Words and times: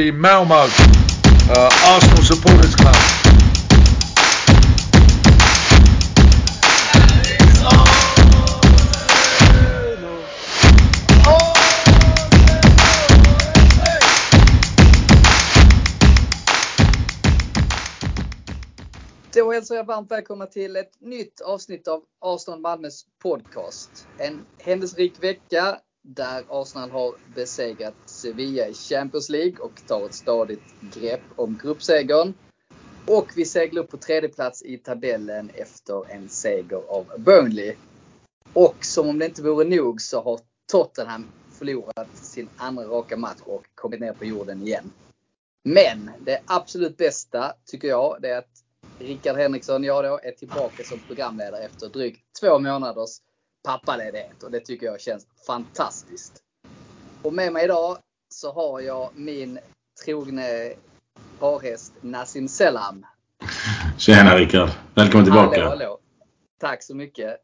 the 0.00 0.10
Malmo 0.10 0.54
uh, 0.54 1.70
Arsenal 1.84 2.22
Supporters 2.22 2.74
Club. 2.74 2.94
Då 19.32 19.52
hälsar 19.52 19.74
jag 19.74 19.84
varmt 19.84 20.10
välkomna 20.10 20.46
till 20.46 20.76
ett 20.76 21.00
nytt 21.00 21.40
avsnitt 21.40 21.88
av 21.88 22.02
Arsenal 22.20 22.60
Malmös 22.60 23.04
podcast. 23.22 24.06
En 24.18 24.46
händelserik 24.58 25.24
vecka 25.24 25.80
där 26.02 26.44
Arsenal 26.48 26.90
har 26.90 27.14
besegrat 27.34 27.94
Sevilla 28.06 28.68
i 28.68 28.74
Champions 28.74 29.28
League 29.28 29.58
och 29.58 29.86
tar 29.86 30.06
ett 30.06 30.14
stadigt 30.14 30.74
grepp 30.80 31.22
om 31.36 31.58
gruppsegern. 31.62 32.34
Och 33.06 33.32
vi 33.36 33.44
seglar 33.44 33.82
upp 33.82 33.90
på 33.90 33.96
tredje 33.96 34.28
plats 34.28 34.62
i 34.62 34.78
tabellen 34.78 35.50
efter 35.54 36.10
en 36.10 36.28
seger 36.28 36.82
av 36.88 37.06
Burnley. 37.18 37.74
Och 38.52 38.84
som 38.84 39.08
om 39.08 39.18
det 39.18 39.24
inte 39.24 39.42
vore 39.42 39.64
nog 39.64 40.00
så 40.00 40.22
har 40.22 40.40
Tottenham 40.66 41.26
förlorat 41.58 42.08
sin 42.14 42.48
andra 42.56 42.84
raka 42.84 43.16
match 43.16 43.40
och 43.44 43.66
kommit 43.74 44.00
ner 44.00 44.12
på 44.12 44.24
jorden 44.24 44.62
igen. 44.62 44.92
Men 45.62 46.10
det 46.20 46.40
absolut 46.46 46.96
bästa 46.96 47.54
tycker 47.66 47.88
jag 47.88 48.16
det 48.20 48.28
är 48.28 48.38
att 48.38 48.64
Rickard 48.98 49.36
Henriksson, 49.36 49.84
jag 49.84 50.04
då, 50.04 50.20
är 50.22 50.32
tillbaka 50.32 50.84
som 50.84 50.98
programledare 50.98 51.62
efter 51.62 51.88
drygt 51.88 52.20
två 52.40 52.58
månaders 52.58 53.10
pappaledighet 53.64 54.42
och 54.42 54.50
det 54.50 54.60
tycker 54.60 54.86
jag 54.86 55.00
känns 55.00 55.26
fantastiskt. 55.46 56.32
Och 57.22 57.32
med 57.32 57.52
mig 57.52 57.64
idag 57.64 57.98
så 58.34 58.52
har 58.52 58.80
jag 58.80 59.10
min 59.14 59.58
trogne 60.04 60.72
parhäst 61.38 61.92
Nassim 62.00 62.48
Selam. 62.48 63.06
Tjena 63.98 64.36
Rickard! 64.36 64.68
Välkommen 64.94 65.24
tillbaka! 65.24 65.58
Hallå, 65.64 65.68
hallå. 65.70 65.98
Tack 66.60 66.82
så 66.82 66.94
mycket! 66.96 67.36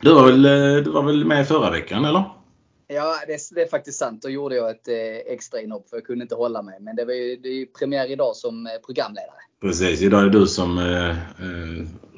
Du 0.00 0.14
var, 0.14 0.24
väl, 0.26 0.44
eh, 0.44 0.84
du 0.84 0.90
var 0.90 1.02
väl 1.02 1.24
med 1.24 1.48
förra 1.48 1.70
veckan 1.70 2.04
eller? 2.04 2.24
Ja, 2.86 3.16
det, 3.26 3.32
är- 3.32 3.54
det 3.54 3.62
är 3.62 3.68
faktiskt 3.68 3.98
sant. 3.98 4.22
Då 4.22 4.28
gjorde 4.28 4.56
jag 4.56 4.70
ett 4.70 4.88
eh, 4.88 5.32
extra 5.34 5.60
inhopp 5.60 5.88
för 5.88 5.96
jag 5.96 6.04
kunde 6.06 6.22
inte 6.22 6.34
hålla 6.34 6.62
mig. 6.62 6.80
Men 6.80 6.96
det, 6.96 7.04
var 7.04 7.12
ju, 7.12 7.36
det 7.36 7.48
är 7.48 7.52
ju 7.54 7.66
premiär 7.66 8.06
idag 8.10 8.36
som 8.36 8.66
eh, 8.66 8.72
programledare. 8.86 9.34
Precis, 9.60 10.02
idag 10.02 10.20
är 10.20 10.24
det 10.24 10.38
du 10.38 10.46
som 10.46 10.78
eh, 10.78 11.16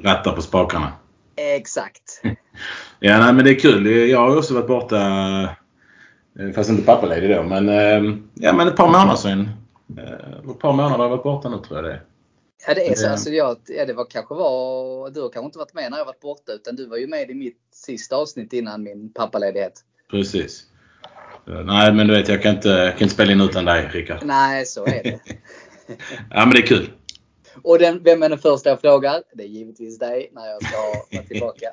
rattar 0.04 0.32
på 0.32 0.42
spakarna. 0.42 0.92
Exakt. 1.36 2.22
Ja, 3.00 3.18
nej, 3.18 3.32
men 3.32 3.44
det 3.44 3.50
är 3.50 3.58
kul. 3.58 4.08
Jag 4.10 4.18
har 4.18 4.36
också 4.36 4.54
varit 4.54 4.66
borta, 4.66 4.98
eh, 6.38 6.50
fast 6.54 6.70
inte 6.70 6.82
pappaledig 6.82 7.36
då, 7.36 7.42
men, 7.42 7.68
eh, 7.68 8.16
ja, 8.34 8.52
men 8.52 8.68
ett 8.68 8.76
par 8.76 8.86
månader 8.86 9.14
sedan. 9.14 9.48
Eh, 9.98 10.50
ett 10.50 10.58
par 10.58 10.72
månader 10.72 10.96
har 10.96 11.04
jag 11.04 11.10
varit 11.10 11.22
borta 11.22 11.48
nu 11.48 11.58
tror 11.58 11.76
jag 11.78 11.84
det 11.84 11.92
är. 11.92 12.02
Ja, 12.66 12.74
det 12.74 12.90
är 12.90 12.94
så. 12.94 13.08
Alltså, 13.08 13.30
jag, 13.30 13.56
ja, 13.66 13.86
det 13.86 13.92
var 13.92 14.06
kanske 14.10 14.34
var, 14.34 15.10
du 15.10 15.20
har 15.20 15.28
kanske 15.28 15.46
inte 15.46 15.58
varit 15.58 15.74
med 15.74 15.90
när 15.90 15.98
jag 15.98 16.04
varit 16.04 16.20
borta 16.20 16.52
utan 16.52 16.76
du 16.76 16.86
var 16.86 16.96
ju 16.96 17.06
med 17.06 17.30
i 17.30 17.34
mitt 17.34 17.60
sista 17.72 18.16
avsnitt 18.16 18.52
innan 18.52 18.82
min 18.82 19.12
pappaledighet. 19.12 19.80
Precis. 20.10 20.66
Nej, 21.64 21.92
men 21.92 22.06
du 22.06 22.14
vet 22.14 22.28
jag 22.28 22.42
kan 22.42 22.54
inte, 22.54 22.68
jag 22.68 22.92
kan 22.92 23.02
inte 23.02 23.14
spela 23.14 23.32
in 23.32 23.40
utan 23.40 23.64
dig 23.64 23.88
Rickard. 23.92 24.18
Nej, 24.22 24.66
så 24.66 24.86
är 24.86 25.02
det. 25.02 25.20
Ja, 26.30 26.44
men 26.46 26.50
det 26.50 26.58
är 26.58 26.66
kul. 26.66 26.90
Och 27.64 27.78
den, 27.78 28.02
vem 28.02 28.22
är 28.22 28.28
den 28.28 28.38
första 28.38 28.70
jag 28.70 28.80
frågar? 28.80 29.22
Det 29.34 29.42
är 29.42 29.48
givetvis 29.48 29.98
dig 29.98 30.30
när 30.32 30.46
jag 30.46 30.62
ska 30.62 30.76
vara 31.12 31.24
tillbaka. 31.24 31.68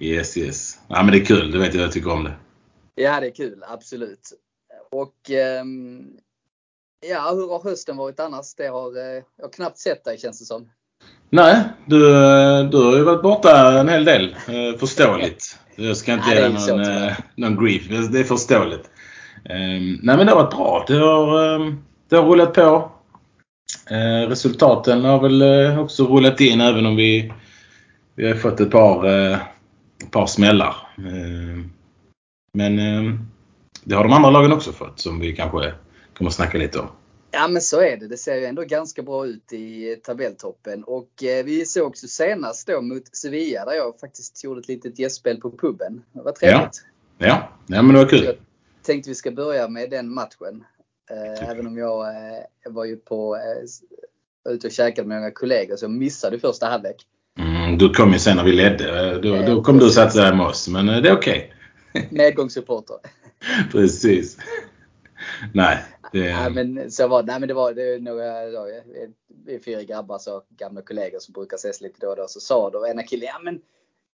Yes, 0.00 0.36
yes. 0.36 0.78
Ja, 0.88 1.02
men 1.02 1.12
det 1.12 1.18
är 1.18 1.24
kul. 1.24 1.50
Du 1.50 1.58
vet 1.58 1.74
jag 1.74 1.92
tycker 1.92 2.12
om 2.12 2.24
det. 2.24 2.32
Ja, 2.94 3.20
det 3.20 3.26
är 3.26 3.34
kul. 3.34 3.64
Absolut. 3.68 4.32
Och 4.90 5.30
ehm, 5.30 6.06
ja, 7.10 7.30
hur 7.34 7.48
har 7.48 7.62
hösten 7.62 7.96
varit 7.96 8.20
annars? 8.20 8.54
Det 8.54 8.66
har, 8.66 8.96
eh, 8.96 9.22
jag 9.36 9.44
har 9.44 9.52
knappt 9.52 9.78
sett 9.78 10.04
dig 10.04 10.18
känns 10.18 10.38
det 10.38 10.44
som. 10.44 10.70
Nej, 11.30 11.64
du, 11.86 12.08
eh, 12.08 12.64
du 12.64 12.76
har 12.76 12.96
ju 12.96 13.02
varit 13.02 13.22
borta 13.22 13.80
en 13.80 13.88
hel 13.88 14.04
del. 14.04 14.36
Eh, 14.48 14.78
Förståeligt. 14.78 15.58
Jag 15.76 15.96
ska 15.96 16.12
inte 16.12 16.26
Nej, 16.26 16.36
ge 16.36 16.42
dig 16.42 16.52
någon, 16.52 17.12
någon 17.36 17.64
grief. 17.64 17.88
Det 17.88 18.08
det 18.08 18.20
är 18.20 18.24
förståeligt. 18.24 18.90
Ehm, 19.44 19.98
Nej 20.02 20.16
men 20.16 20.26
det 20.26 20.32
har 20.32 20.42
varit 20.42 20.56
bra. 20.56 20.84
Det 20.88 20.94
har, 20.94 21.54
ehm, 21.54 21.84
det 22.08 22.16
har 22.16 22.24
rullat 22.24 22.54
på. 22.54 22.90
Eh, 23.90 24.28
Resultaten 24.28 25.04
har 25.04 25.20
väl 25.20 25.42
eh, 25.42 25.80
också 25.80 26.04
rullat 26.04 26.40
in 26.40 26.60
även 26.60 26.86
om 26.86 26.96
vi, 26.96 27.32
vi 28.14 28.26
har 28.26 28.34
fått 28.34 28.60
ett 28.60 28.70
par, 28.70 29.06
eh, 29.06 29.38
ett 30.02 30.10
par 30.10 30.26
smällar. 30.26 30.76
Men 32.54 32.76
det 33.84 33.94
har 33.94 34.04
de 34.04 34.12
andra 34.12 34.30
lagen 34.30 34.52
också 34.52 34.72
fått 34.72 35.00
som 35.00 35.20
vi 35.20 35.36
kanske 35.36 35.72
kommer 36.18 36.28
att 36.30 36.34
snacka 36.34 36.58
lite 36.58 36.78
om. 36.78 36.86
Ja, 37.30 37.48
men 37.48 37.62
så 37.62 37.80
är 37.80 37.96
det. 37.96 38.08
Det 38.08 38.16
ser 38.16 38.34
ju 38.34 38.44
ändå 38.44 38.62
ganska 38.62 39.02
bra 39.02 39.26
ut 39.26 39.52
i 39.52 39.96
tabelltoppen. 40.04 40.84
Och 40.84 41.24
eh, 41.24 41.44
vi 41.44 41.64
såg 41.66 41.86
också 41.86 42.08
senast 42.08 42.66
då 42.66 42.80
mot 42.80 43.16
Sevilla 43.16 43.64
där 43.64 43.72
jag 43.72 44.00
faktiskt 44.00 44.44
gjorde 44.44 44.60
ett 44.60 44.68
litet 44.68 44.98
gästspel 44.98 45.40
på 45.40 45.50
puben. 45.50 46.02
Det 46.12 46.22
var 46.22 46.32
trevligt. 46.32 46.84
Ja, 47.18 47.48
ja 47.66 47.82
men 47.82 47.88
det 47.94 48.00
var 48.00 48.08
Så 48.08 48.16
Jag 48.16 48.24
kul. 48.24 48.36
tänkte 48.82 49.10
vi 49.10 49.14
ska 49.14 49.30
börja 49.30 49.68
med 49.68 49.90
den 49.90 50.14
matchen. 50.14 50.64
Eh, 51.10 51.50
även 51.50 51.66
om 51.66 51.78
jag, 51.78 52.08
eh, 52.08 52.42
jag 52.64 52.72
var 52.72 52.84
ju 52.84 52.96
på, 52.96 53.36
eh, 53.36 54.52
ute 54.52 54.66
och 54.66 54.72
käkade 54.72 55.08
med 55.08 55.16
några 55.16 55.30
kollegor 55.30 55.76
så 55.76 55.84
jag 55.84 55.90
missade 55.90 56.38
första 56.38 56.66
halvlek. 56.66 57.06
Mm, 57.38 57.78
du 57.78 57.90
kom 57.90 58.12
ju 58.12 58.18
sen 58.18 58.36
när 58.36 58.44
vi 58.44 58.52
ledde. 58.52 59.18
Då, 59.18 59.42
då 59.42 59.62
kom 59.62 59.78
du 59.78 59.84
och 59.84 59.92
satte 59.92 60.20
dig 60.20 60.36
med 60.36 60.46
oss. 60.46 60.68
Men 60.68 60.86
det 60.86 61.08
är 61.08 61.16
okej. 61.16 61.52
Medgångssupporter. 62.10 62.96
Precis. 63.72 64.38
Nej. 65.54 65.78
Det, 66.12 66.20
Nej 66.20 66.50
men 66.50 66.90
så 66.90 67.08
var. 67.08 67.22
Nej 67.22 67.40
men 67.40 67.48
det 67.48 67.54
var, 67.54 67.72
det 67.72 67.92
var 67.92 67.98
några, 67.98 68.50
då, 68.50 68.68
vi 69.44 69.54
är 69.54 69.60
fyra 69.60 69.82
grabbar 69.82 70.18
så 70.18 70.42
gamla 70.48 70.82
kollegor 70.82 71.18
som 71.18 71.32
brukar 71.32 71.56
ses 71.56 71.80
lite 71.80 71.96
då 72.00 72.08
och 72.08 72.16
då. 72.16 72.26
Så 72.28 72.40
sa 72.40 72.70
då 72.70 72.86
ena 72.86 73.02
killen, 73.02 73.26
ja 73.26 73.40
men 73.44 73.60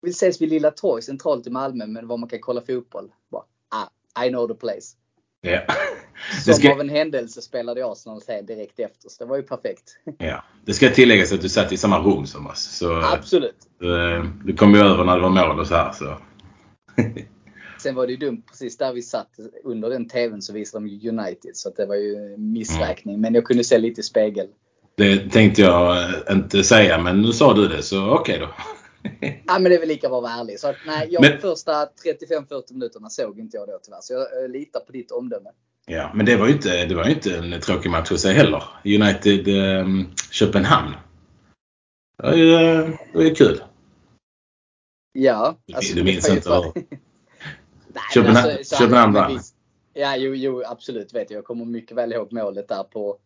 vi 0.02 0.10
ses 0.10 0.40
vid 0.40 0.48
Lilla 0.48 0.70
Torg 0.70 1.02
centralt 1.02 1.46
i 1.46 1.50
Malmö 1.50 1.86
men 1.86 2.08
var 2.08 2.16
man 2.16 2.28
kan 2.28 2.40
kolla 2.40 2.60
fotboll. 2.60 3.12
Bara, 3.30 3.44
ah, 3.68 4.24
I 4.24 4.28
know 4.28 4.48
the 4.48 4.54
place. 4.54 4.96
Ja. 5.40 5.60
Som 6.44 6.54
ska, 6.54 6.72
av 6.72 6.80
en 6.80 6.88
händelse 6.88 7.42
spelade 7.42 7.80
jag 7.80 7.92
Arsenal 7.92 8.20
sen 8.20 8.46
direkt 8.46 8.80
efter 8.80 9.08
så 9.08 9.24
det 9.24 9.30
var 9.30 9.36
ju 9.36 9.42
perfekt. 9.42 9.98
ja. 10.18 10.44
det 10.64 10.74
ska 10.74 10.90
tilläggas 10.90 11.32
att 11.32 11.40
du 11.40 11.48
satt 11.48 11.72
i 11.72 11.76
samma 11.76 11.98
rum 11.98 12.26
som 12.26 12.46
oss. 12.46 12.60
Så 12.60 13.00
Absolut. 13.02 13.56
eh, 13.82 14.24
du 14.44 14.56
kom 14.56 14.74
ju 14.74 14.80
över 14.80 15.04
när 15.04 15.16
det 15.16 15.22
var 15.22 15.30
mål 15.30 15.60
och 15.60 15.66
så 15.66 15.74
här. 15.74 15.92
Så. 15.92 16.18
Sen 17.78 17.94
var 17.94 18.06
det 18.06 18.12
ju 18.12 18.18
dumt 18.18 18.42
precis 18.50 18.76
där 18.76 18.92
vi 18.92 19.02
satt 19.02 19.30
under 19.64 19.90
den 19.90 20.08
tvn 20.08 20.42
så 20.42 20.52
visade 20.52 20.84
de 20.84 21.08
United 21.08 21.50
så 21.56 21.70
det 21.70 21.86
var 21.86 21.94
ju 21.94 22.36
missräkning. 22.38 23.20
Men 23.20 23.34
jag 23.34 23.44
kunde 23.44 23.64
se 23.64 23.78
lite 23.78 24.00
i 24.00 24.04
spegel. 24.04 24.46
Det 24.96 25.30
tänkte 25.30 25.62
jag 25.62 26.10
inte 26.30 26.64
säga 26.64 26.98
men 26.98 27.22
nu 27.22 27.32
sa 27.32 27.54
du 27.54 27.68
det 27.68 27.82
så 27.82 28.10
okej 28.10 28.38
då. 28.38 28.48
Ja 29.46 29.58
men 29.58 29.64
det 29.64 29.74
är 29.74 29.78
väl 29.80 29.88
lika 29.88 30.08
bra 30.08 30.16
att 30.18 30.22
vara 30.22 30.32
ärlig. 30.32 30.60
Så 30.60 30.68
att, 30.68 30.76
nej, 30.86 31.08
jag, 31.10 31.22
Men- 31.22 31.40
första 31.40 31.72
35-40 32.04 32.72
minuterna 32.72 33.10
såg 33.10 33.38
inte 33.38 33.56
jag 33.56 33.68
då 33.68 33.78
tyvärr. 33.82 34.00
Så 34.00 34.12
jag 34.12 34.42
eh, 34.44 34.48
litar 34.48 34.80
på 34.80 34.92
ditt 34.92 35.10
omdöme. 35.10 35.50
Ja, 35.86 36.10
men 36.14 36.26
det 36.26 36.36
var 36.36 36.46
ju 36.46 36.52
inte, 36.52 36.84
det 36.86 36.94
var 36.94 37.08
inte 37.08 37.36
en 37.36 37.60
tråkig 37.60 37.90
match 37.90 38.12
att 38.12 38.20
se 38.20 38.32
heller. 38.32 38.62
United 38.84 39.48
eh, 39.48 39.86
Köpenhamn. 40.30 40.94
Det 42.18 42.22
var 42.22 42.34
ju, 42.34 42.54
eh, 42.54 42.88
det 43.12 43.18
var 43.18 43.22
ju 43.22 43.34
kul. 43.34 43.62
Ja. 45.12 45.56
Du- 45.66 45.94
du 45.94 46.04
minns 46.04 46.28
inte 46.30 46.48
vad- 46.48 46.64
Köpenhamn- 48.14 48.36
alltså, 48.36 48.64
så- 48.74 48.76
Köpenhamn 48.82 49.12
vann. 49.14 49.40
Ja, 49.92 50.16
jo, 50.16 50.34
jo, 50.34 50.62
absolut 50.66 51.14
vet 51.14 51.30
jag. 51.30 51.38
Jag 51.38 51.44
kommer 51.44 51.64
mycket 51.64 51.96
väl 51.96 52.12
ihåg 52.12 52.32
målet 52.32 52.68
där 52.68 52.82
på 52.84 53.18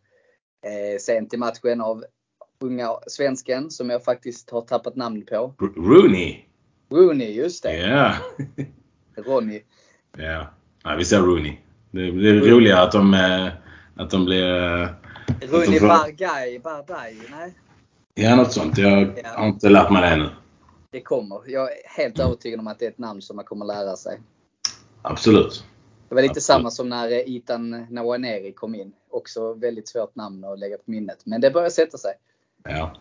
eh, 0.67 0.99
sent 1.01 1.35
i 1.35 1.37
matchen 1.37 1.81
av 1.81 2.05
unga 2.63 2.91
svensken 3.07 3.71
som 3.71 3.91
jag 3.91 4.05
faktiskt 4.05 4.51
har 4.51 4.61
tappat 4.61 4.97
namn 4.97 5.25
på. 5.27 5.55
R- 5.63 5.69
Rooney. 5.77 6.37
Rooney, 6.91 7.33
just 7.33 7.63
det. 7.63 7.77
Ja. 7.77 8.15
Ronny. 9.17 9.63
Ja. 10.17 10.47
ja, 10.85 10.95
vi 10.99 11.05
säger 11.05 11.23
Rooney. 11.23 11.57
Det, 11.91 12.11
det 12.11 12.29
är 12.29 12.35
roligare 12.41 12.83
att 12.83 12.93
de, 12.93 13.15
eh, 13.15 13.49
att 13.97 14.11
de 14.11 14.25
blir... 14.25 14.47
eh, 14.83 14.89
Rooney 15.41 15.79
får- 15.79 15.89
Bargay, 15.89 16.59
Bardaj. 16.59 17.17
Nej, 17.31 17.55
Ja, 18.15 18.37
något 18.37 18.53
sånt. 18.53 18.79
Jag 18.79 19.03
Ja. 19.25 19.29
har 19.37 19.47
inte 19.47 19.69
lärt 19.69 19.91
mig 19.91 20.03
det 20.03 20.09
ännu. 20.09 20.29
det 20.91 21.01
kommer. 21.01 21.41
Jag 21.47 21.73
är 21.73 21.77
helt 21.97 22.19
övertygad 22.19 22.61
om 22.61 22.67
att 22.67 22.79
det 22.79 22.85
är 22.87 22.91
ett 22.91 22.99
namn 22.99 23.23
som 23.23 23.37
man 23.37 23.45
kommer 23.45 23.65
lära 23.65 23.97
sig. 23.97 24.21
Absolut. 25.03 25.65
Det 26.09 26.15
var 26.15 26.23
lite 26.23 26.31
Absolut. 26.31 26.43
samma 26.45 26.71
som 26.71 26.89
när 26.89 27.11
eh, 27.13 27.19
Itan 27.19 27.71
Nwaneri 27.71 28.53
kom 28.53 28.75
in. 28.75 28.93
Också 29.11 29.55
väldigt 29.55 29.89
svårt 29.89 30.15
namn 30.17 30.45
att 30.45 30.59
lägga 30.59 30.77
på 30.77 30.83
minnet. 30.91 31.19
Men 31.25 31.41
det 31.41 31.51
börjar 31.51 31.71
sätta 31.71 31.99
sig. 31.99 32.13
Ja. 32.69 32.95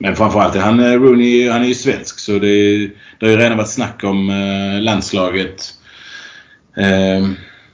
Men 0.00 0.16
framförallt 0.16 0.54
är 0.54 0.60
han, 0.60 0.80
eh, 0.80 0.92
Rooney, 0.92 1.50
han 1.50 1.62
är 1.62 1.66
ju 1.66 1.74
svensk 1.74 2.18
så 2.18 2.32
det, 2.32 2.78
det 3.18 3.26
har 3.26 3.28
ju 3.28 3.36
redan 3.36 3.58
varit 3.58 3.70
snack 3.70 4.04
om 4.04 4.30
eh, 4.30 4.82
landslaget. 4.82 5.74
Eh, 6.76 7.28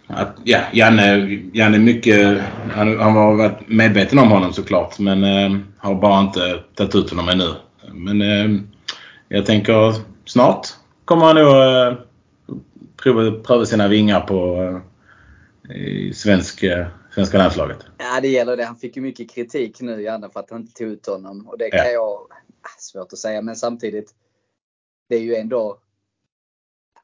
att, 0.06 0.37
ja, 0.45 0.59
Janne, 0.73 1.41
Janne 1.53 1.77
är 1.77 1.81
mycket, 1.81 2.43
han, 2.75 3.01
han 3.01 3.12
har 3.12 3.35
varit 3.35 3.69
medveten 3.69 4.19
om 4.19 4.31
honom 4.31 4.53
såklart 4.53 4.99
men 4.99 5.25
eh, 5.25 5.59
har 5.79 5.95
bara 5.95 6.21
inte 6.21 6.59
tagit 6.75 6.95
ut 6.95 7.11
honom 7.11 7.29
ännu. 7.29 7.55
Men 7.93 8.23
eh, 8.23 8.61
jag 9.29 9.47
tänker 9.47 9.95
snart 10.25 10.67
kommer 11.05 11.27
han 11.27 11.37
nog 11.37 11.47
eh, 11.47 11.99
prova, 13.03 13.31
pröva 13.31 13.65
sina 13.65 13.89
vingar 13.89 14.21
på 14.21 14.61
eh, 15.69 16.12
svensk, 16.12 16.62
eh, 16.62 16.87
svenska 17.15 17.39
landslaget? 17.39 17.79
Ja, 17.99 18.21
det 18.21 18.29
gäller 18.29 18.57
det. 18.57 18.65
Han 18.65 18.77
fick 18.77 18.97
ju 18.97 19.03
mycket 19.03 19.31
kritik 19.31 19.81
nu, 19.81 20.03
Janne, 20.03 20.31
för 20.31 20.41
att 20.41 20.51
han 20.51 20.61
inte 20.61 20.73
tog 20.73 20.89
ut 20.89 21.07
honom. 21.07 21.49
Och 21.49 21.59
det 21.59 21.71
kan 21.71 21.79
Ja. 21.87 21.91
jag... 21.91 22.03
ah, 22.03 22.69
Svårt 22.79 23.13
att 23.13 23.19
säga, 23.19 23.43
men 23.43 23.57
samtidigt. 23.57 24.15
Det 25.09 25.17
är 25.17 25.21
ju 25.21 25.35
ändå... 25.35 25.79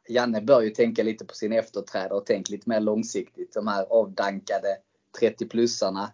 Janne 0.08 0.40
bör 0.40 0.60
ju 0.60 0.70
tänka 0.70 1.02
lite 1.02 1.24
på 1.24 1.34
sin 1.34 1.52
efterträdare 1.52 2.14
och 2.14 2.26
tänka 2.26 2.50
lite 2.52 2.68
mer 2.68 2.80
långsiktigt. 2.80 3.52
De 3.54 3.66
här 3.66 3.84
avdankade 3.90 4.76
30-plussarna. 5.20 6.06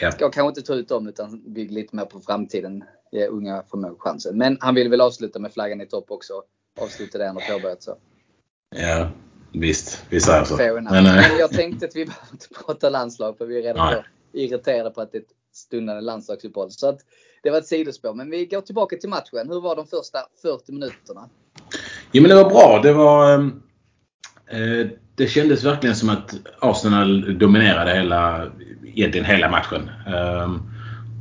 Ja. 0.00 0.10
Ska 0.12 0.30
kanske 0.30 0.48
inte 0.48 0.62
ta 0.62 0.74
ut 0.74 0.88
dem 0.88 1.08
utan 1.08 1.52
bygga 1.52 1.72
lite 1.72 1.96
mer 1.96 2.04
på 2.04 2.20
framtiden. 2.20 2.84
Ge 3.12 3.26
unga 3.26 3.62
förmågor 3.70 3.98
chansen. 3.98 4.38
Men 4.38 4.58
han 4.60 4.74
vill 4.74 4.88
väl 4.90 5.00
avsluta 5.00 5.38
med 5.38 5.52
flaggan 5.52 5.80
i 5.80 5.86
topp 5.86 6.10
också. 6.10 6.42
Avsluta 6.80 7.18
det 7.18 7.26
han 7.26 7.36
har 7.36 7.52
påbörjat. 7.56 7.82
Så. 7.82 7.96
Ja, 8.76 9.10
visst. 9.54 10.04
Vi 10.08 10.20
säger 10.20 10.44
så. 10.44 10.56
Men, 10.56 10.86
eh, 10.86 11.02
Men 11.02 11.38
jag 11.38 11.50
tänkte 11.50 11.86
att 11.86 11.96
vi 11.96 12.04
behöver 12.06 12.32
inte 12.32 12.46
prata 12.66 12.90
landslag 12.90 13.38
för 13.38 13.46
vi 13.46 13.58
är 13.58 13.62
redan 13.62 13.92
Nej. 13.92 14.02
irriterade 14.32 14.90
på 14.90 15.00
att 15.00 15.12
det 15.12 15.18
är 15.18 15.22
ett 15.22 15.28
stundande 15.54 16.00
landslagsuppehåll. 16.00 16.70
Så 16.70 16.88
att 16.88 16.98
det 17.42 17.50
var 17.50 17.58
ett 17.58 17.66
sidospår. 17.66 18.14
Men 18.14 18.30
vi 18.30 18.46
går 18.46 18.60
tillbaka 18.60 18.96
till 18.96 19.08
matchen. 19.08 19.48
Hur 19.48 19.60
var 19.60 19.76
de 19.76 19.86
första 19.86 20.18
40 20.42 20.72
minuterna? 20.72 21.28
Jo 22.12 22.22
men 22.22 22.28
det 22.28 22.34
var 22.34 22.50
bra. 22.50 22.80
Det 22.82 22.92
var... 22.92 23.34
Eh, 24.46 24.86
det 25.16 25.26
kändes 25.26 25.64
verkligen 25.64 25.96
som 25.96 26.08
att 26.08 26.34
Arsenal 26.60 27.38
dominerade 27.38 27.94
hela, 27.94 28.52
egentligen 28.84 29.24
hela 29.24 29.50
matchen. 29.50 29.90
Eh, 30.06 30.54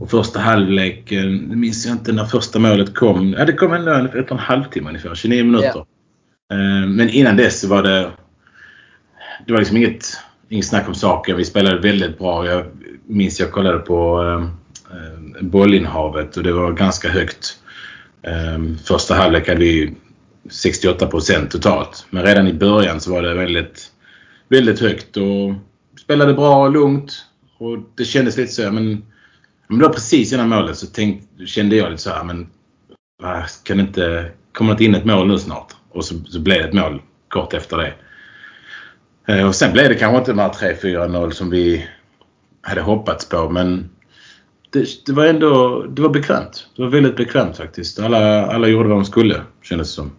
och 0.02 0.10
första 0.10 0.40
halvlek, 0.40 1.12
eh, 1.12 1.26
nu 1.26 1.56
minns 1.56 1.86
jag 1.86 1.96
inte 1.96 2.12
när 2.12 2.26
första 2.26 2.60
målet 2.60 2.96
kom. 2.96 3.36
Ja, 3.38 3.46
det 3.46 3.54
kom 3.54 3.74
ändå 3.74 3.92
efter 3.92 4.32
en 4.32 4.40
halvtimme 4.40 4.90
ungefär, 4.90 5.16
29 5.16 5.44
minuter. 5.44 5.86
Eh, 6.52 6.88
men 6.88 7.10
innan 7.10 7.38
dess 7.38 7.64
var 7.64 7.84
det... 7.84 8.12
Det 9.46 9.54
var 9.54 9.60
liksom 9.60 9.78
inget, 9.78 10.18
inget 10.50 10.66
snack 10.66 10.88
om 10.88 10.96
saker. 10.96 11.36
Vi 11.36 11.46
spelade 11.46 11.80
väldigt 11.80 12.18
bra. 12.18 12.46
Jag 12.46 12.66
minns 13.06 13.40
jag 13.40 13.52
kollade 13.52 13.80
på 13.80 14.18
ehm, 14.18 14.44
eh, 14.92 15.44
bollinnehavet 15.44 16.38
och 16.38 16.44
det 16.44 16.54
var 16.54 16.72
ganska 16.72 17.10
högt. 17.10 17.60
Eh, 18.22 18.76
första 18.86 19.16
halvlek 19.16 19.48
hade 19.48 19.60
vi 19.60 19.94
68 20.50 21.08
procent 21.08 21.52
totalt. 21.52 22.06
Men 22.10 22.24
redan 22.24 22.48
i 22.48 22.54
början 22.54 23.00
så 23.00 23.12
var 23.12 23.22
det 23.22 23.34
väldigt, 23.34 23.92
väldigt 24.48 24.80
högt 24.80 25.18
och 25.18 25.54
spelade 26.00 26.34
bra 26.34 26.66
och 26.66 26.72
lugnt. 26.72 27.26
Och 27.58 27.78
det 27.96 28.06
kändes 28.06 28.38
lite 28.38 28.52
så, 28.52 28.72
men, 28.72 29.06
men 29.68 29.80
då 29.80 29.90
precis 29.90 30.34
innan 30.34 30.50
målet 30.50 30.78
så 30.78 30.88
tänkte, 30.88 31.46
kände 31.46 31.76
jag 31.76 31.92
lite 31.92 32.04
så 32.04 32.10
här, 32.10 32.24
men 32.24 32.50
kan 33.64 33.78
det 33.78 33.84
inte, 33.84 34.32
kommer 34.52 34.70
det 34.70 34.74
inte 34.74 34.84
in 34.84 34.96
ett 34.96 35.06
mål 35.06 35.28
nu 35.28 35.38
snart? 35.38 35.74
Och 35.90 36.06
så, 36.06 36.16
så 36.26 36.40
blev 36.40 36.58
det 36.58 36.68
ett 36.68 36.74
mål 36.74 37.02
kort 37.28 37.54
efter 37.54 37.78
det. 37.78 37.94
Eh, 39.28 39.48
Och 39.48 39.56
sen 39.56 39.74
blev 39.74 39.90
det 39.90 39.96
kanske 39.96 40.18
inte 40.18 40.32
de 40.32 40.40
här 40.40 40.50
3-4-0 40.50 41.32
som 41.32 41.50
vi 41.50 41.88
hade 42.62 42.82
hoppats 42.82 43.30
på 43.30 43.50
men 43.50 43.90
det, 44.70 45.06
det 45.06 45.12
var 45.14 45.26
ändå 45.26 45.84
det 45.84 46.02
var 46.02 46.10
bekvämt. 46.10 46.68
Det 46.76 46.82
var 46.82 46.90
väldigt 46.90 47.18
bekvämt 47.18 47.58
faktiskt. 47.58 48.00
Alla, 48.00 48.46
alla 48.48 48.68
gjorde 48.68 48.90
vad 48.90 48.98
de 48.98 49.06
skulle 49.06 49.42
kändes 49.62 49.88
det 49.88 49.94
som. 49.94 50.12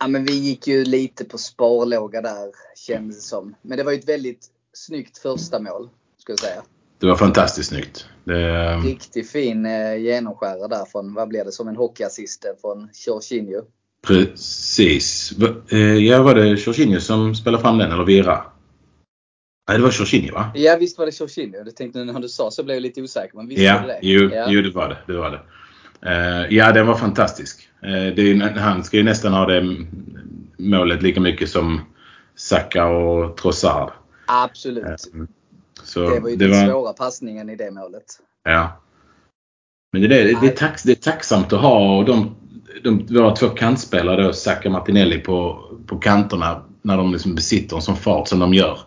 Ja, 0.00 0.08
men 0.08 0.24
vi 0.24 0.32
gick 0.32 0.66
ju 0.66 0.84
lite 0.84 1.24
på 1.24 1.38
sparlåga 1.38 2.22
där 2.22 2.52
kändes 2.86 3.16
det 3.16 3.22
som. 3.22 3.54
Men 3.62 3.78
det 3.78 3.84
var 3.84 3.92
ju 3.92 3.98
ett 3.98 4.08
väldigt 4.08 4.46
snyggt 4.72 5.18
första 5.18 5.60
mål. 5.60 5.88
Skulle 6.18 6.32
jag 6.32 6.40
säga. 6.40 6.62
Det 7.00 7.06
var 7.06 7.16
fantastiskt 7.16 7.68
snyggt. 7.68 8.06
Det, 8.24 8.76
Riktigt 8.76 9.30
fin 9.30 9.66
eh, 9.66 9.96
genomskärare 9.96 10.68
där 10.68 10.84
från, 10.84 11.14
vad 11.14 11.28
blev 11.28 11.44
det, 11.44 11.52
som 11.52 11.68
en 11.68 11.76
hockeyassist 11.76 12.44
eh, 12.44 12.50
från 12.60 12.88
Jorginho. 13.06 13.62
Precis. 14.08 15.32
Eh, 15.70 15.78
Ja, 15.96 16.22
var 16.22 16.34
det 16.34 16.46
Jorginho 16.46 17.00
som 17.00 17.34
spelade 17.34 17.62
fram 17.62 17.78
den 17.78 17.92
eller 17.92 18.04
Vera? 18.04 18.42
Nej, 19.68 19.78
det 19.78 19.82
var 19.84 19.90
Jorginho 19.92 20.34
va? 20.34 20.50
Ja 20.54 20.76
visst 20.80 20.98
var 20.98 21.06
det 21.06 21.20
Jorginho. 21.20 21.58
Jag 21.64 21.76
tänkte 21.76 22.04
när 22.04 22.20
du 22.20 22.28
sa 22.28 22.50
så 22.50 22.62
blev 22.64 22.74
jag 22.76 22.82
lite 22.82 23.02
osäker. 23.02 23.36
Men 23.36 23.48
visst 23.48 23.58
var 23.60 23.66
Ja, 23.66 23.80
det 23.80 23.86
det? 23.86 23.98
jo, 24.02 24.30
ja. 24.34 24.46
jo 24.48 24.62
det 24.62 24.70
var 24.70 24.88
det. 24.88 24.98
det, 25.06 25.18
var 25.18 25.30
det. 25.30 25.40
Eh, 26.10 26.56
ja, 26.56 26.72
den 26.72 26.86
var 26.86 26.94
fantastisk. 26.94 27.68
Eh, 27.82 28.14
det 28.14 28.22
är, 28.30 28.58
han 28.58 28.84
ska 28.84 28.96
ju 28.96 29.02
nästan 29.02 29.32
ha 29.32 29.46
det 29.46 29.76
målet 30.58 31.02
lika 31.02 31.20
mycket 31.20 31.50
som 31.50 31.80
Saka 32.36 32.86
och 32.86 33.36
Trossard. 33.36 33.90
Absolut. 34.26 34.84
Eh, 34.84 34.94
Så 35.82 36.00
det 36.10 36.20
var 36.20 36.28
ju 36.30 36.36
det 36.36 36.46
den 36.48 36.66
var, 36.66 36.72
svåra 36.72 36.92
passningen 36.92 37.50
i 37.50 37.56
det 37.56 37.70
målet. 37.70 38.04
Ja. 38.44 38.80
Men 39.92 40.02
det, 40.02 40.06
är 40.20 40.24
det, 40.24 40.38
det, 40.40 40.46
är 40.46 40.56
tax, 40.56 40.82
det 40.82 40.92
är 40.92 40.96
tacksamt 41.12 41.52
att 41.52 41.60
ha 41.60 42.02
de, 42.04 42.36
de, 42.84 43.06
våra 43.06 43.36
två 43.36 43.48
kantspelare, 43.48 44.22
då, 44.22 44.32
Saka 44.32 44.68
och 44.68 44.72
Martinelli, 44.72 45.18
på, 45.18 45.64
på 45.86 45.98
kanterna 45.98 46.64
när 46.82 46.96
de 46.96 47.12
liksom 47.12 47.34
besitter 47.34 47.76
en 47.76 47.82
sån 47.82 47.96
fart 47.96 48.28
som 48.28 48.38
de 48.38 48.54
gör. 48.54 48.78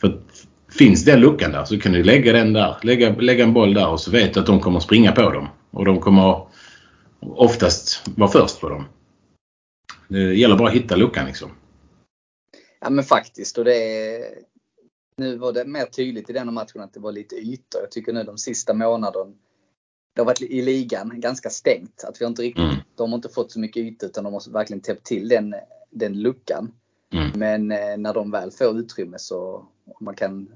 För 0.00 0.20
finns 0.70 1.04
den 1.04 1.20
luckan 1.20 1.52
där 1.52 1.64
så 1.64 1.78
kan 1.78 1.92
du 1.92 2.04
lägga 2.04 2.32
den 2.32 2.52
där. 2.52 2.76
Lägga, 2.82 3.14
lägga 3.14 3.44
en 3.44 3.52
boll 3.52 3.74
där 3.74 3.88
och 3.88 4.00
så 4.00 4.10
vet 4.10 4.34
du 4.34 4.40
att 4.40 4.46
de 4.46 4.60
kommer 4.60 4.80
springa 4.80 5.12
på 5.12 5.30
dem. 5.30 5.48
Och 5.70 5.84
de 5.84 6.00
kommer 6.00 6.46
oftast 7.20 8.08
vara 8.16 8.30
först 8.30 8.60
på 8.60 8.68
dem. 8.68 8.84
Det 10.08 10.34
gäller 10.34 10.56
bara 10.56 10.68
att 10.68 10.74
hitta 10.74 10.96
luckan 10.96 11.26
liksom. 11.26 11.50
Ja 12.80 12.90
men 12.90 13.04
faktiskt. 13.04 13.58
Och 13.58 13.64
det 13.64 13.74
är, 13.74 14.24
nu 15.16 15.36
var 15.36 15.52
det 15.52 15.64
mer 15.64 15.84
tydligt 15.84 16.30
i 16.30 16.32
den 16.32 16.54
matchen 16.54 16.80
att 16.80 16.94
det 16.94 17.00
var 17.00 17.12
lite 17.12 17.34
ytor. 17.36 17.80
Jag 17.80 17.90
tycker 17.90 18.12
nu 18.12 18.22
de 18.22 18.38
sista 18.38 18.74
månaderna 18.74 19.32
det 20.14 20.20
har 20.20 20.26
varit 20.26 20.42
i 20.42 20.62
ligan 20.62 21.20
ganska 21.20 21.50
stängt. 21.50 22.04
Att 22.04 22.20
vi 22.20 22.24
har 22.24 22.30
inte 22.30 22.42
riktigt, 22.42 22.64
Mm. 22.64 22.76
De 22.96 23.10
har 23.10 23.16
inte 23.16 23.28
fått 23.28 23.52
så 23.52 23.60
mycket 23.60 23.80
yta 23.82 24.06
utan 24.06 24.24
de 24.24 24.32
har 24.32 24.52
verkligen 24.52 24.80
täppt 24.80 25.06
till 25.06 25.28
den, 25.28 25.54
den 25.90 26.22
luckan. 26.22 26.72
Mm. 27.12 27.30
Men 27.34 27.70
eh, 27.72 27.96
när 27.98 28.14
de 28.14 28.30
väl 28.30 28.50
får 28.50 28.78
utrymme 28.78 29.18
så 29.18 29.66
man 30.00 30.14
kan 30.14 30.48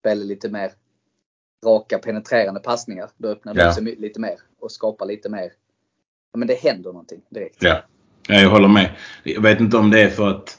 spela 0.00 0.24
lite 0.24 0.48
mer 0.48 0.72
raka 1.64 1.98
penetrerande 1.98 2.60
passningar. 2.60 3.10
Då 3.16 3.28
öppnar 3.28 3.54
Ja. 3.56 3.68
upp 3.68 3.74
sig 3.74 3.84
lite 3.84 4.20
mer 4.20 4.34
och 4.60 4.72
skapar 4.72 5.06
lite 5.06 5.28
mer. 5.28 5.52
Men 6.36 6.48
det 6.48 6.54
händer 6.54 6.92
någonting 6.92 7.20
direkt. 7.30 7.56
Ja. 7.62 7.82
ja, 8.28 8.34
jag 8.40 8.50
håller 8.50 8.68
med. 8.68 8.90
Jag 9.24 9.42
vet 9.42 9.60
inte 9.60 9.76
om 9.76 9.90
det 9.90 10.00
är 10.02 10.10
för 10.10 10.28
att 10.28 10.58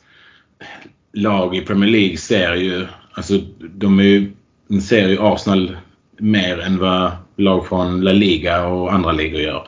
lag 1.11 1.55
i 1.55 1.61
Premier 1.61 1.89
League 1.89 2.17
ser 2.17 2.55
ju, 2.55 2.87
alltså 3.11 3.37
de, 3.73 3.99
ju, 3.99 4.31
de 4.67 4.81
ser 4.81 5.07
ju 5.07 5.17
Arsenal 5.19 5.77
mer 6.17 6.59
än 6.59 6.77
vad 6.79 7.11
lag 7.37 7.67
från 7.67 8.01
La 8.01 8.11
Liga 8.11 8.67
och 8.67 8.93
andra 8.93 9.11
ligor 9.11 9.41
gör. 9.41 9.67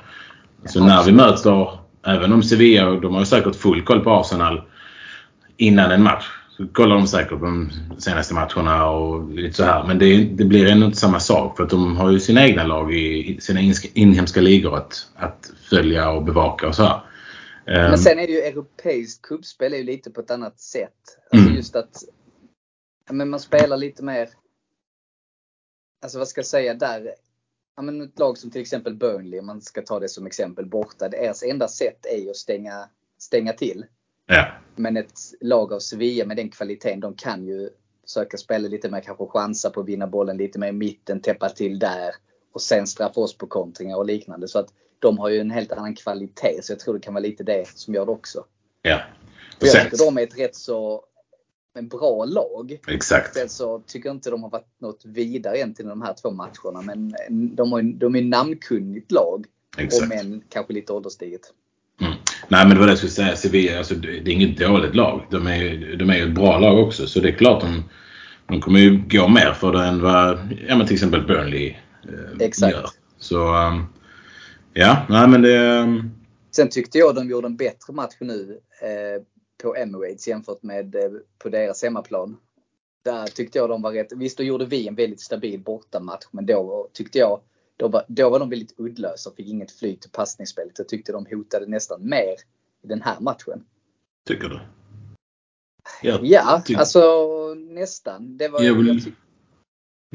Så 0.66 0.86
när 0.86 1.04
vi 1.04 1.12
möter, 1.12 1.80
även 2.06 2.34
om 2.34 2.44
Sevilla, 2.44 2.92
de 2.92 3.14
har 3.14 3.22
ju 3.22 3.26
säkert 3.26 3.56
full 3.56 3.82
koll 3.84 4.00
på 4.04 4.12
Arsenal 4.12 4.62
innan 5.58 5.92
en 5.92 6.04
match. 6.04 6.26
Så 6.58 6.68
kollar 6.68 6.96
de 6.96 7.08
säkert 7.08 7.40
på 7.40 7.46
de 7.46 7.70
senaste 7.98 8.34
matcherna 8.34 8.90
och 8.90 9.30
lite 9.34 9.58
så 9.58 9.64
här. 9.64 9.84
Men 9.88 10.00
det, 10.00 10.24
det 10.24 10.46
blir 10.46 10.68
ändå 10.68 10.86
inte 10.86 10.98
samma 10.98 11.20
sak 11.20 11.58
för 11.58 11.64
att 11.64 11.70
de 11.70 11.98
har 11.98 12.12
ju 12.12 12.20
sina 12.20 12.48
egna 12.48 12.64
lag 12.64 12.94
i, 12.94 13.38
sina 13.42 13.60
inhemska 13.94 14.42
ligor 14.42 14.78
att, 14.78 15.08
att 15.16 15.52
följa 15.70 16.10
och 16.10 16.24
bevaka 16.24 16.68
och 16.68 16.76
så 16.76 16.84
här. 16.84 17.02
Ehm, 17.68 17.90
Men 17.90 17.98
sen 17.98 18.20
är 18.20 18.28
det 18.28 18.34
ju 18.34 18.40
europeiskt 18.40 19.22
kuppspel 19.22 19.74
är 19.74 19.78
ju 19.78 19.84
lite 19.84 20.12
på 20.12 20.22
ett 20.22 20.32
annat 20.32 20.60
sätt. 20.60 20.94
Alltså 21.32 21.46
Mm. 21.48 21.58
just 21.58 21.76
att 21.76 22.04
men 23.12 23.30
man 23.30 23.40
spelar 23.40 23.78
lite 23.78 24.04
mer, 24.04 24.30
alltså 26.04 26.18
vad 26.18 26.28
ska 26.28 26.40
jag 26.40 26.46
säga 26.46 26.74
där. 26.74 27.14
Ja, 27.80 27.84
men 27.84 28.02
ett 28.02 28.20
lag 28.20 28.38
som 28.38 28.52
till 28.52 28.62
exempel 28.62 28.96
Burnley, 28.96 29.40
om 29.40 29.46
man 29.46 29.62
ska 29.62 29.82
ta 29.82 30.00
det 30.00 30.10
som 30.10 30.26
exempel 30.26 30.66
borta. 30.66 31.10
Deras 31.10 31.44
enda 31.44 31.68
sätt 31.68 32.06
är 32.06 32.18
ju 32.18 32.30
att 32.30 32.36
stänga, 32.38 32.90
stänga 33.18 33.54
till. 33.54 33.86
ja. 34.26 34.48
Men 34.76 34.98
ett 34.98 35.20
lag 35.42 35.74
av 35.74 35.80
Sevilla 35.80 36.26
med 36.26 36.38
den 36.38 36.50
kvaliteten, 36.50 37.00
de 37.00 37.14
kan 37.16 37.46
ju 37.46 37.70
försöka 38.04 38.38
spela 38.38 38.68
lite 38.68 38.90
mer, 38.90 39.02
kanske 39.02 39.26
chansa 39.26 39.70
på 39.70 39.82
att 39.82 39.88
vinna 39.88 40.08
bollen 40.08 40.38
lite 40.38 40.60
mer 40.60 40.68
i 40.68 40.72
mitten, 40.72 41.22
täppa 41.22 41.50
till 41.50 41.80
där 41.80 42.16
och 42.54 42.62
sen 42.62 42.88
straffa 42.88 43.22
oss 43.22 43.38
på 43.38 43.48
kontringar 43.48 43.98
och 43.98 44.06
liknande. 44.06 44.48
Så 44.48 44.60
att 44.60 44.74
de 45.00 45.18
har 45.18 45.30
ju 45.30 45.40
en 45.40 45.52
helt 45.52 45.72
annan 45.72 45.96
kvalitet. 45.96 46.62
Så 46.62 46.72
jag 46.72 46.80
tror 46.80 46.94
det 46.94 47.00
kan 47.00 47.14
vara 47.14 47.24
lite 47.24 47.44
det 47.44 47.68
som 47.68 47.94
gör 47.94 48.06
det 48.06 48.12
också. 48.12 48.46
ja. 48.82 49.02
För 49.60 49.68
jag 49.68 49.84
tycker 49.84 49.98
de 49.98 50.18
är 50.18 50.24
ett 50.24 50.40
rätt 50.40 50.56
så 50.56 51.06
en 51.74 51.88
bra 51.88 52.26
lag. 52.26 52.80
exakt. 52.88 53.34
Sen 53.34 53.50
så 53.50 53.80
tycker 53.88 54.10
jag 54.10 54.16
inte 54.16 54.30
de 54.30 54.44
har 54.44 54.50
varit 54.50 54.82
något 54.82 55.02
vidare 55.06 55.58
egentligen 55.58 55.90
de 55.90 56.02
här 56.02 56.14
två 56.22 56.32
matcherna. 56.32 56.82
Men 56.82 57.16
de, 57.56 57.72
har, 57.72 57.82
de 57.82 58.16
är 58.16 58.22
namnkunnigt 58.22 59.12
lag. 59.12 59.46
exakt. 59.78 60.04
Om 60.04 60.12
än 60.12 60.44
kanske 60.50 60.74
lite 60.74 60.94
ålderstiget. 60.94 61.42
Mm. 62.02 62.14
Nej 62.48 62.66
men 62.66 62.70
det 62.70 62.80
var 62.80 62.86
det 62.86 62.92
jag 62.92 62.98
skulle 62.98 63.12
säga. 63.12 63.36
Sevilla, 63.36 63.78
alltså, 63.78 63.96
det 63.96 64.20
det 64.20 64.32
är 64.32 64.36
inget 64.36 64.58
dåligt 64.58 64.96
lag. 64.96 65.26
De 65.32 65.48
är, 65.48 65.96
de 65.96 66.10
är 66.10 66.18
ju 66.18 66.24
ett 66.24 66.36
bra 66.36 66.60
lag 66.60 66.80
också. 66.80 67.08
Så 67.08 67.20
det 67.20 67.30
är 67.30 67.38
klart 67.38 67.62
de, 67.62 67.84
de 68.48 68.62
kommer 68.62 68.80
ju 68.80 69.04
gå 69.10 69.28
mer 69.28 69.54
för 69.54 69.72
det 69.72 69.84
än 69.86 70.02
vad 70.02 70.40
ja, 70.68 70.78
men 70.78 70.88
till 70.88 70.96
exempel 70.96 71.28
Burnley 71.28 71.68
eh, 72.04 72.46
Exakt. 72.48 72.74
gör. 72.74 72.90
Så 73.18 73.56
um, 73.56 73.86
ja, 74.74 75.06
nej 75.10 75.28
men 75.28 75.42
det... 75.42 75.80
Um, 75.80 76.12
Sen 76.52 76.70
tyckte 76.70 76.98
jag 76.98 77.16
de 77.16 77.30
gjorde 77.30 77.48
en 77.48 77.58
bättre 77.58 77.94
match 77.94 78.16
nu 78.20 78.60
eh, 78.82 79.24
på 79.64 79.76
Emirates 79.76 80.28
jämfört 80.28 80.64
med 80.64 80.96
eh, 80.96 81.12
på 81.38 81.50
deras 81.50 81.84
hemmaplan. 81.84 82.38
Där 83.06 83.28
tyckte 83.28 83.58
jag 83.58 83.70
de 83.70 83.82
var 83.82 83.92
rätt. 83.92 84.12
Visst, 84.16 84.38
då 84.38 84.44
gjorde 84.44 84.66
vi 84.66 84.88
en 84.88 84.96
väldigt 84.96 85.22
stabil 85.22 85.60
bortamatch. 85.60 86.26
Men 86.32 86.46
då 86.46 86.90
tyckte 86.94 87.18
jag 87.18 87.42
då 87.78 87.88
var, 87.88 88.04
då 88.08 88.30
var 88.30 88.40
de 88.40 88.50
väldigt 88.50 88.80
uddlösa 88.80 89.30
och 89.30 89.36
fick 89.36 89.48
inget 89.48 89.72
flyt 89.72 90.06
i 90.06 90.10
passningsspelet. 90.10 90.74
Jag 90.78 90.88
tyckte 90.90 91.12
de 91.12 91.26
hotade 91.32 91.66
nästan 91.66 92.10
mer 92.10 92.36
i 92.84 92.88
den 92.88 93.02
här 93.02 93.20
matchen. 93.20 93.66
tycker 94.28 94.50
du? 94.50 94.60
Jag 96.02 96.20
Ja, 96.26 96.62
tyck- 96.66 96.78
alltså 96.78 97.00
nästan. 97.54 98.38
Det 98.38 98.48
var, 98.48 98.62
Jag 98.62 98.74
vill- 98.74 98.88
jag 98.88 99.14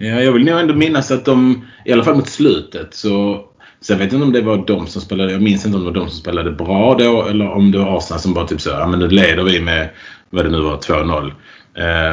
Ja, 0.06 0.20
jag 0.22 0.32
vill 0.32 0.44
nog 0.44 0.60
ändå 0.60 0.74
minnas 0.74 1.10
att 1.10 1.24
de, 1.24 1.66
i 1.84 1.92
alla 1.92 2.04
fall 2.04 2.16
mot 2.16 2.28
slutet 2.28 2.94
så 2.94 3.44
Sen 3.86 3.98
vet 3.98 4.12
jag 4.12 4.16
inte 4.18 4.26
om 4.26 4.32
det 4.32 4.40
var 4.42 4.66
de 4.66 4.86
som 4.86 5.02
spelade, 5.02 5.32
jag 5.32 5.42
minns 5.42 5.66
inte 5.66 5.78
om 5.78 5.84
det 5.84 5.90
var 5.90 6.00
de 6.00 6.08
som 6.08 6.18
spelade 6.18 6.50
bra 6.50 6.94
då 6.98 7.22
eller 7.26 7.50
om 7.50 7.70
det 7.72 7.78
var 7.78 7.98
Arsenal 7.98 8.20
som 8.20 8.34
bara 8.34 8.46
typ 8.46 8.60
så 8.60 8.70
ja 8.70 8.86
men 8.86 8.98
nu 8.98 9.08
leder 9.08 9.42
vi 9.42 9.60
med, 9.60 9.90
vad 10.30 10.44
det 10.44 10.50
nu 10.50 10.60
var, 10.60 10.76
2-0. 10.76 11.32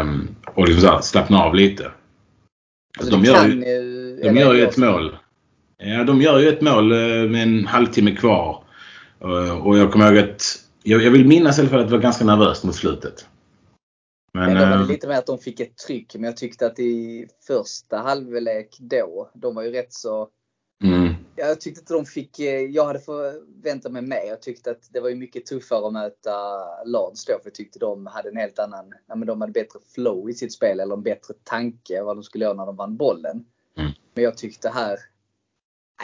Um, 0.02 0.36
och 0.56 0.68
liksom 0.68 0.82
så 0.82 0.88
här, 0.88 1.02
slappna 1.02 1.44
av 1.44 1.56
lite. 1.56 1.92
Alltså, 3.00 3.12
de 3.12 3.22
det 3.22 3.28
gör 3.28 3.48
ju, 3.48 4.20
de 4.24 4.38
gör 4.38 4.54
ju 4.54 4.64
ett 4.64 4.78
mål. 4.78 5.16
Ja, 5.78 6.04
de 6.04 6.22
gör 6.22 6.40
ju 6.40 6.50
ett 6.50 6.62
mål 6.62 6.92
eh, 6.92 7.30
med 7.30 7.44
en 7.44 7.66
halvtimme 7.66 8.16
kvar. 8.16 8.64
Eh, 9.22 9.58
Och 9.68 9.78
jag 9.78 9.92
kommer 9.92 10.08
ihåg 10.14 10.30
att, 10.30 10.44
jag, 10.84 11.04
jag 11.04 11.12
vill 11.12 11.28
minnas 11.28 11.58
i 11.58 11.62
alla 11.62 11.70
fall 11.70 11.80
att 11.80 11.88
det 11.88 11.92
var 11.96 12.02
ganska 12.04 12.26
nervöst 12.26 12.64
mot 12.64 12.76
slutet. 12.76 13.26
Men, 14.34 14.54
Men 14.54 14.56
då 14.56 14.66
var 14.66 14.78
det 14.78 14.84
eh, 14.84 14.88
lite 14.88 15.08
mer 15.08 15.18
att 15.18 15.28
de 15.28 15.38
fick 15.40 15.60
ett 15.60 15.78
tryck. 15.78 16.16
Men 16.16 16.24
jag 16.24 16.38
tyckte 16.38 16.66
att 16.66 16.80
i 16.80 17.28
första 17.48 17.98
halvlek 17.98 18.78
då, 18.80 19.30
de 19.34 19.56
var 19.56 19.64
ju 19.64 19.72
rätt 19.72 19.94
så... 19.94 20.28
mm, 20.84 21.11
Jag 21.48 21.62
tyckte 21.62 21.82
att 21.82 21.88
de 21.88 22.06
fick... 22.06 22.40
eh, 22.40 22.62
Jag 22.62 22.86
hade 22.86 23.00
förväntat 23.00 23.92
mig 23.92 24.02
mer. 24.02 24.26
Jag 24.28 24.42
tyckte 24.42 24.72
att 24.72 24.90
det 24.94 25.00
var 25.00 25.10
ju 25.10 25.16
mycket 25.16 25.46
tuffare 25.46 25.88
att 25.88 25.94
möta 25.94 26.32
Lans 26.86 27.26
då. 27.26 27.34
För 27.34 27.42
jag 27.44 27.54
tyckte 27.54 27.80
de 27.80 28.06
hade 28.06 28.30
en 28.30 28.38
helt 28.38 28.60
annan... 28.60 28.94
Ja, 29.08 29.16
men 29.16 29.28
de 29.28 29.42
hade 29.42 29.54
bättre 29.54 29.80
flow 29.96 30.30
i 30.30 30.34
sitt 30.34 30.54
spel. 30.54 30.80
Eller 30.80 30.96
en 30.96 31.04
bättre 31.04 31.34
tanke 31.44 32.02
vad 32.04 32.18
de 32.18 32.24
skulle 32.24 32.46
göra 32.46 32.54
när 32.54 32.66
de 32.66 32.76
vann 32.76 32.98
bollen. 32.98 33.46
Mm. 33.78 33.92
Men 34.14 34.24
jag 34.24 34.38
tyckte 34.38 34.70
här... 34.70 35.00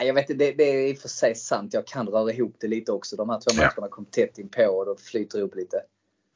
Jag 0.00 0.14
vet 0.14 0.30
inte, 0.30 0.44
det, 0.44 0.52
det 0.52 0.64
är 0.64 0.88
i 0.88 0.94
och 0.94 0.98
för 0.98 1.08
sig 1.08 1.34
sant. 1.34 1.74
Jag 1.74 1.86
kan 1.86 2.06
röra 2.08 2.32
ihop 2.32 2.56
det 2.60 2.68
lite 2.68 2.92
också. 2.92 3.16
De 3.16 3.28
här 3.30 3.40
två 3.40 3.50
Ja. 3.56 3.70
matcherna 3.76 3.88
kom 3.88 4.04
tätt 4.04 4.38
in 4.38 4.48
på 4.48 4.62
och 4.64 4.86
de 4.86 4.96
flyter 4.96 5.38
ihop 5.38 5.54
lite. 5.54 5.82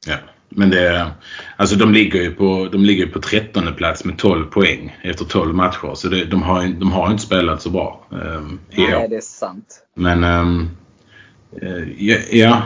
Ja. 0.07 0.15
Men 0.55 0.69
det, 0.69 1.11
alltså 1.57 1.75
de 1.75 1.93
ligger 1.93 2.21
ju 2.21 2.31
på, 2.31 2.69
de 2.71 2.85
ligger 2.85 3.07
på 3.07 3.19
13 3.19 3.73
plats 3.75 4.05
med 4.05 4.17
12 4.17 4.45
poäng 4.45 4.97
efter 5.01 5.25
12 5.25 5.55
matcher. 5.55 5.95
Så 5.95 6.07
det, 6.07 6.25
de, 6.25 6.43
har, 6.43 6.67
de 6.67 6.91
har 6.91 7.11
inte 7.11 7.23
spelat 7.23 7.61
så 7.61 7.69
bra 7.69 8.05
um, 8.09 8.59
i 8.71 8.81
Nej, 8.81 8.95
år. 8.95 9.07
det 9.07 9.15
är 9.15 9.21
sant. 9.21 9.85
Men 9.95 10.23
eh, 11.61 11.89
ja, 11.97 12.17
ja. 12.31 12.61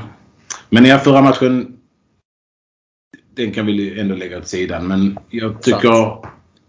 Men 0.70 0.86
i 0.86 0.98
förra 0.98 1.22
matchen. 1.22 1.74
Den 3.36 3.52
kan 3.52 3.66
vi 3.66 4.00
ändå 4.00 4.16
lägga 4.16 4.38
åt 4.38 4.48
sidan. 4.48 4.88
Men 4.88 5.18
jag 5.30 5.62
tycker, 5.62 6.18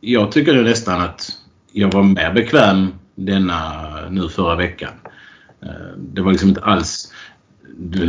jag 0.00 0.32
tycker 0.32 0.54
ju 0.54 0.62
nästan 0.62 1.00
att 1.00 1.30
jag 1.72 1.92
var 1.92 2.02
mer 2.02 2.32
bekväm 2.32 2.88
denna 3.14 3.84
nu 4.10 4.28
förra 4.28 4.56
veckan. 4.56 4.92
Eh, 5.62 5.96
Det 5.96 6.22
var 6.22 6.32
liksom 6.32 6.48
inte 6.48 6.60
alls. 6.60 7.12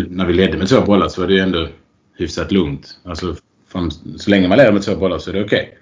När 0.09 0.25
vi 0.25 0.33
ledde 0.33 0.57
med 0.57 0.69
två 0.69 0.81
bollar 0.81 1.07
så 1.07 1.21
var 1.21 1.27
det 1.27 1.33
ju 1.33 1.39
ändå 1.39 1.67
hyfsat 2.19 2.51
lugnt. 2.51 2.99
Alltså, 3.03 3.35
så 4.17 4.29
länge 4.29 4.47
man 4.47 4.57
leder 4.57 4.71
med 4.71 4.81
två 4.83 4.95
bollar 4.95 5.19
så 5.19 5.29
är 5.29 5.33
det 5.33 5.43
okej. 5.45 5.77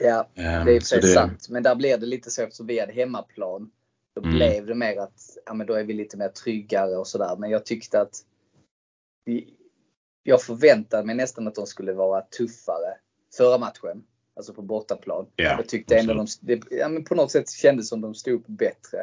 Ja, 0.00 0.28
Ehm, 0.34 0.66
det 0.66 0.72
är 0.76 0.80
för 0.80 0.86
så 0.86 1.00
sig 1.00 1.14
sant. 1.14 1.46
Men 1.48 1.62
där 1.62 1.74
blir 1.74 1.98
det 1.98 2.06
lite 2.06 2.30
så 2.30 2.42
eftersom 2.42 2.66
vi 2.66 2.80
hade 2.80 2.92
hemmaplan. 2.92 3.70
Då 4.14 4.22
Mm. 4.22 4.34
blev 4.34 4.66
det 4.66 4.74
mer 4.74 4.96
att 5.00 5.38
ja, 5.46 5.54
men 5.54 5.66
då 5.66 5.74
är 5.74 5.84
vi 5.84 5.92
lite 5.92 6.16
mer 6.16 6.28
tryggare 6.28 6.96
och 6.96 7.06
sådär. 7.06 7.36
Men 7.36 7.50
jag 7.50 7.66
tyckte 7.66 8.00
att 8.00 8.16
vi, 9.24 9.54
jag 10.22 10.42
förväntade 10.42 11.04
mig 11.04 11.14
nästan 11.14 11.48
att 11.48 11.54
de 11.54 11.66
skulle 11.66 11.92
vara 11.92 12.20
tuffare 12.20 12.94
förra 13.36 13.58
matchen. 13.58 14.04
Alltså 14.36 14.54
på 14.54 14.62
bortaplan. 14.62 15.26
Ja, 15.36 15.44
jag 15.44 15.68
tyckte 15.68 15.98
ändå 15.98 16.14
de, 16.14 16.26
det, 16.40 16.62
ja, 16.70 16.88
men 16.88 17.04
på 17.04 17.14
något 17.14 17.30
sätt 17.30 17.50
kändes 17.50 17.88
som 17.88 18.00
de 18.00 18.14
stod 18.14 18.34
upp 18.34 18.46
bättre 18.46 18.98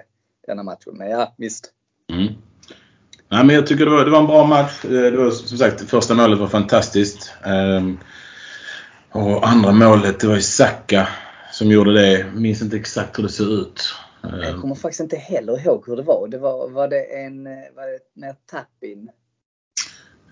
denna 0.48 0.64
matchen. 0.64 0.94
Men 0.98 1.10
ja, 1.10 1.34
visst. 1.38 1.74
Mm. 2.14 2.34
Nej, 3.30 3.46
men 3.46 3.56
jag 3.56 3.68
tycker 3.68 3.86
det 3.86 3.92
var, 3.92 4.06
det 4.06 4.12
var 4.12 4.20
en 4.20 4.28
bra 4.28 4.46
match. 4.46 4.86
Eh, 4.86 4.90
Det 4.92 5.18
var 5.18 5.32
som 5.32 5.58
sagt, 5.58 5.90
första 5.90 6.14
målet 6.14 6.40
var 6.40 6.48
fantastiskt. 6.48 7.34
Ehm, 7.44 7.98
och 9.12 9.48
andra 9.48 9.72
målet, 9.72 10.20
det 10.20 10.28
var 10.28 10.36
ju 10.36 10.42
Saka 10.42 11.08
som 11.52 11.68
gjorde 11.68 11.94
det. 11.94 12.12
Jag 12.20 12.36
minns 12.36 12.62
inte 12.62 12.78
exakt 12.78 13.18
hur 13.20 13.24
det 13.24 13.30
såg 13.30 13.48
ut. 13.48 13.82
Jag 14.22 14.44
Ehm, 14.50 14.62
kommer 14.62 14.76
faktiskt 14.76 15.00
inte 15.02 15.16
heller 15.18 15.66
ihåg 15.66 15.84
hur 15.88 15.96
det 15.96 16.04
var. 16.04 16.28
Det 16.28 16.38
var, 16.38 16.70
var 16.70 16.88
det 16.88 17.04
en, 17.04 17.48
eh, 17.48 17.54
var 17.76 17.84
det 17.84 18.22
mer 18.22 18.36
tap-in? 18.52 19.10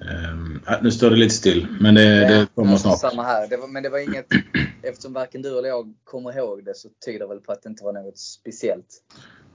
ehm, 0.01 0.61
ja, 0.65 0.79
nu 0.81 0.91
står 0.91 1.09
det 1.09 1.15
lite 1.15 1.35
still, 1.35 1.67
men 1.81 1.95
det, 1.95 2.03
Ja, 2.03 2.27
det 2.39 2.47
kommer 2.55 2.77
snart. 2.77 2.99
Samma 2.99 3.23
här. 3.23 3.47
Det 3.47 3.57
var, 3.57 3.67
men 3.67 3.83
det 3.83 3.89
var 3.89 3.99
inget, 3.99 4.25
eftersom 4.83 5.13
varken 5.13 5.41
du 5.41 5.57
eller 5.59 5.69
jag 5.69 5.93
kommer 6.03 6.37
ihåg 6.37 6.65
det 6.65 6.75
så 6.75 6.89
tyder 7.05 7.27
väl 7.27 7.39
på 7.39 7.51
att 7.51 7.63
det 7.63 7.69
inte 7.69 7.83
var 7.83 7.93
något 7.93 8.17
speciellt. 8.17 8.87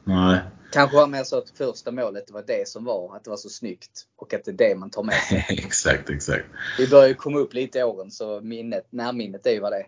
Nej. 0.09 0.41
Kanske 0.73 0.97
var 0.97 1.07
mer 1.07 1.25
så 1.25 1.39
att 1.39 1.51
första 1.59 1.91
målet 1.91 2.27
det 2.27 2.33
var 2.33 2.45
det 2.47 2.69
som 2.69 2.85
var, 2.85 3.17
att 3.17 3.25
det 3.25 3.31
var 3.31 3.37
så 3.37 3.49
snyggt 3.49 4.03
och 4.17 4.35
att 4.35 4.45
det 4.45 4.51
är 4.51 4.69
det 4.69 4.75
man 4.75 4.91
tar 4.91 5.03
med 5.03 5.15
sig. 5.15 5.47
exakt, 5.65 6.11
exakt. 6.11 6.45
Vi 6.79 6.89
börjar 6.89 7.09
ju 7.09 7.15
komma 7.15 7.39
upp 7.39 7.55
lite 7.55 7.79
i 7.79 7.83
åren 7.83 8.11
så 8.11 8.41
minnet, 8.41 8.87
närminnet 8.91 9.47
är 9.47 9.51
ju 9.51 9.61
vad 9.61 9.73
det 9.73 9.77
är. 9.77 9.87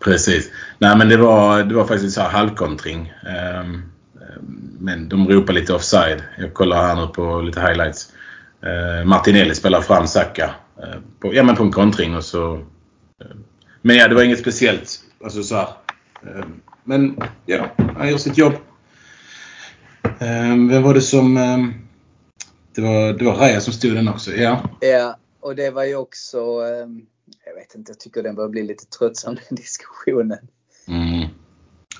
Precis. 0.00 0.50
Nej, 0.78 0.96
men 0.96 1.08
det 1.08 1.16
var, 1.16 1.62
det 1.62 1.74
var 1.74 1.84
faktiskt 1.84 2.14
så 2.14 2.20
här 2.20 2.28
halvkontring. 2.28 3.12
Ehm, 3.26 3.82
men 4.78 5.08
de 5.08 5.28
ropar 5.28 5.52
lite 5.52 5.74
offside. 5.74 6.22
Jag 6.38 6.54
kollar 6.54 6.76
här 6.76 6.96
nu 6.96 7.06
på 7.06 7.40
lite 7.40 7.60
highlights. 7.60 8.12
Uh, 8.64 9.04
Martinelli 9.04 9.54
spelar 9.54 9.80
fram 9.80 10.06
Saka 10.06 10.54
eh, 10.82 11.00
på, 11.20 11.34
ja, 11.34 11.42
men 11.42 11.56
på 11.56 11.62
en 11.62 11.72
kontring 11.72 12.16
och 12.16 12.24
så... 12.24 12.54
eh, 12.54 13.36
men 13.82 13.96
ja, 13.96 14.08
det 14.08 14.14
var 14.14 14.22
inget 14.22 14.38
speciellt. 14.38 15.00
Alltså 15.24 15.42
så 15.42 15.54
här. 15.54 15.68
Men 16.84 17.20
ja, 17.46 17.70
han 17.96 18.08
gör 18.08 18.18
sitt 18.18 18.38
jobb. 18.38 18.54
Vem 20.18 20.82
var 20.82 20.94
det 20.94 21.00
som... 21.00 21.36
ehm, 21.36 21.72
det 22.74 22.80
var, 22.80 23.12
det 23.12 23.24
var 23.24 23.34
Raja 23.34 23.60
som 23.60 23.72
stod 23.72 23.94
den 23.94 24.08
också. 24.08 24.30
Ja. 24.30 24.70
Ja, 24.80 25.16
och 25.40 25.56
det 25.56 25.70
var 25.70 25.84
ju 25.84 25.96
också, 25.96 26.38
eh, 26.38 26.88
jag 27.44 27.54
vet 27.54 27.74
inte, 27.74 27.90
jag 27.90 28.00
tycker 28.00 28.22
den 28.22 28.34
börjar 28.34 28.48
bli 28.48 28.62
lite 28.62 28.86
tröttsam 28.86 29.34
den 29.34 29.44
diskussionen. 29.56 30.48
Mm. 30.88 31.28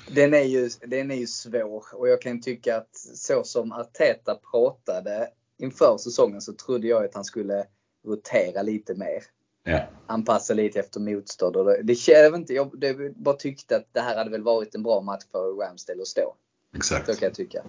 Den 0.08 0.34
är, 0.34 0.42
ju, 0.42 0.70
den 0.87 1.11
är 1.11 1.14
ju 1.14 1.26
svår 1.26 1.84
och 1.92 2.08
jag 2.08 2.23
kan 2.23 2.40
tycka 2.40 2.76
att 2.76 2.96
så 3.14 3.44
som 3.44 3.73
Arteta 3.73 4.38
pratade 4.50 5.28
inför 5.58 5.99
säsongen 5.99 6.40
så 6.40 6.52
trodde 6.52 6.87
jag 6.87 7.04
att 7.04 7.14
han 7.14 7.25
skulle 7.25 7.66
rotera 8.06 8.62
lite 8.62 8.94
mer. 8.94 9.23
Ja. 9.64 9.80
Anpassa 10.06 10.54
lite 10.54 10.80
efter 10.80 11.00
motstånd. 11.00 11.56
Och 11.56 11.64
det, 11.64 11.82
det, 11.82 12.08
jag, 12.08 12.34
inte, 12.34 12.54
jag 12.54 12.80
det, 12.80 13.16
bara 13.16 13.37
tyckte 13.37 13.76
att 13.76 13.88
det 13.92 14.00
här 14.00 14.16
hade 14.16 14.30
väl 14.30 14.42
varit 14.42 14.75
en 14.75 14.82
bra 14.82 15.00
match 15.00 15.25
för 15.32 15.54
Ramsdale 15.54 16.02
att 16.02 16.08
stå. 16.08 16.34
Exakt. 16.76 17.06
Så 17.06 17.14
kan 17.14 17.26
jag 17.26 17.34
tycka. 17.34 17.62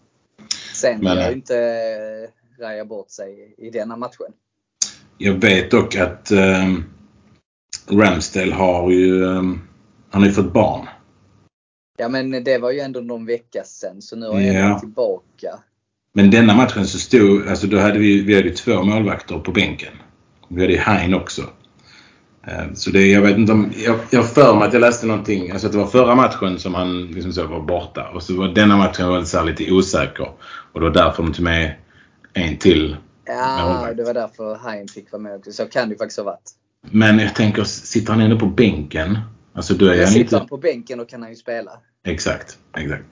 Sen 0.85 0.99
Men, 0.99 1.17
gör 1.17 1.27
eh, 1.27 1.33
inte 1.33 1.55
Raja 2.59 2.85
bort 2.85 3.09
sig 3.09 3.55
i 3.57 3.69
denna 3.69 3.97
matchen. 3.97 4.33
Jag 5.17 5.33
vet 5.33 5.71
dock 5.71 5.95
att 5.95 6.31
um, 6.31 6.85
Ramsdale 7.89 8.53
har 8.53 8.91
ju, 8.91 9.23
um, 9.23 9.61
han 10.09 10.21
har 10.21 10.27
ju 10.29 10.33
fått 10.33 10.53
barn. 10.53 10.87
Ja 11.97 12.09
men 12.09 12.43
det 12.43 12.57
var 12.57 12.71
ju 12.71 12.79
ändå 12.79 12.99
någon 12.99 13.25
vecka 13.25 13.63
sedan 13.63 14.01
så 14.01 14.15
nu 14.15 14.25
är 14.25 14.53
Ja. 14.53 14.63
han 14.63 14.79
tillbaka. 14.79 15.59
Men 16.13 16.31
denna 16.31 16.55
matchen 16.55 16.87
så 16.87 16.99
stod, 16.99 17.47
alltså 17.47 17.67
då 17.67 17.77
hade 17.77 17.99
vi, 17.99 18.21
vi 18.21 18.35
hade 18.35 18.49
två 18.49 18.83
målvakter 18.83 19.39
på 19.39 19.51
bänken. 19.51 19.93
Vi 20.47 20.61
hade 20.61 20.73
ju 20.73 20.79
Hein 20.79 21.13
också. 21.13 21.41
Eh, 22.47 22.73
Så 22.73 22.89
det, 22.89 23.07
jag 23.07 23.21
vet 23.21 23.37
inte 23.37 23.51
om, 23.51 23.71
jag, 23.85 23.99
jag 24.09 24.29
för 24.33 24.55
mig 24.55 24.67
att 24.67 24.73
jag 24.73 24.79
läste 24.79 25.05
någonting, 25.07 25.51
alltså 25.51 25.67
att 25.67 25.73
det 25.73 25.79
var 25.79 25.87
förra 25.87 26.15
matchen 26.15 26.59
som 26.59 26.73
han 26.73 27.07
liksom 27.07 27.33
så 27.33 27.47
var 27.47 27.61
borta. 27.61 28.09
Och 28.13 28.23
så 28.23 28.35
var 28.37 28.47
denna 28.47 28.77
matchen 28.77 29.07
var 29.07 29.23
så 29.23 29.43
lite 29.43 29.71
osäker. 29.71 30.29
Och 30.71 30.79
det 30.79 30.85
var 30.85 30.93
därför 30.93 31.23
de 31.23 31.33
tog 31.33 31.43
med 31.43 31.75
en 32.33 32.57
till 32.57 32.97
Ja, 33.27 33.93
det 33.97 34.03
var 34.03 34.13
därför 34.13 34.55
Hein 34.55 34.87
fick 34.87 35.11
vara 35.11 35.21
med 35.21 35.35
också. 35.35 35.51
Så 35.51 35.65
kan 35.65 35.89
det 35.89 35.95
faktiskt 35.95 36.17
ha 36.17 36.25
varit. 36.25 36.51
Men 36.91 37.19
jag 37.19 37.35
tänker, 37.35 37.63
sitter 37.63 38.13
han 38.13 38.21
ändå 38.21 38.39
på 38.39 38.45
bänken? 38.45 39.19
Alltså 39.53 39.73
då 39.73 39.85
är 39.85 39.97
han 39.97 40.07
sitter 40.07 40.19
inte... 40.19 40.37
han 40.37 40.47
på 40.47 40.57
bänken 40.57 40.97
då 40.97 41.05
kan 41.05 41.21
han 41.21 41.31
ju 41.31 41.35
spela. 41.35 41.71
Exakt, 42.07 42.57
exakt. 42.77 43.03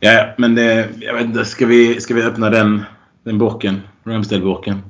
Ja, 0.00 0.34
men 0.38 0.54
det, 0.54 0.88
jag 1.00 1.14
vet 1.14 1.24
inte, 1.24 1.44
ska 1.44 1.66
vi, 1.66 2.00
ska 2.00 2.14
vi 2.14 2.22
öppna 2.22 2.50
den, 2.50 2.84
den 3.24 3.38
burken? 3.38 3.80
Ramsdale-burken? 4.04 4.82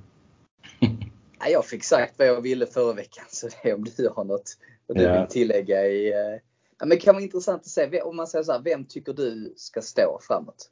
Ja, 1.41 1.49
jag 1.49 1.67
fick 1.67 1.85
sagt 1.85 2.15
vad 2.19 2.29
jag 2.29 2.41
ville 2.41 2.67
förra 2.67 2.93
veckan 2.93 3.25
så 3.29 3.49
det 3.49 3.69
är 3.71 3.75
om 3.75 3.85
du 3.97 4.09
har 4.17 4.25
något 4.25 4.57
och 4.87 4.95
du 4.95 5.03
Ja. 5.03 5.21
vill 5.21 5.29
tillägga 5.31 5.87
i... 5.87 6.13
eh, 6.13 6.41
Ja, 6.81 6.87
men 6.87 6.89
det 6.89 6.97
kan 6.97 7.15
vara 7.15 7.25
intressant 7.25 7.61
att 7.63 7.69
se, 7.69 8.01
om 8.03 8.17
man 8.17 8.27
säger 8.27 8.43
så 8.45 8.53
här, 8.53 8.61
vem 8.61 8.85
tycker 8.85 9.13
du 9.13 9.55
ska 9.57 9.81
stå 9.83 10.19
framåt? 10.23 10.71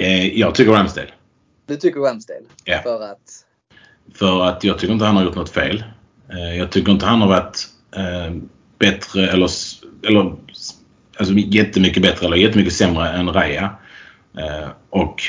Eh, 0.00 0.38
jag 0.38 0.54
tycker 0.54 0.72
Ramsdale. 0.72 1.10
Du 1.66 1.76
tycker 1.76 2.00
Ramsdale? 2.00 2.44
Ja. 2.64 2.80
För 2.82 3.02
att... 3.02 3.46
För 4.14 4.44
att 4.44 4.64
jag 4.64 4.78
tycker 4.78 4.92
inte 4.92 5.04
han 5.04 5.16
har 5.16 5.24
gjort 5.24 5.34
något 5.34 5.50
fel. 5.50 5.84
Eh, 6.30 6.56
jag 6.58 6.72
tycker 6.72 6.92
inte 6.92 7.06
han 7.06 7.20
har 7.20 7.28
varit 7.28 7.68
eh, 7.96 8.36
bättre 8.78 9.28
eller, 9.28 9.50
eller 10.06 10.36
alltså 11.16 11.34
jättemycket 11.34 12.02
bättre 12.02 12.26
eller 12.26 12.36
jättemycket 12.36 12.72
sämre 12.74 13.08
än 13.08 13.32
Raja. 13.32 13.78
Eh, 14.38 14.68
och 14.90 15.22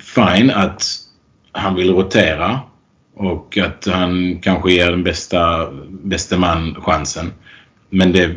fine 0.00 0.50
att 0.50 0.82
han 1.52 1.74
vill 1.74 1.94
rotera 1.94 2.60
och 3.14 3.58
att 3.58 3.86
han 3.86 4.38
kanske 4.40 4.72
ger 4.72 4.90
den 4.90 5.04
bästa, 5.04 5.70
bästa 5.88 6.38
man 6.38 6.74
chansen. 6.74 7.32
Men 7.90 8.12
det... 8.12 8.36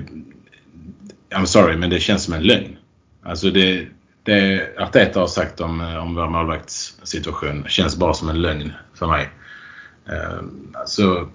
I'm 1.36 1.46
sorry, 1.46 1.78
men 1.78 1.90
det 1.90 2.00
känns 2.00 2.24
som 2.24 2.34
en 2.34 2.44
lögn. 2.44 2.78
Alltså 3.24 3.50
det, 3.50 3.88
det 4.24 4.68
Arteta 4.78 5.20
har 5.20 5.28
sagt 5.28 5.62
om, 5.62 5.82
om 5.82 6.16
vår 6.16 6.30
målvaktssituation 6.30 7.66
känns 7.68 7.98
bara 7.98 8.14
som 8.14 8.30
en 8.30 8.42
lögn 8.42 8.72
för 8.94 9.08
mig. 9.08 9.30
Ehm, 10.10 10.74
alltså, 10.74 11.30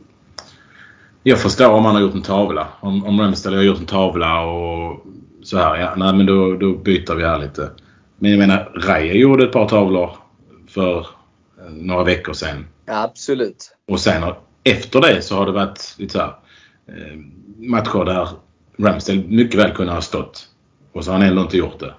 jag 1.22 1.38
förstår 1.38 1.70
om 1.70 1.84
han 1.84 1.94
har 1.94 2.02
gjort 2.02 2.14
en 2.14 2.22
tavla. 2.22 2.66
Om, 2.80 3.04
om 3.04 3.20
Ramsdale 3.20 3.56
har 3.56 3.62
gjort 3.62 3.78
en 3.78 3.86
tavla 3.86 4.40
och 4.40 5.06
så 5.42 5.58
här. 5.58 5.76
Ja, 5.76 5.94
nej 5.96 6.14
men 6.14 6.26
då, 6.26 6.56
då 6.56 6.72
byter 6.72 7.14
vi 7.14 7.24
här 7.24 7.38
lite. 7.38 7.70
Men 8.18 8.30
jag 8.30 8.38
menar, 8.38 8.72
Raya 8.74 9.14
gjorde 9.14 9.44
ett 9.44 9.52
par 9.52 9.68
tavlor 9.68 10.16
för 10.68 11.06
några 11.76 12.04
veckor 12.04 12.32
sedan. 12.32 12.66
Ja, 12.86 13.02
absolut. 13.02 13.76
Och 13.88 14.00
sen 14.00 14.22
efter 14.64 15.00
det 15.00 15.22
så 15.22 15.36
har 15.36 15.46
det 15.46 15.52
varit 15.52 15.94
lite 15.98 16.12
så 16.12 16.18
här, 16.18 16.34
eh, 16.88 17.16
matcher 17.56 18.04
där 18.04 18.28
Ramsdale 18.78 19.22
mycket 19.28 19.60
väl 19.60 19.72
kunde 19.72 19.92
ha 19.92 20.00
stått. 20.00 20.48
Och 20.92 21.04
så 21.04 21.10
har 21.10 21.18
han 21.18 21.28
ändå 21.28 21.42
inte 21.42 21.56
gjort 21.56 21.80
det. 21.80 21.94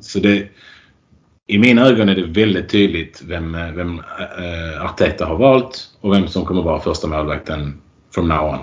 Så 0.00 0.18
det, 0.18 0.48
i 1.46 1.58
mina 1.58 1.86
ögon 1.86 2.08
är 2.08 2.14
det 2.14 2.26
väldigt 2.26 2.68
tydligt 2.68 3.22
vem, 3.22 3.52
vem 3.52 3.98
äh, 3.98 4.84
Arteta 4.84 5.26
har 5.26 5.36
valt 5.36 5.90
och 6.00 6.12
vem 6.12 6.28
som 6.28 6.44
kommer 6.44 6.62
vara 6.62 6.80
första 6.80 7.08
målvakten 7.08 7.80
from 8.14 8.28
now 8.28 8.54
on. 8.54 8.58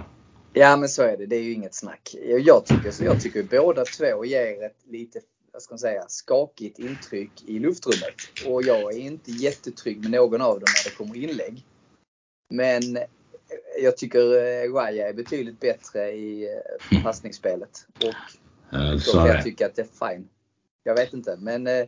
Ja 0.53 0.77
men 0.77 0.89
så 0.89 1.03
är 1.03 1.17
det. 1.17 1.25
Det 1.25 1.35
är 1.35 1.43
ju 1.43 1.53
inget 1.53 1.75
snack. 1.75 2.15
Jag 2.45 2.65
tycker, 2.65 2.91
så 2.91 3.03
jag 3.03 3.21
tycker 3.21 3.43
båda 3.43 3.85
två 3.85 4.25
ger 4.25 4.65
ett 4.65 4.91
lite 4.91 5.19
vad 5.53 5.61
ska 5.61 5.73
man 5.73 5.79
säga, 5.79 6.05
skakigt 6.07 6.79
intryck 6.79 7.43
i 7.47 7.59
luftrummet. 7.59 8.15
Och 8.47 8.63
jag 8.63 8.93
är 8.93 8.99
inte 8.99 9.31
jättetrygg 9.31 10.01
med 10.01 10.11
någon 10.11 10.41
av 10.41 10.59
dem 10.59 10.67
när 10.67 10.91
det 10.91 10.97
kommer 10.97 11.15
inlägg. 11.15 11.65
Men 12.49 12.97
jag 13.81 13.97
tycker 13.97 14.19
Raya 14.73 15.09
är 15.09 15.13
betydligt 15.13 15.59
bättre 15.59 16.11
i 16.11 16.43
eh, 16.91 17.03
passningsspelet. 17.03 17.85
Och 18.05 18.15
då 19.05 19.11
kan 19.11 19.27
jag 19.27 19.43
tycka 19.43 19.65
att 19.65 19.75
det 19.75 19.81
är 19.81 20.09
fine. 20.09 20.27
Jag 20.83 20.95
vet 20.95 21.13
inte 21.13 21.37
men 21.39 21.67
eh, 21.67 21.85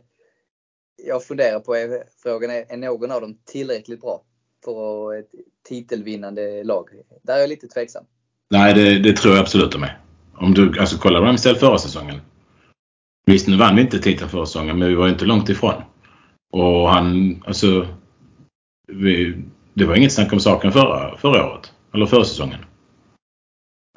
jag 1.06 1.24
funderar 1.24 1.60
på 1.60 2.02
frågan 2.22 2.50
är, 2.50 2.64
är 2.68 2.76
någon 2.76 3.10
av 3.10 3.20
dem 3.20 3.38
tillräckligt 3.44 4.00
bra 4.00 4.22
för 4.64 5.18
ett 5.18 5.30
titelvinnande 5.68 6.64
lag? 6.64 6.88
Där 7.22 7.36
är 7.36 7.40
jag 7.40 7.48
lite 7.48 7.68
tveksam. 7.68 8.04
Nej, 8.50 8.74
det, 8.74 8.98
det 8.98 9.16
tror 9.16 9.34
jag 9.34 9.42
absolut 9.42 9.72
de 9.72 9.82
är. 9.82 10.00
Om 10.34 10.54
du 10.54 10.80
alltså 10.80 10.98
kollar 10.98 11.20
Ramsdale 11.20 11.58
förra 11.58 11.78
säsongen. 11.78 12.20
Visst, 13.26 13.48
nu 13.48 13.56
vann 13.56 13.76
vi 13.76 13.82
inte 13.82 13.98
titeln 13.98 14.30
förra 14.30 14.46
säsongen, 14.46 14.78
men 14.78 14.88
vi 14.88 14.94
var 14.94 15.08
inte 15.08 15.24
långt 15.24 15.48
ifrån. 15.48 15.82
Och 16.52 16.88
han, 16.88 17.36
alltså. 17.46 17.86
Vi, 18.92 19.42
det 19.74 19.84
var 19.84 19.96
inget 19.96 20.12
snack 20.12 20.32
om 20.32 20.40
saken 20.40 20.72
förra, 20.72 21.16
förra 21.16 21.46
året. 21.46 21.72
Eller 21.94 22.06
förra 22.06 22.24
säsongen. 22.24 22.58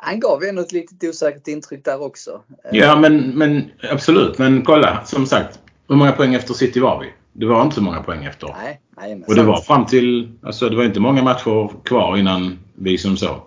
Han 0.01 0.19
gav 0.19 0.43
ändå 0.43 0.61
ett 0.61 0.71
litet 0.71 1.09
osäkert 1.09 1.47
intryck 1.47 1.85
där 1.85 2.01
också. 2.01 2.41
Ja, 2.71 2.95
men, 2.95 3.29
men 3.29 3.71
absolut. 3.91 4.37
Men 4.37 4.61
kolla, 4.61 5.05
som 5.05 5.25
sagt. 5.25 5.59
Hur 5.87 5.95
många 5.95 6.11
poäng 6.11 6.33
efter 6.33 6.53
City 6.53 6.79
var 6.79 6.99
vi? 6.99 7.13
Det 7.33 7.45
var 7.45 7.61
inte 7.61 7.75
så 7.75 7.81
många 7.81 8.03
poäng 8.03 8.25
efter. 8.25 8.47
Nej, 8.47 8.81
nej, 8.97 9.23
och 9.27 9.35
det 9.35 9.43
var 9.43 9.61
fram 9.61 9.85
till, 9.85 10.31
alltså 10.43 10.69
det 10.69 10.75
var 10.75 10.83
inte 10.83 10.99
många 10.99 11.23
matcher 11.23 11.83
kvar 11.83 12.17
innan 12.17 12.59
vi 12.75 12.97
som 12.97 13.17
så. 13.17 13.43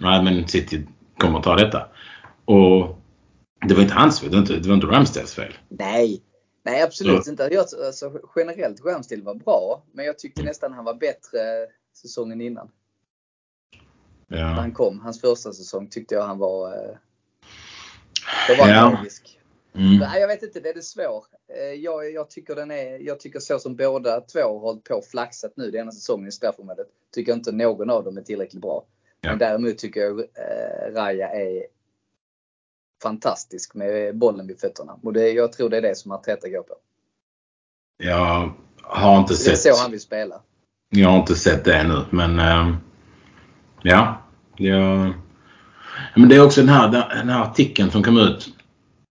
Nej 0.00 0.22
men 0.22 0.48
City 0.48 0.86
kommer 1.18 1.40
ta 1.40 1.56
detta. 1.56 1.86
Och 2.44 3.02
det 3.68 3.74
var 3.74 3.82
inte 3.82 3.94
hans 3.94 4.20
fel, 4.20 4.30
det 4.30 4.36
var 4.36 4.40
inte, 4.40 4.56
det 4.56 4.68
var 4.68 4.74
inte 4.74 4.86
Ramsdales 4.86 5.34
fel. 5.34 5.58
Nej, 5.68 6.22
nej 6.62 6.82
absolut 6.82 7.24
så. 7.24 7.30
inte. 7.30 7.48
Jag, 7.52 7.66
alltså, 7.86 8.20
generellt 8.36 8.84
Ramsdale 8.84 9.22
var 9.22 9.34
bra, 9.34 9.82
men 9.92 10.04
jag 10.04 10.18
tyckte 10.18 10.42
nästan 10.42 10.72
han 10.72 10.84
var 10.84 10.94
bättre 10.94 11.38
säsongen 11.94 12.40
innan. 12.40 12.70
Ja. 14.28 14.36
När 14.36 14.54
han 14.54 14.72
kom, 14.72 15.00
hans 15.00 15.20
första 15.20 15.52
säsong 15.52 15.88
tyckte 15.88 16.14
jag 16.14 16.22
han 16.22 16.38
var... 16.38 16.72
Eh, 16.72 16.96
då 18.48 18.54
var 18.62 18.68
ja. 18.68 18.90
magisk. 18.90 19.40
Mm. 19.74 19.98
Nej, 19.98 20.20
jag 20.20 20.28
vet 20.28 20.42
inte, 20.42 20.60
det 20.60 20.68
är 20.68 20.74
det 20.74 20.82
svår. 20.82 21.24
Eh, 21.48 21.80
jag, 21.82 22.12
jag, 22.12 22.30
tycker 22.30 22.54
den 22.54 22.70
är, 22.70 22.98
jag 22.98 23.20
tycker 23.20 23.38
så 23.38 23.58
som 23.58 23.76
båda 23.76 24.20
två 24.20 24.40
har 24.40 24.58
hållit 24.58 24.84
på 24.84 24.94
och 24.94 25.04
flaxat 25.04 25.52
nu 25.56 25.70
denna 25.70 25.92
säsongen 25.92 26.28
i 26.28 26.32
straffområdet, 26.32 26.86
tycker 27.14 27.32
inte 27.32 27.52
någon 27.52 27.90
av 27.90 28.04
dem 28.04 28.16
är 28.16 28.22
tillräckligt 28.22 28.62
bra. 28.62 28.84
Ja. 29.20 29.30
Men 29.30 29.38
däremot 29.38 29.78
tycker 29.78 30.00
jag 30.00 30.20
eh, 30.20 30.94
Raja 30.94 31.28
är 31.28 31.66
fantastisk 33.02 33.74
med 33.74 34.18
bollen 34.18 34.46
vid 34.46 34.60
fötterna. 34.60 34.98
Och 35.02 35.12
det, 35.12 35.30
jag 35.30 35.52
tror 35.52 35.70
det 35.70 35.76
är 35.76 35.82
det 35.82 35.96
som 35.96 36.12
Arteta 36.12 36.48
går 36.48 36.62
på. 36.62 36.74
Jag 37.98 38.52
har 38.82 39.18
inte 39.18 39.34
sett... 39.34 39.62
Det 39.62 39.68
är 39.68 39.72
så 39.72 39.82
han 39.82 39.90
vill 39.90 40.00
spela. 40.00 40.40
Jag 40.90 41.08
har 41.08 41.18
inte 41.18 41.34
sett 41.34 41.64
det 41.64 41.76
ännu, 41.76 42.04
men 42.10 42.38
äh, 42.38 42.74
ja. 43.82 44.22
Jag, 44.56 45.12
men 46.14 46.28
det 46.28 46.36
är 46.36 46.44
också 46.44 46.60
den 46.60 46.68
här, 46.68 46.88
den 46.88 47.28
här 47.28 47.42
artikeln 47.42 47.90
som 47.90 48.02
kom 48.02 48.18
ut 48.18 48.48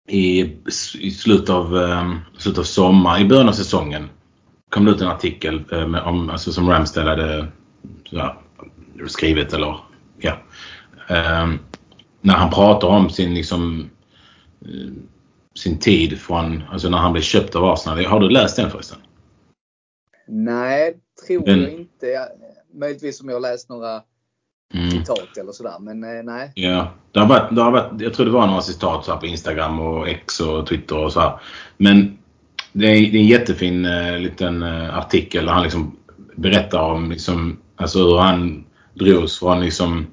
i, 0.08 0.58
i 1.00 1.12
slutet 1.12 1.50
av, 1.50 1.74
um, 1.74 2.20
slutet 2.38 2.60
av 2.60 2.63
sommar, 2.63 3.22
i 3.22 3.26
början 3.26 3.50
av 3.50 3.54
säsongen 3.54 4.10
kom 4.70 4.86
det 4.86 4.92
ut 4.92 5.02
en 5.02 5.08
artikel 5.08 5.63
um, 5.70 5.96
om, 5.96 6.30
alltså, 6.30 6.52
som 6.52 6.70
Ramsdale 6.70 7.10
hade 7.10 7.48
sådär, 8.06 8.36
skrivit 9.08 9.54
eller 9.54 9.80
ja. 10.18 10.38
Um, 11.10 11.60
när 12.21 12.34
han 12.34 12.49
pratar 12.49 12.88
om 12.88 13.10
sin 13.10 13.34
liksom 13.34 13.89
uh, 14.65 14.91
sin 15.55 15.79
tid 15.79 16.19
från, 16.19 16.63
alltså 16.71 16.89
när 16.89 16.97
han 16.97 17.13
blev 17.13 17.21
köpt 17.21 17.55
av 17.55 17.65
Arsenal. 17.65 18.05
Har 18.05 18.19
du 18.19 18.29
läst 18.29 18.55
den 18.55 18.71
förresten? 18.71 18.97
Nej, 20.27 20.97
tror 21.27 21.45
den, 21.45 21.62
jag 21.62 21.71
inte. 21.71 22.29
Möjligtvis 22.73 23.21
om 23.21 23.29
jag 23.29 23.41
läst 23.41 23.69
några 23.69 24.01
mm. 24.73 24.91
citat 24.91 25.38
eller 25.38 25.51
sådär. 25.51 25.79
Men 25.79 26.03
eh, 26.03 26.23
nej. 26.23 26.51
Ja, 26.55 26.91
det 27.12 27.19
har 27.19 27.27
varit, 27.27 27.55
det 27.55 27.62
har 27.62 27.71
varit, 27.71 28.01
jag 28.01 28.13
tror 28.13 28.25
det 28.25 28.32
var 28.32 28.47
några 28.47 28.62
citat 28.62 29.05
så 29.05 29.17
på 29.17 29.25
Instagram 29.25 29.79
och 29.79 30.10
X 30.10 30.39
och 30.39 30.67
Twitter 30.67 30.97
och 30.97 31.13
så 31.13 31.19
här. 31.19 31.39
Men 31.77 32.17
det 32.73 32.86
är, 32.86 33.12
det 33.12 33.17
är 33.17 33.21
en 33.21 33.27
jättefin 33.27 33.86
eh, 33.86 34.19
liten 34.19 34.63
eh, 34.63 34.97
artikel 34.97 35.45
där 35.45 35.53
han 35.53 35.63
liksom 35.63 35.97
berättar 36.36 36.82
om 36.82 37.12
liksom, 37.12 37.60
alltså 37.75 37.99
hur 37.99 38.17
han 38.17 38.65
drogs 38.93 39.39
från 39.39 39.60
liksom 39.60 39.99
eh, 39.99 40.05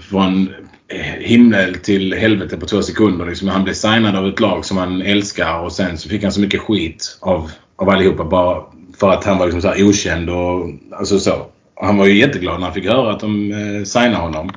från 0.00 0.48
eh, 0.88 1.00
himmel 1.00 1.74
till 1.74 2.14
helvete 2.14 2.56
på 2.56 2.66
två 2.66 2.82
sekunder. 2.82 3.26
Liksom. 3.26 3.48
Han 3.48 3.64
blev 3.64 3.74
signad 3.74 4.16
av 4.16 4.28
ett 4.28 4.40
lag 4.40 4.64
som 4.64 4.76
han 4.76 5.02
älskar 5.02 5.58
och 5.58 5.72
sen 5.72 5.98
så 5.98 6.08
fick 6.08 6.22
han 6.22 6.32
så 6.32 6.40
mycket 6.40 6.60
skit 6.60 7.18
av, 7.20 7.50
av 7.76 7.88
allihopa 7.88 8.24
bara 8.24 8.62
för 8.98 9.10
att 9.10 9.24
han 9.24 9.38
var 9.38 9.46
liksom 9.46 9.62
så 9.62 9.84
okänd 9.84 10.30
och 10.30 10.70
alltså 10.92 11.18
så 11.18 11.46
han 11.80 11.96
var 11.96 12.06
ju 12.06 12.18
jätteglad 12.18 12.60
när 12.60 12.66
han 12.66 12.74
fick 12.74 12.86
höra 12.86 13.12
att 13.12 13.20
de 13.20 13.52
eh, 13.52 13.84
signade 13.84 14.16
honom. 14.16 14.50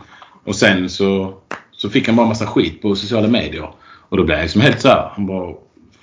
Och 0.43 0.55
sen 0.55 0.89
så, 0.89 1.33
så 1.71 1.89
fick 1.89 2.07
han 2.07 2.15
bara 2.15 2.27
massa 2.27 2.47
skit 2.47 2.81
på 2.81 2.95
sociala 2.95 3.27
medier. 3.27 3.69
Och 4.09 4.17
då 4.17 4.23
blev 4.23 4.37
han 4.37 4.43
liksom 4.43 4.61
helt 4.61 4.81
så 4.81 4.87
här. 4.87 5.11
Han 5.15 5.25
bara, 5.25 5.53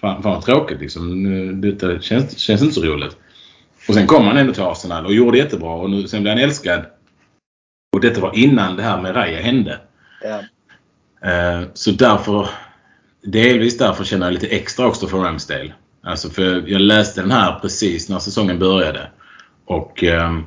fan, 0.01 0.23
fan 0.23 0.33
vad 0.33 0.45
tråkigt 0.45 0.81
liksom. 0.81 1.61
Det 1.61 2.03
känns, 2.03 2.39
känns 2.39 2.63
inte 2.63 2.75
så 2.75 2.83
roligt. 2.83 3.17
Och 3.89 3.95
sen 3.95 4.07
kom 4.07 4.27
han 4.27 4.37
ändå 4.37 4.53
till 4.53 4.63
Arsenal 4.63 5.07
och 5.07 5.15
gjorde 5.15 5.39
jättebra 5.39 5.71
och 5.71 5.91
nu, 5.91 6.09
sen 6.09 6.23
blev 6.23 6.35
han 6.35 6.45
älskad. 6.45 6.85
Och 7.93 8.01
detta 8.01 8.21
var 8.21 8.37
innan 8.37 8.77
det 8.77 8.83
här 8.83 9.03
med 9.03 9.17
Raja 9.17 9.41
hände. 9.41 9.81
Ja. 10.23 10.41
Uh, 11.25 11.69
så 11.75 11.91
därför, 11.91 12.49
delvis 13.23 13.79
därför 13.79 14.05
känner 14.05 14.27
jag 14.27 14.33
lite 14.33 14.47
extra 14.47 14.87
också 14.87 15.07
för 15.07 15.19
Ramsdale. 15.19 15.75
Alltså 16.03 16.31
för 16.31 16.69
jag 16.69 16.81
läste 16.81 17.21
den 17.21 17.31
här 17.31 17.59
precis 17.59 18.09
när 18.09 18.19
säsongen 18.19 18.59
började. 18.59 19.11
Och 19.65 20.03
um, 20.03 20.47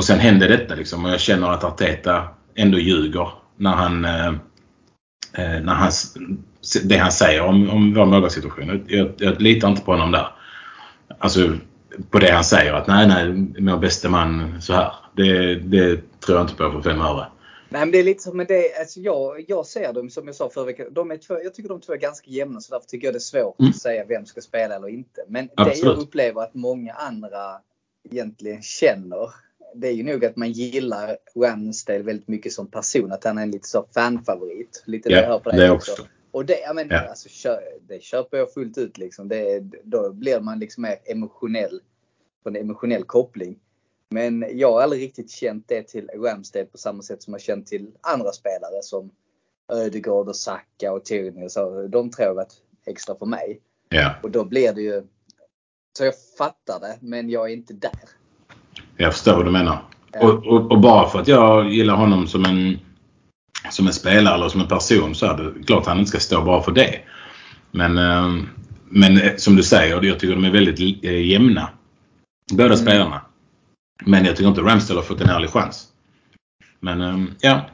och 0.00 0.04
sen 0.04 0.18
händer 0.18 0.48
detta 0.48 0.74
liksom 0.74 1.04
och 1.04 1.10
jag 1.10 1.20
känner 1.20 1.50
att 1.50 1.64
Arteta 1.64 2.28
ändå 2.54 2.78
ljuger 2.78 3.28
när 3.56 3.70
han, 3.70 4.04
eh, 4.04 4.28
eh 5.32 5.62
när 5.62 5.74
han 5.74 5.90
det 6.84 6.96
han 6.96 7.12
säger 7.12 7.42
om, 7.42 7.70
om 7.70 7.94
vår 7.94 8.06
målvaktssituation. 8.06 8.84
Jag, 8.86 9.10
jag 9.18 9.42
litar 9.42 9.68
inte 9.68 9.82
på 9.82 9.92
honom 9.92 10.12
där. 10.12 10.26
Alltså 11.18 11.52
på 12.10 12.18
det 12.18 12.32
han 12.32 12.44
säger 12.44 12.72
att 12.72 12.86
nej, 12.86 13.08
nej, 13.08 13.46
vår 13.58 13.78
bäste 13.78 14.08
man 14.08 14.62
så 14.62 14.72
här. 14.72 14.92
Det, 15.16 15.54
det 15.54 16.00
tror 16.26 16.38
jag 16.38 16.44
inte 16.44 16.54
på 16.54 16.72
för 16.72 16.90
fem 16.90 17.00
öre. 17.00 17.26
Nej 17.68 17.80
men 17.80 17.90
det 17.90 17.98
är 17.98 18.04
lite 18.04 18.22
som 18.22 18.36
med 18.36 18.46
det, 18.46 18.78
alltså 18.80 19.00
jag, 19.00 19.44
jag 19.48 19.66
ser 19.66 19.92
dem 19.92 20.10
som 20.10 20.26
jag 20.26 20.36
sa 20.36 20.50
förra 20.50 20.64
veckan, 20.64 20.86
de 20.90 21.10
är 21.10 21.16
två, 21.16 21.34
jag 21.42 21.54
tycker 21.54 21.68
de 21.68 21.80
två 21.80 21.92
är 21.92 21.96
ganska 21.96 22.30
jämna 22.30 22.60
så 22.60 22.74
därför 22.74 22.86
tycker 22.86 23.06
jag 23.06 23.14
det 23.14 23.18
är 23.18 23.20
svårt 23.20 23.60
mm. 23.60 23.70
att 23.70 23.76
säga 23.76 24.04
vem 24.04 24.26
ska 24.26 24.40
spela 24.40 24.74
eller 24.74 24.88
inte. 24.88 25.24
Men 25.28 25.48
Absolut. 25.54 25.82
det 25.82 25.88
jag 25.88 25.98
upplever 25.98 26.42
att 26.42 26.54
många 26.54 26.92
andra 26.92 27.60
egentligen 28.10 28.62
känner 28.62 29.30
det 29.74 29.88
är 29.88 29.92
ju 29.92 30.02
nog 30.02 30.24
att 30.24 30.36
man 30.36 30.52
gillar 30.52 31.16
Ramsdale 31.36 32.02
väldigt 32.02 32.28
mycket 32.28 32.52
som 32.52 32.66
person. 32.66 33.12
Att 33.12 33.24
han 33.24 33.38
är 33.38 33.42
en 33.42 33.50
lite 33.50 33.68
så 33.68 33.86
fanfavorit. 33.94 34.82
Lite 34.86 35.08
ja, 35.08 35.20
det 35.20 35.26
jag 35.26 35.42
på 35.42 35.50
det, 35.50 35.56
det 35.56 35.70
också. 35.70 35.92
också. 35.92 36.04
Och 36.30 36.44
det, 36.44 36.60
jag 36.60 36.76
menar, 36.76 36.94
ja. 36.94 37.08
alltså, 37.08 37.58
det 37.88 38.02
köper 38.02 38.38
jag 38.38 38.52
fullt 38.52 38.78
ut 38.78 38.98
liksom. 38.98 39.28
Det, 39.28 39.60
då 39.82 40.12
blir 40.12 40.40
man 40.40 40.58
liksom 40.58 40.82
mer 40.82 40.96
emotionell. 41.04 41.80
På 42.42 42.48
en 42.48 42.56
emotionell 42.56 43.04
koppling. 43.04 43.58
Men 44.14 44.44
jag 44.52 44.72
har 44.72 44.82
aldrig 44.82 45.02
riktigt 45.02 45.30
känt 45.30 45.68
det 45.68 45.82
till 45.82 46.08
Ramsdale 46.14 46.64
på 46.64 46.78
samma 46.78 47.02
sätt 47.02 47.22
som 47.22 47.34
jag 47.34 47.40
känt 47.40 47.66
till 47.66 47.86
andra 48.00 48.32
spelare 48.32 48.82
som 48.82 49.10
Ödegaard 49.72 50.28
och 50.28 50.36
Saka 50.36 50.92
och 50.92 51.04
Tierney 51.04 51.44
och 51.44 51.52
så. 51.52 51.86
De 51.86 52.10
tror 52.10 52.28
jag 52.28 52.34
varit 52.34 52.54
extra 52.86 53.14
för 53.14 53.26
mig. 53.26 53.60
Ja. 53.88 54.14
Och 54.22 54.30
då 54.30 54.44
blir 54.44 54.72
det 54.72 54.82
ju... 54.82 55.02
Så 55.98 56.04
jag 56.04 56.14
fattar 56.38 56.80
det, 56.80 56.96
men 57.00 57.30
jag 57.30 57.50
är 57.50 57.54
inte 57.54 57.74
där. 57.74 58.00
Jag 58.96 59.12
förstår 59.12 59.36
vad 59.36 59.44
du 59.44 59.50
menar. 59.50 59.84
Ja. 60.12 60.28
Och, 60.28 60.46
och, 60.46 60.72
och, 60.72 60.80
bara 60.80 61.08
för 61.08 61.20
att 61.20 61.28
jag 61.28 61.70
gillar 61.70 61.94
honom 61.94 62.26
som 62.26 62.44
en, 62.44 62.78
som 63.70 63.86
en 63.86 63.92
spelare 63.92 64.34
eller 64.34 64.48
som 64.48 64.60
en 64.60 64.68
person 64.68 65.14
så 65.14 65.26
är 65.26 65.36
det 65.36 65.64
klart 65.66 65.86
han 65.86 65.98
inte 65.98 66.10
ska 66.10 66.20
stå 66.20 66.44
bara 66.44 66.62
för 66.62 66.72
det. 66.72 67.00
Men, 67.70 67.98
eh, 67.98 68.44
men 68.84 69.20
eh, 69.20 69.36
som 69.36 69.56
du 69.56 69.62
säger, 69.62 70.02
jag 70.02 70.18
tycker 70.18 70.34
de 70.34 70.44
är 70.44 70.50
väldigt 70.50 71.04
eh, 71.04 71.26
jämna. 71.26 71.68
Båda 72.52 72.64
mm. 72.64 72.76
spelarna. 72.76 73.20
Men 74.06 74.24
jag 74.24 74.36
tycker 74.36 74.48
inte 74.48 74.60
Ramsdale 74.60 74.98
har 75.00 75.04
fått 75.04 75.20
en 75.20 75.28
ärlig 75.28 75.50
chans. 75.50 75.92
Men 76.80 77.00
um, 77.00 77.34
ja. 77.40 77.70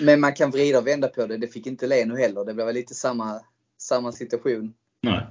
Men 0.00 0.20
man 0.20 0.34
kan 0.34 0.50
vrida 0.50 0.78
och 0.78 0.86
vända 0.86 1.08
på 1.08 1.26
det. 1.26 1.36
Det 1.36 1.48
fick 1.48 1.66
inte 1.66 1.86
Leno 1.86 2.16
heller. 2.16 2.44
Det 2.44 2.54
blev 2.54 2.66
väl 2.66 2.74
lite 2.74 2.94
samma, 2.94 3.40
samma 3.78 4.12
situation. 4.12 4.74
Nej. 5.02 5.26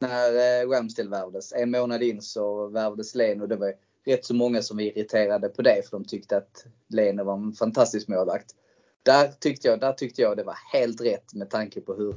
När 0.00 0.62
eh, 0.62 0.68
Ramsdale 0.68 1.10
värvades. 1.10 1.52
En 1.52 1.70
månad 1.70 2.02
in 2.02 2.22
så 2.22 2.68
värvades 2.68 3.14
Leno. 3.14 3.46
Det 3.46 3.56
var 3.56 3.72
rätt 4.04 4.24
så 4.24 4.34
många 4.34 4.62
som 4.62 4.76
var 4.76 4.84
irriterade 4.84 5.48
på 5.48 5.62
det 5.62 5.82
för 5.84 5.98
de 5.98 6.04
tyckte 6.04 6.36
att 6.36 6.66
Leno 6.88 7.24
var 7.24 7.34
en 7.34 7.52
fantastisk 7.52 8.08
målvakt. 8.08 8.54
Där 9.02 9.28
tyckte 9.28 9.68
jag, 9.68 9.80
där 9.80 9.92
tyckte 9.92 10.22
jag 10.22 10.36
det 10.36 10.42
var 10.42 10.58
helt 10.72 11.00
rätt 11.00 11.34
med 11.34 11.50
tanke 11.50 11.80
på 11.80 11.94
hur 11.94 12.16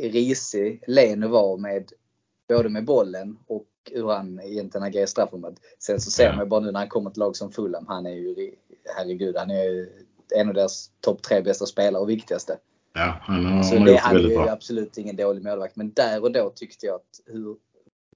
risig 0.00 0.82
Leno 0.86 1.28
var 1.28 1.56
med 1.56 1.92
både 2.48 2.68
med 2.68 2.84
bollen 2.84 3.38
och 3.46 3.66
hur 3.90 4.08
han 4.08 4.40
egentligen 4.40 4.86
agerar 4.86 5.04
i 5.04 5.06
straffområdet. 5.06 5.58
Sen 5.78 6.00
så 6.00 6.10
ser 6.10 6.32
man 6.32 6.44
ju 6.44 6.48
bara 6.48 6.60
nu 6.60 6.70
när 6.70 6.78
han 6.78 6.88
kommer 6.88 7.10
till 7.10 7.20
lag 7.20 7.36
som 7.36 7.52
Fulham. 7.52 7.86
Han 7.88 8.06
är 8.06 8.10
ju, 8.10 8.54
herregud, 8.96 9.36
han 9.36 9.50
är 9.50 9.64
ju 9.64 10.06
en 10.34 10.48
av 10.48 10.54
deras 10.54 10.90
topp 11.00 11.22
tre 11.22 11.40
bästa 11.40 11.66
spelare 11.66 12.02
och 12.02 12.10
viktigaste. 12.10 12.58
Ja, 12.92 13.18
han 13.20 13.46
har, 13.46 13.62
Så 13.62 13.74
han 13.74 13.78
har 13.78 13.86
det, 13.86 13.96
han 13.96 14.16
är 14.16 14.20
ju 14.20 14.48
absolut 14.48 14.98
ingen 14.98 15.16
dålig 15.16 15.44
målvakt. 15.44 15.76
Men 15.76 15.92
där 15.92 16.22
och 16.22 16.32
då 16.32 16.50
tyckte 16.54 16.86
jag 16.86 16.94
att 16.94 17.20
hur 17.26 17.56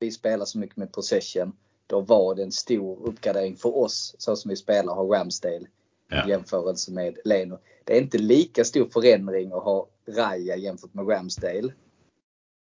vi 0.01 0.11
spelar 0.11 0.45
så 0.45 0.59
mycket 0.59 0.77
med 0.77 0.93
possession. 0.93 1.53
Då 1.87 2.01
var 2.01 2.35
det 2.35 2.43
en 2.43 2.53
stor 2.53 3.07
uppgradering 3.07 3.57
för 3.57 3.77
oss 3.77 4.15
så 4.19 4.37
som 4.37 4.49
vi 4.49 4.57
spelar 4.57 4.95
har 4.95 5.07
Ramsdale 5.07 5.57
i 5.57 5.67
Ja. 6.09 6.29
jämförelse 6.29 6.93
med 6.93 7.19
Leno. 7.25 7.59
Det 7.85 7.97
är 7.97 8.01
inte 8.01 8.19
lika 8.19 8.65
stor 8.65 8.89
förändring 8.89 9.53
att 9.53 9.63
ha 9.63 9.89
Raja 10.09 10.57
jämfört 10.57 10.95
med 10.95 11.09
Ramsdale. 11.09 11.73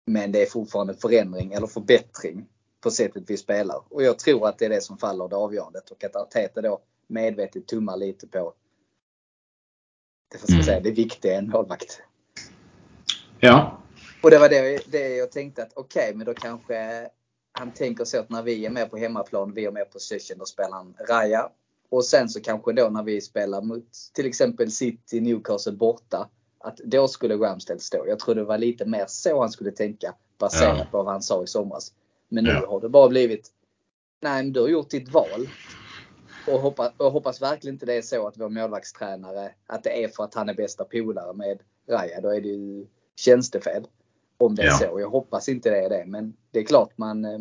Men 0.07 0.31
det 0.31 0.41
är 0.41 0.45
fortfarande 0.45 0.93
en 0.93 0.99
förändring 0.99 1.53
eller 1.53 1.67
förbättring 1.67 2.45
på 2.81 2.91
sättet 2.91 3.23
vi 3.27 3.37
spelar. 3.37 3.81
Och 3.89 4.03
jag 4.03 4.19
tror 4.19 4.47
att 4.47 4.57
det 4.59 4.65
är 4.65 4.69
det 4.69 4.81
som 4.81 4.97
faller 4.97 5.27
det 5.27 5.35
avgörandet 5.35 5.89
och 5.91 6.03
att 6.03 6.15
Arteta 6.15 6.61
då 6.61 6.79
medvetet 7.07 7.67
tummar 7.67 7.97
lite 7.97 8.27
på 8.27 8.53
det, 10.31 10.37
jag 10.41 10.49
Mm. 10.51 10.63
säga, 10.63 10.79
det 10.79 10.91
viktiga 10.91 11.33
i 11.33 11.35
en 11.35 11.49
målvakt. 11.49 12.01
Ja. 13.39 13.77
Och 14.23 14.29
det 14.31 14.39
var 14.39 14.49
det, 14.49 14.91
det 14.91 15.15
jag 15.15 15.31
tänkte 15.31 15.63
att 15.63 15.71
okej, 15.75 16.11
men 16.15 16.25
då 16.25 16.33
kanske 16.33 17.09
han 17.51 17.71
tänker 17.71 18.05
så 18.05 18.19
att 18.19 18.29
när 18.29 18.43
vi 18.43 18.65
är 18.65 18.69
med 18.69 18.89
på 18.91 18.97
hemmaplan, 18.97 19.53
vi 19.53 19.65
är 19.65 19.71
med 19.71 19.91
på 19.91 19.99
session, 19.99 20.37
då 20.37 20.45
spelar 20.45 20.71
han 20.71 20.95
Raja. 21.09 21.49
Och 21.89 22.05
sen 22.05 22.29
så 22.29 22.41
kanske 22.41 22.73
då 22.73 22.89
när 22.89 23.03
vi 23.03 23.21
spelar 23.21 23.61
mot 23.61 23.91
till 24.13 24.25
exempel 24.25 24.71
City, 24.71 25.21
Newcastle 25.21 25.71
borta, 25.71 26.29
att 26.59 26.77
då 26.77 27.07
skulle 27.07 27.35
Ramsdale 27.35 27.79
stå. 27.79 28.07
Jag 28.07 28.19
tror 28.19 28.35
det 28.35 28.43
var 28.43 28.57
lite 28.57 28.85
mer 28.85 29.05
så 29.07 29.39
han 29.41 29.49
skulle 29.51 29.71
tänka 29.71 30.15
baserat 30.37 30.77
Ja. 30.77 30.85
på 30.91 31.03
vad 31.03 31.13
han 31.13 31.21
sa 31.21 31.43
i 31.43 31.47
somras. 31.47 31.93
Men 32.27 32.43
nu 32.43 32.49
Ja. 32.49 32.67
har 32.69 32.81
det 32.81 32.89
bara 32.89 33.09
blivit, 33.09 33.51
nej 34.21 34.43
men 34.43 34.53
du 34.53 34.61
har 34.61 34.67
gjort 34.67 34.89
ditt 34.89 35.09
val. 35.09 35.49
Och 36.47 36.59
hoppas, 36.59 36.93
och 36.97 37.11
hoppas 37.11 37.41
verkligen 37.41 37.75
inte 37.75 37.85
det 37.85 37.93
är 37.93 38.01
så 38.01 38.27
att 38.27 38.37
vår 38.37 38.49
målvaktstränare, 38.49 39.53
att 39.67 39.83
det 39.83 40.03
är 40.03 40.07
för 40.07 40.23
att 40.23 40.33
han 40.33 40.49
är 40.49 40.53
bästa 40.53 40.85
polare 40.85 41.33
med 41.33 41.59
Raja. 41.89 42.21
Då 42.21 42.29
är 42.29 42.41
det 42.41 42.47
ju 42.47 42.87
tjänstefel. 43.15 43.87
Om 44.37 44.55
det 44.55 44.61
är 44.61 44.65
Ja. 44.67 44.77
så. 44.77 44.99
Jag 44.99 45.09
hoppas 45.09 45.49
inte 45.49 45.69
det 45.69 45.77
är 45.85 45.89
det. 45.89 46.05
Men 46.07 46.33
det 46.51 46.59
är 46.59 46.63
klart 46.63 46.97
man, 46.97 47.25
eh, 47.25 47.39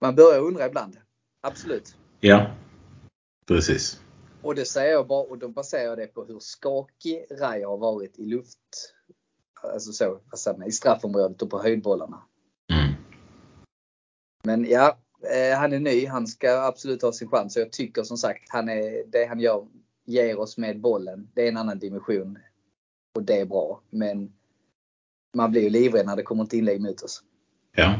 man 0.00 0.14
börjar 0.14 0.40
undra 0.40 0.66
ibland. 0.66 0.96
Absolut. 1.40 1.96
Ja. 2.20 2.46
Precis. 3.46 4.00
Och 4.42 4.54
det 4.54 4.64
säger 4.64 4.92
jag 4.92 5.06
bara, 5.06 5.22
och 5.22 5.38
då 5.38 5.48
baserar 5.48 5.82
jag 5.84 5.98
det 5.98 6.06
på 6.06 6.24
hur 6.24 6.38
skakig 6.40 7.26
Raja 7.30 7.68
har 7.68 7.78
varit 7.78 8.18
i 8.18 8.24
luft. 8.24 8.94
Alltså 9.62 9.92
så, 9.92 10.20
man, 10.58 10.68
i 10.68 10.72
straffområdet 10.72 11.42
och 11.42 11.50
på 11.50 11.58
höjdbollarna. 11.62 12.22
Men 14.44 14.64
ja, 14.70 14.98
eh, 15.34 15.58
han 15.58 15.72
är 15.72 15.78
ny. 15.80 16.06
Han 16.06 16.26
ska 16.26 16.50
absolut 16.62 17.02
ha 17.02 17.12
sin 17.12 17.28
chans. 17.28 17.56
Och 17.56 17.62
jag 17.62 17.72
tycker 17.72 18.02
som 18.02 18.16
sagt, 18.16 18.42
han 18.48 18.68
är, 18.68 19.10
det 19.12 19.26
han 19.28 19.40
gör, 19.40 19.66
ger 20.06 20.38
oss 20.40 20.58
med 20.58 20.80
bollen, 20.80 21.28
det 21.34 21.44
är 21.44 21.48
en 21.48 21.56
annan 21.56 21.78
dimension. 21.78 22.38
Och 23.16 23.22
det 23.22 23.40
är 23.40 23.44
bra. 23.46 23.80
Men 23.90 24.32
man 25.36 25.50
blir 25.50 25.62
ju 25.62 25.70
livrädd 25.70 26.06
när 26.06 26.16
det 26.16 26.22
kommer 26.22 26.44
ett 26.44 26.52
inlägg 26.52 26.80
mot 26.80 27.02
oss. 27.02 27.22
Ja. 27.76 27.94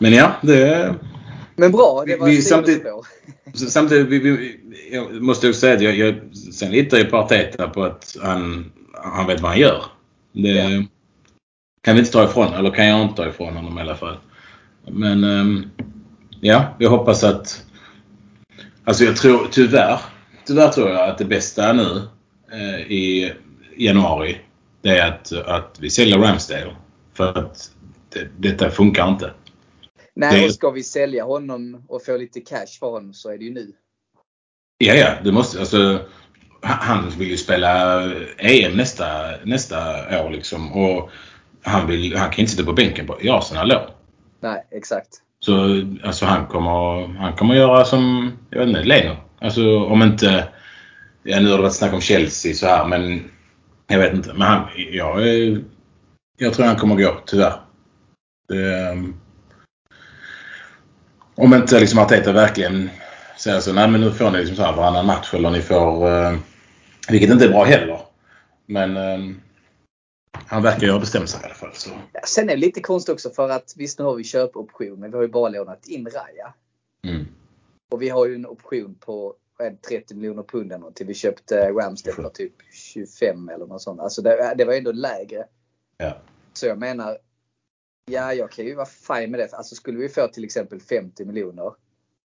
Men 0.00 0.12
ja, 0.12 0.32
det... 0.42 0.94
Men 1.58 1.72
bra, 1.72 2.04
det 2.06 2.16
var 2.16 2.26
Vi- 2.26 2.42
samtidigt-. 2.42 2.86
Samtidigt 3.54 4.06
vi, 4.08 4.18
vi, 4.18 4.60
jag 4.92 5.22
måste 5.22 5.48
också 5.48 5.60
säga 5.60 5.74
att 5.76 5.82
jag, 5.82 5.96
jag 5.96 6.36
sen 6.36 6.70
litar 6.70 6.98
ju 6.98 7.04
på 7.04 7.16
Arteta 7.16 7.68
på 7.68 7.84
att 7.84 8.16
han, 8.22 8.72
han 8.94 9.26
vet 9.26 9.40
vad 9.40 9.50
han 9.50 9.60
gör. 9.60 9.84
Det 10.32 10.48
Ja. 10.48 10.84
kan 11.82 11.94
vi 11.94 12.00
inte 12.00 12.12
ta 12.12 12.24
ifrån, 12.24 12.52
eller 12.54 12.70
kan 12.70 12.86
jag 12.86 13.02
inte 13.02 13.16
ta 13.16 13.28
ifrån 13.28 13.56
honom 13.56 13.78
i 13.78 13.80
alla 13.80 13.96
fall. 13.96 14.16
Men 14.90 15.24
ehm, 15.24 15.70
ja, 16.40 16.74
jag 16.78 16.90
hoppas 16.90 17.24
att... 17.24 17.62
Alltså 18.84 19.04
jag 19.04 19.16
tror 19.16 19.48
tyvärr, 19.50 20.00
tyvärr 20.46 20.68
tror 20.68 20.88
jag 20.88 21.08
att 21.08 21.18
det 21.18 21.24
bästa 21.24 21.72
nu 21.72 22.02
eh, 22.52 22.80
i 22.92 23.32
januari 23.76 24.40
det 24.82 24.98
är 24.98 25.08
att, 25.08 25.32
att 25.32 25.78
vi 25.80 25.90
säljer 25.90 26.18
Ramsdale. 26.18 26.76
För 27.14 27.38
att 27.38 27.70
det, 28.08 28.28
detta 28.38 28.70
funkar 28.70 29.08
inte. 29.08 29.32
Nej, 30.14 30.40
Det- 30.40 30.46
och 30.46 30.52
ska 30.52 30.70
vi 30.70 30.82
sälja 30.82 31.24
honom 31.24 31.84
och 31.88 32.04
få 32.04 32.16
lite 32.16 32.40
cash 32.40 32.78
för 32.80 32.86
honom 32.90 33.14
så 33.14 33.30
är 33.30 33.38
det 33.38 33.44
ju 33.44 33.52
nu. 33.52 33.72
Ja, 34.78 34.94
ja. 34.94 35.10
Det 35.24 35.32
måste, 35.32 35.60
alltså, 35.60 36.00
han 36.62 36.78
han 36.80 37.10
vill 37.18 37.30
ju 37.30 37.36
spela 37.36 38.02
EM 38.38 38.76
nästa, 38.76 39.06
nästa 39.44 39.78
år 40.26 40.30
liksom. 40.30 40.72
Och 40.72 41.10
han, 41.62 41.86
vill, 41.86 42.16
han 42.16 42.30
kan 42.30 42.40
inte 42.40 42.52
sitta 42.52 42.64
på 42.64 42.72
bänken 42.72 43.06
på, 43.06 43.22
i 43.22 43.28
Arsenal 43.30 43.68
då. 43.68 43.90
Nej, 44.46 44.64
exakt. 44.70 45.08
Så 45.40 45.82
alltså, 46.04 46.26
han, 46.26 46.46
kommer, 46.46 47.06
han 47.18 47.36
kommer 47.36 47.54
göra 47.54 47.84
som, 47.84 48.32
jag 48.50 48.58
vet 48.58 48.68
inte, 48.68 48.82
Leno. 48.82 49.16
Alltså 49.40 49.84
om 49.84 50.02
inte, 50.02 50.48
ja 51.22 51.40
nu 51.40 51.50
har 51.50 51.56
det 51.56 51.62
varit 51.62 51.74
snack 51.74 51.92
om 51.92 52.00
Chelsea 52.00 52.54
så 52.54 52.66
här 52.66 52.86
men 52.86 53.30
jag 53.86 53.98
vet 53.98 54.14
inte. 54.14 54.32
Men 54.32 54.42
han, 54.42 54.68
jag, 54.92 55.20
jag 56.38 56.54
tror 56.54 56.66
han 56.66 56.76
kommer 56.76 56.96
gå, 56.96 57.16
tyvärr. 57.26 57.52
Det, 58.48 58.88
ehm, 58.88 59.16
om 61.34 61.54
inte 61.54 61.80
liksom 61.80 61.98
Arteta 61.98 62.32
verkligen 62.32 62.90
säger 63.38 63.60
så, 63.60 63.72
nej 63.72 63.88
men 63.88 64.00
nu 64.00 64.10
får 64.10 64.30
ni 64.30 64.38
liksom 64.38 64.56
så 64.56 64.62
här 64.62 64.72
varannan 64.72 65.06
match 65.06 65.34
eller 65.34 65.50
ni 65.50 65.60
får, 65.60 66.08
eh, 66.08 66.36
vilket 67.08 67.30
inte 67.30 67.44
är 67.44 67.52
bra 67.52 67.64
heller. 67.64 68.00
Men 68.66 68.96
eh, 68.96 69.36
han 70.46 70.62
verkar 70.62 70.86
ju 70.86 70.92
ha 70.92 70.98
bestämt 70.98 71.30
sig 71.30 71.40
i 71.42 71.44
alla 71.44 71.54
fall. 71.54 71.70
Så. 71.72 71.90
Ja, 72.12 72.20
sen 72.26 72.44
är 72.48 72.54
det 72.54 72.60
lite 72.60 72.80
konstigt 72.80 73.12
också 73.12 73.30
för 73.30 73.48
att 73.48 73.74
visst 73.76 73.98
nu 73.98 74.04
har 74.04 74.14
vi 74.14 74.24
köpoption 74.24 75.00
men 75.00 75.10
vi 75.10 75.16
har 75.16 75.22
ju 75.22 75.28
bara 75.28 75.48
lånat 75.48 75.86
in 75.86 76.04
Raja. 76.06 76.54
Mm. 77.04 77.26
Och 77.90 78.02
vi 78.02 78.08
har 78.08 78.26
ju 78.26 78.34
en 78.34 78.46
option 78.46 78.94
på 78.94 79.36
vad 79.58 79.66
är 79.66 79.70
det, 79.70 79.76
30 79.76 80.14
miljoner 80.14 80.42
pund 80.42 80.72
eller 80.72 80.84
något 80.84 80.96
till 80.96 81.06
vi 81.06 81.14
köpte 81.14 81.70
Ramsdale 81.70 82.16
för 82.16 82.28
typ 82.28 82.52
25 82.72 83.48
eller 83.48 83.66
något 83.66 83.82
sånt. 83.82 84.00
Alltså 84.00 84.22
det, 84.22 84.54
det 84.58 84.64
var 84.64 84.72
ändå 84.72 84.92
lägre. 84.92 85.46
Ja. 85.96 86.18
Så 86.52 86.66
jag 86.66 86.78
menar, 86.78 87.18
ja 88.10 88.32
jag 88.32 88.50
kan 88.50 88.64
ju 88.64 88.74
vara 88.74 88.86
fine 88.86 89.30
med 89.30 89.40
det. 89.40 89.52
Alltså 89.52 89.74
skulle 89.74 89.98
vi 89.98 90.08
få 90.08 90.28
till 90.28 90.44
exempel 90.44 90.80
50 90.80 91.24
miljoner 91.24 91.74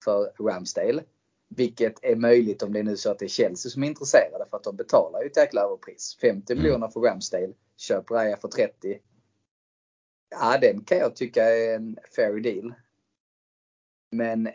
för 0.03 0.31
Ramsdale. 0.43 1.03
Vilket 1.55 2.03
är 2.03 2.15
möjligt 2.15 2.63
om 2.63 2.73
det 2.73 2.79
är 2.79 2.83
nu 2.83 2.97
så 2.97 3.11
att 3.11 3.19
det 3.19 3.25
är 3.25 3.29
Chelsea 3.29 3.69
som 3.69 3.83
är 3.83 3.87
intresserade 3.87 4.45
för 4.49 4.57
att 4.57 4.63
de 4.63 4.75
betalar 4.75 5.21
ju 5.21 5.27
ett 5.27 5.37
jäkla 5.37 5.61
överpris. 5.61 6.17
50 6.21 6.53
Mm. 6.53 6.63
miljoner 6.63 6.87
för 6.87 6.99
Ramsdale, 6.99 7.53
köp 7.77 8.11
Raja 8.11 8.37
för 8.37 8.47
30. 8.47 8.99
Ja 10.29 10.57
den 10.61 10.83
kan 10.83 10.97
jag 10.97 11.15
tycka 11.15 11.43
är 11.43 11.75
en 11.75 11.97
fair 12.15 12.39
deal. 12.39 12.73
Men 14.11 14.49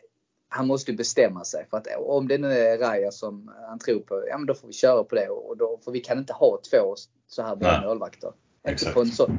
han 0.49 0.67
måste 0.67 0.91
ju 0.91 0.97
bestämma 0.97 1.45
sig. 1.45 1.67
För 1.71 1.77
att 1.77 1.87
om 1.97 2.29
det 2.29 2.39
nu 2.39 2.53
är 2.53 2.79
Raja 2.79 3.11
som 3.11 3.53
han 3.69 3.79
tror 3.79 4.01
på, 4.01 4.25
ja 4.29 4.39
men 4.39 4.47
då 4.47 4.55
får 4.55 4.67
vi 4.67 4.73
köra 4.73 5.05
på 5.05 5.15
det. 5.15 5.29
Och 5.29 5.57
då, 5.57 5.79
för 5.85 5.93
vi 5.93 6.01
kan 6.01 6.19
inte 6.19 6.33
ha 6.33 6.61
två 6.71 6.95
så 7.27 7.43
här 7.43 7.57
Nej. 7.57 7.87
målvakter. 7.87 8.29
Inte 8.29 8.73
Exakt. 8.73 8.95
på 8.95 9.01
en 9.01 9.07
så, 9.07 9.31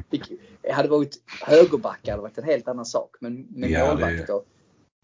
det 0.62 0.72
hade 0.72 0.88
varit 0.88 1.22
högerbackar 1.46 2.12
hade 2.12 2.22
varit 2.22 2.38
en 2.38 2.44
helt 2.44 2.68
annan 2.68 2.86
sak. 2.86 3.16
Men 3.20 3.46
med 3.50 3.70
Ja, 3.70 3.88
målvakter. 3.88 4.40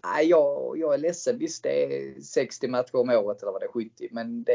Nej, 0.04 0.26
jag, 0.26 0.78
jag 0.78 0.94
är 0.94 0.98
ledsen. 0.98 1.38
Visst 1.38 1.62
det 1.62 1.84
är 1.84 2.20
60 2.20 2.68
matcher 2.68 2.96
om 2.96 3.10
året 3.10 3.42
eller 3.42 3.52
vad 3.52 3.60
det 3.60 3.66
är 3.66 3.72
70. 3.72 4.08
Men 4.10 4.44
det, 4.44 4.52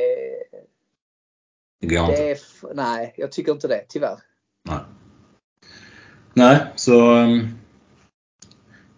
Det 1.82 1.88
går 1.88 2.10
inte. 2.10 2.24
det 2.24 2.40
nej 2.74 3.14
jag 3.18 3.32
tycker 3.32 3.52
inte 3.52 3.68
det 3.68 3.86
tyvärr. 3.90 4.18
Nej. 4.64 4.80
Nej, 6.34 6.60
så 6.76 7.12
um, 7.16 7.48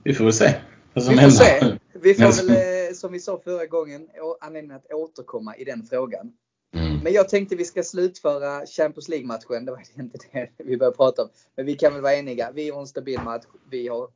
vi 0.04 0.14
får 0.14 0.24
väl 0.24 0.34
se 0.34 0.56
vad 0.94 1.04
som 1.04 1.14
Vi 1.14 1.16
får 1.20 1.22
händer. 1.22 1.38
se. 1.38 1.78
Vi 1.94 2.14
får 2.14 2.48
väl 2.48 2.88
eh, 2.90 2.94
som 2.94 3.12
vi 3.12 3.20
sa 3.20 3.42
förra 3.44 3.66
gången 3.66 4.10
anledning 4.42 4.72
att 4.72 4.92
återkomma 4.92 5.56
i 5.56 5.64
den 5.64 5.84
frågan. 5.86 6.34
Mm. 6.76 6.98
Men 7.04 7.14
jag 7.14 7.30
tänkte 7.30 7.56
vi 7.56 7.66
ska 7.66 7.84
slutföra 7.84 8.66
Champions 8.66 9.08
League-matchen. 9.10 9.66
Det 9.66 9.72
var 9.72 9.82
inte 10.00 10.18
det 10.32 10.50
vi 10.58 10.78
började 10.78 10.98
prata 10.98 11.22
om. 11.24 11.30
Men 11.56 11.66
vi 11.66 11.74
kan 11.76 11.94
väl 11.94 12.02
vara 12.02 12.16
eniga. 12.16 12.52
Vi 12.52 12.70
har 12.70 12.82
en 12.82 12.88
stabil 12.88 13.20
match. 13.22 13.46
Vi 13.70 13.88
har 13.88 14.10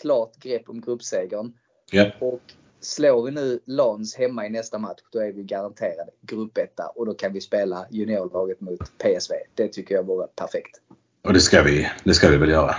klart 0.00 0.36
grepp 0.36 0.68
om 0.68 0.80
gruppsegern. 0.80 1.52
Ja, 1.90 2.10
Och 2.20 2.40
slår 2.80 3.22
vi 3.22 3.30
nu 3.30 3.60
Lans 3.64 4.14
hemma 4.16 4.46
i 4.46 4.50
nästa 4.50 4.78
match, 4.78 5.00
då 5.12 5.18
är 5.18 5.32
vi 5.32 5.42
garanterade 5.42 6.10
gruppetta. 6.20 6.86
Och 6.86 7.06
då 7.06 7.14
kan 7.14 7.32
vi 7.32 7.40
spela 7.40 7.86
juniorlaget 7.90 8.60
mot 8.60 8.98
PSV. 8.98 9.34
Det 9.54 9.68
tycker 9.68 9.94
jag 9.94 10.06
vore 10.06 10.26
perfekt. 10.26 10.80
och 11.24 11.32
det 11.32 11.40
ska 11.40 11.62
vi, 11.62 11.90
det 12.04 12.14
ska 12.14 12.28
vi 12.28 12.36
väl 12.36 12.50
göra. 12.50 12.76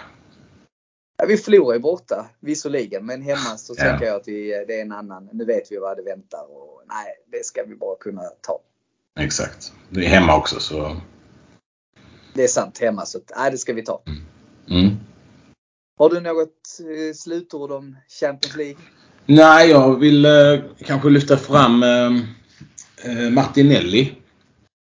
Ja, 1.17 1.26
vi 1.28 1.38
förlorar 1.38 1.74
ju 1.74 1.80
borta 1.80 2.30
visserligen, 2.39 3.06
men 3.06 3.21
hemma 3.21 3.58
så 3.58 3.74
Ja. 3.78 3.84
tänker 3.84 4.06
jag 4.06 4.15
att 4.15 4.28
vi, 4.28 4.65
det 4.67 4.78
är 4.78 4.82
en 4.82 4.91
annan. 4.91 5.30
Nu 5.34 5.45
vet 5.45 5.71
vi 5.71 5.78
vad 5.78 5.97
det 5.97 6.04
väntar 6.04 6.43
och 6.52 6.84
nej, 6.88 7.06
det 7.32 7.45
ska 7.45 7.63
vi 7.63 7.76
bara 7.76 7.95
kunna 7.95 8.21
ta. 8.41 8.60
Exakt. 9.19 9.74
Det 9.89 10.06
är 10.06 10.10
hemma 10.10 10.38
också 10.38 10.60
så... 10.60 10.97
Det 12.34 12.43
är 12.43 12.47
sant 12.47 12.78
hemma 12.80 13.06
så 13.06 13.19
nej, 13.38 13.52
det 13.52 13.58
ska 13.58 13.74
vi 13.74 13.84
ta. 13.84 14.02
Mm. 14.69 14.95
Har 15.97 16.10
du 16.10 16.19
något 16.19 16.80
eh, 16.80 17.13
slutord 17.15 17.71
om 17.71 17.97
Champions 18.21 18.56
League? 18.56 18.82
Nej, 19.26 19.70
jag 19.70 20.00
vill 20.00 20.26
eh, 20.26 20.60
kanske 20.86 21.10
lyfta 21.10 21.38
fram 21.38 21.84
eh, 21.84 22.12
eh, 23.04 23.30
Martinelli. 23.30 24.12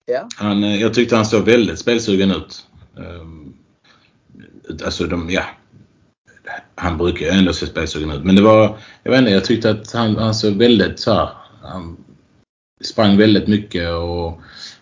Ja, 0.06 0.28
Han, 0.36 0.64
eh, 0.64 0.82
jag 0.82 0.94
tyckte 0.94 1.16
han 1.16 1.26
såg 1.26 1.46
väldigt 1.46 1.80
spelsugen 1.80 2.32
ut. 2.32 2.66
Ehm, 2.98 3.54
alltså 4.86 5.04
de, 5.04 5.30
ja. 5.30 5.44
Han 6.76 6.98
brukar 6.98 7.26
ju 7.26 7.32
ändå 7.32 7.54
se 7.54 7.66
spelsugen 7.66 8.12
ut. 8.12 8.24
Men 8.24 8.36
det 8.36 8.42
var, 8.42 8.78
jag 9.04 9.12
vet 9.12 9.20
inte, 9.20 9.32
jag 9.32 9.46
tyckte 9.46 9.70
att 9.70 9.92
han, 9.92 10.16
han 10.16 10.36
såg 10.36 10.54
väldigt 10.54 11.00
så 11.00 11.14
här, 11.14 11.30
Han 11.62 11.98
sprang 12.84 13.18
väldigt 13.18 13.48
mycket 13.48 13.90
och 13.90 14.42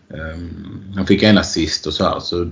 ehm, 0.10 0.94
han 0.96 1.08
fick 1.08 1.24
en 1.24 1.38
assist 1.38 1.88
och 1.88 1.94
så 1.94 2.04
här. 2.04 2.20
Så, 2.20 2.50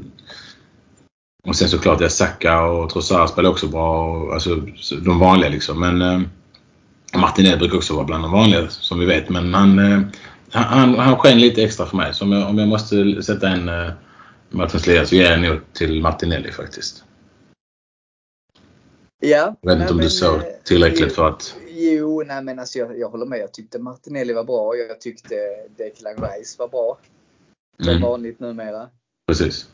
och 1.48 1.56
sen 1.56 1.70
såklart 1.70 2.12
Saka 2.12 2.62
och 2.62 2.89
Trossard 2.89 3.30
spelade 3.30 3.52
också 3.52 3.68
bra. 3.68 4.06
Och, 4.06 4.34
alltså 4.34 4.68
så 4.78 4.96
de 4.96 5.20
vanliga 5.20 5.50
liksom. 5.50 5.80
Men 5.80 6.02
um, 6.02 6.30
Martinelli 7.15 7.58
brukar 7.58 7.78
också 7.78 7.93
vara 7.95 8.06
bland 8.06 8.23
de 8.23 8.32
vanliga 8.32 8.67
som 8.69 8.99
vi 8.99 9.06
vet. 9.06 9.30
Men 9.30 9.54
han, 9.54 9.80
eh, 9.80 10.02
han, 10.52 10.63
han, 10.63 10.99
han 10.99 11.17
sken 11.17 11.39
lite 11.39 11.63
extra 11.63 11.86
för 11.86 11.97
mig. 11.97 12.13
Så 12.13 12.23
om 12.26 12.32
jag, 12.32 12.49
om 12.49 12.58
jag 12.58 12.67
måste 12.67 13.23
sätta 13.23 13.47
en 13.49 13.69
uh, 13.69 13.91
matchens 14.49 14.88
ledare 14.88 15.06
så 15.06 15.15
ger 15.15 15.32
jag 15.32 15.41
nog 15.41 15.60
till 15.73 16.02
Martinelli 16.02 16.52
faktiskt. 16.52 17.04
ja. 19.19 19.56
Jag 19.62 19.71
vet 19.71 19.82
inte 19.82 19.93
om 19.93 19.99
du 19.99 20.10
såg 20.10 20.36
eh, 20.36 20.43
tillräckligt 20.63 21.10
jo, 21.10 21.15
för 21.15 21.28
att... 21.28 21.56
Jo, 21.69 22.23
nej 22.28 22.43
men 22.43 22.60
alltså 22.60 22.80
jag, 22.80 22.99
jag 22.99 23.10
håller 23.10 23.26
med. 23.26 23.39
Jag 23.39 23.54
tyckte 23.54 23.80
Martinelli 23.80 24.34
var 24.34 24.43
bra 24.43 24.67
och 24.67 24.78
jag 24.78 25.02
tyckte 25.02 25.36
Declan 25.78 26.15
Rice 26.15 26.56
var 26.60 26.67
bra. 26.67 26.97
Som 27.84 27.89
Mm, 27.89 28.02
vanligt 28.02 28.39
numera. 28.39 28.89
precis. 29.28 29.69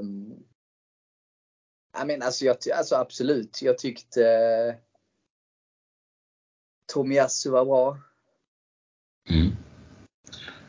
Um, 0.00 0.34
jag 1.98 2.06
menar, 2.06 2.26
alltså, 2.26 2.44
jag, 2.44 2.56
alltså 2.74 2.94
absolut. 2.94 3.62
Jag 3.62 3.78
tyckte 3.78 4.22
Tomiyasu 6.92 7.50
var 7.50 7.64
bra. 7.64 7.98
Mm. 9.30 9.52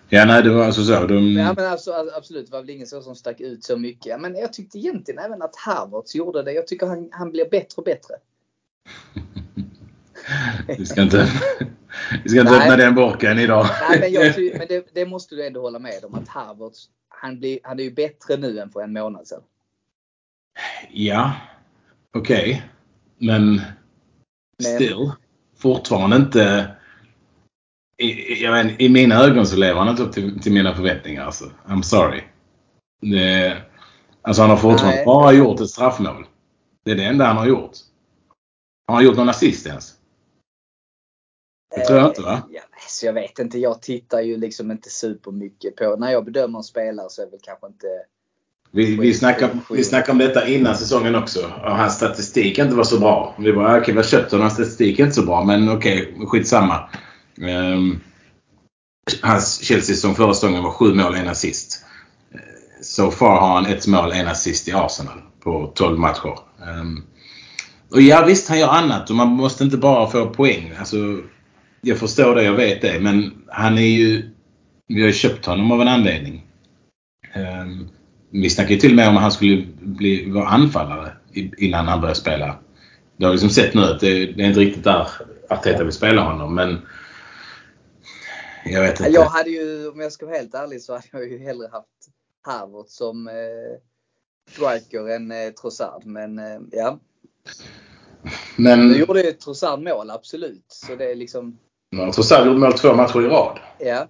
Ja, 0.09 0.25
nej 0.25 0.43
det 0.43 0.49
var 0.49 0.65
alltså 0.65 0.83
så. 0.83 1.05
De, 1.05 1.31
Ja, 1.33 1.53
men 1.53 1.65
alltså, 1.65 1.93
absolut, 2.17 2.45
det 2.45 2.51
var 2.51 2.59
väl 2.59 2.69
ingen 2.69 2.87
så 2.87 3.01
som 3.01 3.15
stack 3.15 3.41
ut 3.41 3.63
så 3.63 3.77
mycket. 3.77 4.21
Men 4.21 4.35
jag 4.35 4.53
tyckte 4.53 4.77
egentligen 4.77 5.19
även 5.19 5.41
att 5.41 5.55
Havertz 5.55 6.15
gjorde 6.15 6.43
det. 6.43 6.51
Jag 6.51 6.67
tycker 6.67 6.87
han, 6.87 7.09
han 7.11 7.31
blir 7.31 7.49
bättre 7.49 7.75
och 7.75 7.83
bättre. 7.83 8.15
vi 10.77 10.85
ska 10.85 11.01
inte, 11.01 11.27
vi 12.23 12.29
ska 12.29 12.39
inte 12.39 12.51
Nej. 12.51 12.61
öppna 12.61 12.77
den 12.77 12.95
burken 12.95 13.39
idag. 13.39 13.65
Nej, 13.89 13.99
men 13.99 14.11
jag, 14.11 14.57
men 14.57 14.67
det, 14.67 14.87
det 14.93 15.05
måste 15.05 15.35
du 15.35 15.47
ändå 15.47 15.61
hålla 15.61 15.79
med 15.79 16.05
om 16.05 16.13
att 16.13 16.27
Havertz, 16.27 16.89
han, 17.09 17.39
blir, 17.39 17.59
han 17.63 17.79
är 17.79 17.83
ju 17.83 17.91
bättre 17.91 18.37
nu 18.37 18.59
än 18.59 18.69
för 18.69 18.81
en 18.81 18.93
månad 18.93 19.27
sedan. 19.27 19.41
Ja, 20.91 21.33
okej. 22.13 22.69
Men 23.17 23.55
Men- 23.55 24.75
still. 24.75 25.11
Fortfarande 25.59 26.15
inte... 26.15 26.71
I, 27.97 28.43
jag 28.43 28.51
vet, 28.51 28.81
I 28.81 28.89
mina 28.89 29.15
ögon 29.15 29.45
så 29.45 29.55
lever 29.57 29.79
han 29.79 29.89
inte 29.89 30.03
upp 30.03 30.11
till, 30.11 30.41
till 30.41 30.53
mina 30.53 30.75
förväntningar. 30.75 31.25
Alltså. 31.25 31.51
I'm 31.65 31.81
sorry. 31.81 32.23
Det, 33.01 33.57
alltså 34.21 34.41
han 34.41 34.49
har 34.49 34.57
fortfarande 34.57 34.95
Nej. 34.95 35.05
bara 35.05 35.31
gjort 35.31 35.59
ett 35.59 35.69
straffmål. 35.69 36.25
Det 36.85 36.91
är 36.91 36.95
det 36.95 37.03
enda 37.05 37.25
han 37.25 37.37
har 37.37 37.47
gjort. 37.47 37.71
Har 38.87 38.95
han 38.95 39.05
gjort 39.05 39.17
någon 39.17 39.29
assist 39.29 39.67
ens? 39.67 39.95
Det 41.75 41.85
tror 41.85 41.99
jag 41.99 42.07
inte 42.07 42.21
va? 42.21 42.33
Eh, 42.33 42.39
Ja, 42.49 42.61
alltså, 42.71 43.05
jag 43.05 43.13
vet 43.13 43.39
inte. 43.39 43.59
Jag 43.59 43.81
tittar 43.81 44.21
ju 44.21 44.37
liksom 44.37 44.71
inte 44.71 44.89
supermycket 44.89 45.75
på. 45.75 45.95
När 45.95 46.11
jag 46.11 46.25
bedömer 46.25 46.59
en 46.59 46.63
spelare 46.63 47.09
så 47.09 47.21
är 47.21 47.25
det 47.25 47.31
väl 47.31 47.39
kanske 47.43 47.67
inte 47.67 47.87
Vi, 48.71 48.95
vi, 48.95 49.13
snackade, 49.13 49.53
vi 49.69 49.83
snackade 49.83 50.11
om 50.11 50.17
detta 50.17 50.47
innan 50.47 50.75
säsongen 50.77 51.15
också. 51.15 51.39
Och 51.63 51.77
hans 51.77 51.95
statistik 51.95 52.57
inte 52.57 52.75
var 52.75 52.83
så 52.83 52.99
bra. 52.99 53.35
Vi 53.39 53.53
bara, 53.53 53.77
okej 53.77 53.93
vi 53.93 53.99
har 53.99 54.07
köpt 54.07 54.31
honom. 54.31 54.43
Hans 54.43 54.53
statistik 54.53 54.99
är 54.99 55.03
inte 55.03 55.15
så 55.15 55.25
bra. 55.25 55.43
Men 55.43 55.69
okej, 55.69 56.13
skitsamma. 56.27 56.89
Um, 57.41 57.99
hans 59.21 59.61
Chelsea-säsong 59.61 60.15
förra 60.15 60.33
säsongen 60.33 60.63
var 60.63 60.71
sju 60.71 60.93
mål, 60.93 61.15
en 61.15 61.27
assist. 61.27 61.85
Eh, 62.33 62.39
So 62.81 63.11
far 63.11 63.39
har 63.39 63.55
han 63.55 63.65
ett 63.65 63.87
mål, 63.87 64.11
en 64.11 64.27
assist 64.27 64.67
i 64.67 64.71
Arsenal 64.73 65.21
på 65.43 65.71
12 65.75 65.99
matcher. 65.99 66.39
Ehm, 66.67 67.03
och 67.91 68.01
ja 68.01 68.25
visst, 68.27 68.49
han 68.49 68.59
gör 68.59 68.67
annat 68.67 69.09
och 69.09 69.15
man 69.15 69.27
måste 69.27 69.63
inte 69.63 69.77
bara 69.77 70.07
få 70.07 70.29
poäng. 70.29 70.73
Alltså, 70.79 70.97
jag 71.81 71.97
förstår 71.97 72.35
det, 72.35 72.43
jag 72.43 72.53
vet 72.53 72.81
det. 72.81 72.99
Men 72.99 73.31
han 73.47 73.77
är 73.77 73.81
ju... 73.81 74.29
Vi 74.87 75.01
har 75.01 75.07
ju 75.07 75.13
köpt 75.13 75.45
honom 75.45 75.71
av 75.71 75.81
en 75.81 75.87
anledning. 75.87 76.45
Ehm, 77.33 77.89
vi 78.29 78.49
snackade 78.49 78.79
till 78.79 78.91
och 78.91 78.95
med 78.95 79.09
om 79.09 79.15
att 79.15 79.21
han 79.21 79.31
skulle 79.31 79.65
bli, 79.79 80.31
vara 80.31 80.47
anfallare 80.47 81.11
innan 81.57 81.87
han 81.87 82.01
började 82.01 82.19
spela. 82.19 82.55
Det 83.17 83.25
har 83.25 83.31
vi 83.31 83.35
liksom 83.35 83.49
sett 83.49 83.73
nu 83.73 83.81
att 83.81 83.99
det, 83.99 84.25
det 84.25 84.43
är 84.43 84.47
inte 84.47 84.59
riktigt 84.59 84.83
där 84.83 85.07
Arteta 85.49 85.83
vill 85.83 85.93
spela 85.93 86.21
honom. 86.21 86.55
Men 86.55 86.77
jag 88.65 88.81
vet 88.81 88.99
inte. 88.99 89.11
Jag 89.11 89.25
hade 89.25 89.49
ju, 89.49 89.89
om 89.89 89.99
jag 89.99 90.11
ska 90.11 90.25
vara 90.25 90.37
helt 90.37 90.53
ärlig, 90.53 90.81
så 90.81 90.93
hade 90.93 91.07
jag 91.11 91.31
ju 91.31 91.37
hellre 91.37 91.67
haft 91.71 91.87
Havertz 92.41 92.95
som 92.95 93.27
eh, 93.27 93.33
striker 94.51 95.09
än 95.09 95.31
eh, 95.31 95.49
Trossard. 95.49 96.05
Men 96.05 96.39
eh, 96.39 96.59
ja, 96.71 96.99
Men 98.55 98.87
nu 98.87 98.97
gjorde 98.97 99.21
ju 99.21 99.31
Trossard 99.31 99.79
mål, 99.79 100.09
absolut. 100.09 100.65
Så 100.67 100.95
det 100.95 101.11
är 101.11 101.15
liksom, 101.15 101.57
Sarri 102.23 102.47
gjorde 102.47 102.59
mål 102.59 102.73
två 102.73 102.93
matcher 102.93 103.21
i 103.21 103.27
rad. 103.27 103.59
ja. 103.79 104.07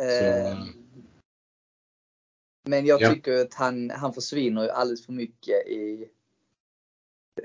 Eh, 0.00 0.58
men 2.68 2.86
jag 2.86 3.00
Ja. 3.02 3.14
tycker 3.14 3.40
att 3.42 3.54
han, 3.54 3.90
han 3.90 4.14
försvinner 4.14 4.62
ju 4.62 4.70
alldeles 4.70 5.06
för 5.06 5.12
mycket 5.12 5.66
i... 5.66 6.08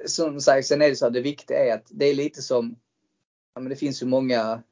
Som 0.05 0.41
sagt, 0.41 0.67
sen 0.67 0.81
är 0.81 0.89
det 0.89 0.95
så 0.95 1.05
att 1.07 1.13
det 1.13 1.21
viktiga 1.21 1.65
är 1.65 1.73
att 1.73 1.87
det 1.89 2.05
är 2.05 2.13
lite 2.13 2.41
som... 2.41 2.75
Ja, 3.55 3.61
men 3.61 3.69
det 3.69 3.75
finns 3.75 4.01
ju 4.01 4.05
många... 4.05 4.63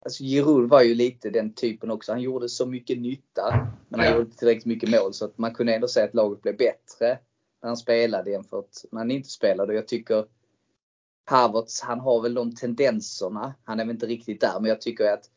Alltså 0.00 0.24
Giroud 0.24 0.68
var 0.68 0.82
ju 0.82 0.94
lite 0.94 1.30
den 1.30 1.52
typen 1.54 1.90
också. 1.90 2.12
Han 2.12 2.20
gjorde 2.20 2.48
så 2.48 2.66
mycket 2.66 2.98
nytta. 2.98 3.68
Men 3.88 4.00
han 4.00 4.08
Ja. 4.08 4.16
gjorde 4.18 4.30
tillräckligt 4.30 4.66
mycket 4.66 4.90
mål 4.90 5.14
så 5.14 5.24
att 5.24 5.38
man 5.38 5.54
kunde 5.54 5.74
ändå 5.74 5.88
säga 5.88 6.06
att 6.06 6.14
laget 6.14 6.42
blev 6.42 6.56
bättre 6.56 7.18
när 7.62 7.68
han 7.68 7.76
spelade 7.76 8.30
jämfört 8.30 8.70
när 8.92 8.98
han 8.98 9.10
inte 9.10 9.28
spelade. 9.28 9.72
Och 9.72 9.78
jag 9.78 9.88
tycker 9.88 10.26
Havertz, 11.24 11.80
han 11.80 12.00
har 12.00 12.22
väl 12.22 12.34
de 12.34 12.54
tendenserna. 12.54 13.54
Han 13.64 13.80
är 13.80 13.84
väl 13.84 13.94
inte 13.94 14.06
riktigt 14.06 14.40
där, 14.40 14.60
men 14.60 14.68
jag 14.68 14.80
tycker 14.80 15.12
att 15.12 15.30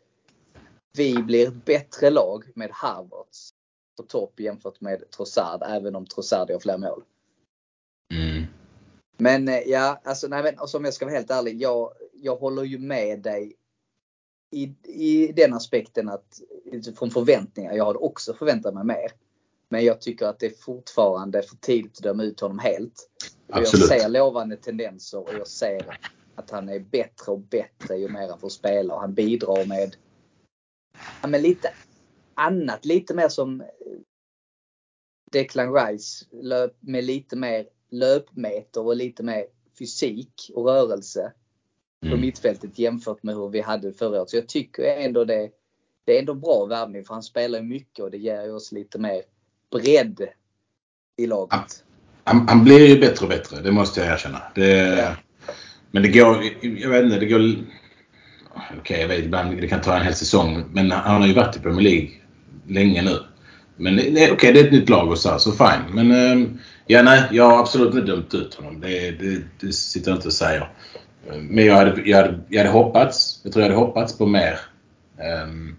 vi 0.98 1.24
blir 1.24 1.48
ett 1.48 1.66
bättre 1.66 2.10
lag 2.10 2.44
med 2.56 2.70
Havertz 2.72 3.54
på 3.98 4.04
topp 4.04 4.40
jämfört 4.40 4.82
med 4.82 5.12
Trossard, 5.12 5.62
även 5.66 5.96
om 5.96 6.06
Trossard 6.06 6.50
gör 6.50 6.60
fler 6.60 6.78
mål. 6.78 7.04
mm. 8.14 8.46
Men 9.18 9.48
eh, 9.48 9.60
ja, 9.60 10.02
alltså 10.04 10.28
nej 10.28 10.44
men 10.44 10.60
alltså, 10.60 10.78
om 10.78 10.86
jag 10.86 10.94
ska 10.94 11.06
vara 11.06 11.16
helt 11.16 11.32
ärlig. 11.32 11.62
Jag, 11.62 11.94
jag 12.14 12.36
håller 12.36 12.64
ju 12.64 12.80
med 12.80 13.20
dig 13.20 13.56
i, 14.52 14.64
i 14.84 15.32
den 15.36 15.54
aspekten 15.54 16.10
att 16.10 16.42
utifrån 16.66 17.12
förväntningar. 17.12 17.74
Jag 17.74 17.86
hade 17.86 18.00
också 18.00 18.34
förväntat 18.34 18.74
mig 18.74 18.84
mer. 18.84 19.12
Men 19.70 19.86
jag 19.86 20.02
tycker 20.02 20.26
att 20.26 20.40
det 20.40 20.46
är 20.46 20.62
fortfarande 20.62 21.42
för 21.42 21.56
tidigt 21.56 21.92
att 21.98 22.04
döma 22.04 22.24
ut 22.24 22.40
honom 22.40 22.60
helt. 22.60 23.10
Och 23.48 23.58
jag 23.58 23.62
Absolut. 23.62 23.88
ser 23.88 24.10
lovande 24.10 24.58
tendenser 24.58 25.20
och 25.20 25.34
jag 25.34 25.48
ser 25.48 26.00
att 26.36 26.50
han 26.50 26.70
är 26.70 26.80
bättre 26.80 27.32
och 27.32 27.40
bättre 27.40 27.98
ju 27.98 28.10
mer 28.10 28.30
han 28.30 28.40
får 28.40 28.50
spela. 28.50 28.94
Och 28.94 29.02
han 29.02 29.14
bidrar 29.14 29.66
med 29.66 29.96
ja, 31.22 31.28
men 31.28 31.42
lite 31.42 31.74
annat. 32.42 32.86
Lite 32.86 33.14
mer 33.14 33.30
som 33.30 33.64
Declan 35.32 35.74
Rice 35.74 36.26
löp 36.32 36.76
med 36.80 37.04
lite 37.04 37.36
mer 37.36 37.66
löpmeter 37.92 38.86
och 38.86 38.96
lite 38.96 39.24
mer 39.24 39.46
fysik 39.80 40.52
och 40.56 40.66
rörelse 40.66 41.34
på 42.02 42.08
Mm. 42.08 42.22
mittfältet 42.22 42.80
jämfört 42.80 43.24
med 43.24 43.36
hur 43.36 43.50
vi 43.50 43.62
hade 43.62 43.94
förra 43.94 44.20
året. 44.20 44.30
Så 44.30 44.38
jag 44.38 44.48
tycker 44.48 44.84
ändå 44.84 45.26
det, 45.26 45.50
det 46.06 46.16
är 46.16 46.20
ändå 46.20 46.34
bra 46.34 46.66
värvning 46.66 47.04
för 47.04 47.14
han 47.14 47.24
spelar 47.24 47.60
ju 47.60 47.66
mycket 47.66 48.00
och 48.04 48.12
det 48.12 48.18
ger 48.18 48.56
oss 48.56 48.72
lite 48.72 49.00
mer 49.00 49.22
bredd 49.72 50.28
i 51.18 51.28
laget. 51.28 51.84
Han, 52.24 52.48
han 52.48 52.64
blir 52.64 52.88
ju 52.88 53.00
bättre 53.00 53.26
och 53.26 53.30
bättre, 53.30 53.62
det 53.62 53.72
måste 53.72 54.00
jag 54.02 54.14
erkänna. 54.14 54.42
Det, 54.56 54.98
Ja. 54.98 55.16
Men 55.92 56.04
det 56.04 56.10
går, 56.10 56.44
jag 56.62 56.90
vet 56.90 57.04
inte, 57.04 57.20
det 57.20 57.26
går... 57.26 57.42
Okej, 58.80 59.02
jag 59.02 59.08
vet 59.08 59.26
ibland 59.26 59.62
det 59.62 59.68
kan 59.68 59.82
ta 59.82 59.98
en 59.98 60.04
hel 60.04 60.16
säsong. 60.16 60.64
Men 60.74 60.92
han 60.92 61.22
har 61.22 61.28
ju 61.28 61.34
varit 61.34 61.56
i 61.56 61.60
Premier 61.60 61.82
League 61.82 62.10
länge 62.74 63.02
nu. 63.02 63.20
Men 63.76 64.00
okej, 64.32 64.54
det 64.54 64.60
är 64.60 64.66
ett 64.66 64.72
nytt 64.72 64.90
lag 64.90 65.12
och 65.12 65.18
så, 65.18 65.30
här, 65.30 65.38
så 65.38 65.52
fine. 65.52 65.82
Men 65.94 66.12
ehm, 66.12 66.60
ja, 66.88 67.04
nej, 67.04 67.24
jag 67.32 67.50
har 67.50 67.60
absolut 67.60 67.94
inte 67.94 68.08
dömt 68.08 68.34
ut 68.34 68.54
honom. 68.54 68.82
Det, 68.82 69.12
det, 69.12 69.42
det 69.60 69.74
sitter 69.74 70.12
jag 70.12 70.18
inte 70.18 70.28
och 70.28 70.34
säger. 70.34 70.70
Men 71.50 71.66
jag 71.66 71.76
hade, 71.76 72.02
jag, 72.06 72.18
hade, 72.18 72.40
jag 72.50 72.60
hade 72.60 72.70
hoppats, 72.70 73.42
jag 73.44 73.54
tror 73.54 73.66
jag 73.66 73.72
hade 73.72 73.86
hoppats 73.86 74.18
på 74.18 74.26
mer, 74.26 74.60
ehm, 75.20 75.76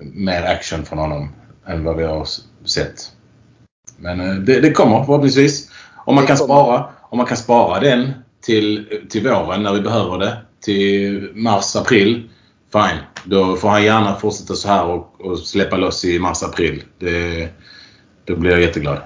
mer 0.00 0.42
action 0.42 0.84
från 0.84 0.98
honom 0.98 1.28
än 1.66 1.84
vad 1.84 1.96
vi 1.96 2.04
har 2.04 2.26
sett. 2.64 3.12
Men 3.96 4.20
eh, 4.20 4.34
det, 4.34 4.60
det 4.60 4.70
kommer 4.70 5.04
förhoppningsvis. 5.04 5.70
Om 6.04 6.14
man 6.14 6.26
kan 6.26 6.36
spara. 6.36 6.88
om 7.02 7.18
man 7.18 7.26
kan 7.26 7.36
spara 7.36 7.80
den 7.80 8.12
till, 8.40 9.00
till 9.10 9.28
våren 9.28 9.62
när 9.62 9.72
vi 9.72 9.80
behöver 9.80 10.18
det. 10.18 10.36
Till 10.60 11.30
mars, 11.34 11.76
april. 11.76 12.30
Fine. 12.72 12.98
Då 13.24 13.56
får 13.56 13.68
han 13.68 13.84
gärna 13.84 14.16
fortsätta 14.16 14.54
så 14.54 14.68
här 14.68 14.86
och, 14.86 15.20
och 15.20 15.38
släppa 15.38 15.76
loss 15.76 16.04
i 16.04 16.18
mars, 16.18 16.42
april. 16.42 16.84
Det, 16.98 17.48
då 18.24 18.36
blir 18.36 18.50
jag 18.50 18.60
jätteglad. 18.60 19.00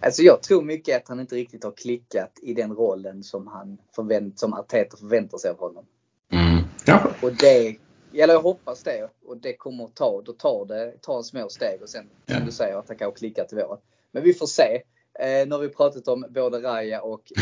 Alltså 0.00 0.22
jag 0.22 0.42
tror 0.42 0.62
mycket 0.62 0.96
att 0.96 1.08
han 1.08 1.20
inte 1.20 1.34
riktigt 1.34 1.64
har 1.64 1.72
klickat 1.72 2.32
i 2.42 2.54
den 2.54 2.72
rollen 2.72 3.22
som 3.22 3.46
han 3.46 3.78
förvänt, 3.96 4.38
som 4.38 4.54
Arteta 4.54 4.96
förväntar 4.96 5.38
sig 5.38 5.50
av 5.50 5.58
honom. 5.58 5.84
Mm. 6.32 6.64
Ja. 6.86 7.10
Och 7.22 7.32
det, 7.32 7.76
eller 8.14 8.34
jag 8.34 8.40
hoppas 8.42 8.82
det. 8.82 9.08
Och 9.26 9.36
det 9.36 9.56
kommer 9.56 9.84
att 9.84 9.94
ta, 9.94 10.22
då 10.24 10.32
tar 10.32 10.66
det, 10.66 10.92
tar 11.02 11.22
små 11.22 11.48
steg 11.48 11.82
och 11.82 11.88
sen 11.88 12.04
Ja. 12.26 12.36
som 12.36 12.46
du 12.46 12.52
säger 12.52 12.76
att 12.78 12.88
han 12.88 12.96
kanske 12.96 13.18
klickar 13.18 13.44
till 13.44 13.58
våren. 13.58 13.78
Men 14.12 14.22
vi 14.22 14.34
får 14.34 14.46
se. 14.46 14.82
Eh, 15.20 15.46
nu 15.48 15.54
har 15.54 15.58
vi 15.58 15.68
pratat 15.68 16.08
om 16.08 16.24
både 16.30 16.62
Raja 16.62 17.00
och 17.00 17.32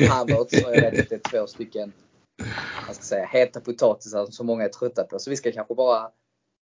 eh, 0.00 0.10
Havertz 0.10 0.64
och 0.64 0.74
jag 0.74 0.80
vet 0.90 1.00
att 1.00 1.08
det 1.08 1.26
är 1.26 1.30
två 1.38 1.46
stycken 1.46 1.92
vad 2.86 2.96
ska 2.96 3.04
säga, 3.04 3.26
heta 3.26 3.60
potatisar 3.60 4.26
som 4.26 4.46
många 4.46 4.64
är 4.64 4.68
trötta 4.68 5.04
på. 5.04 5.18
Så 5.18 5.30
vi 5.30 5.36
ska 5.36 5.52
kanske 5.52 5.74
bara 5.74 6.08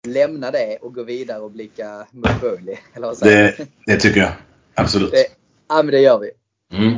lämna 0.08 0.52
det 0.52 0.78
och 0.82 0.96
gå 0.96 1.04
vidare 1.04 1.40
och 1.40 1.52
blicka 1.52 2.08
mot 2.12 2.42
Burnley. 2.42 2.78
Eller 2.94 3.08
vad 3.08 3.18
säger 3.18 3.56
Det, 3.58 3.68
det 3.86 4.00
tycker 4.00 4.20
jag. 4.20 4.32
Absolut. 4.74 5.12
Det, 5.12 5.26
ja, 5.70 5.84
men 5.84 5.88
det 5.88 6.00
gör 6.00 6.20
vi. 6.20 6.32
Mm. 6.78 6.98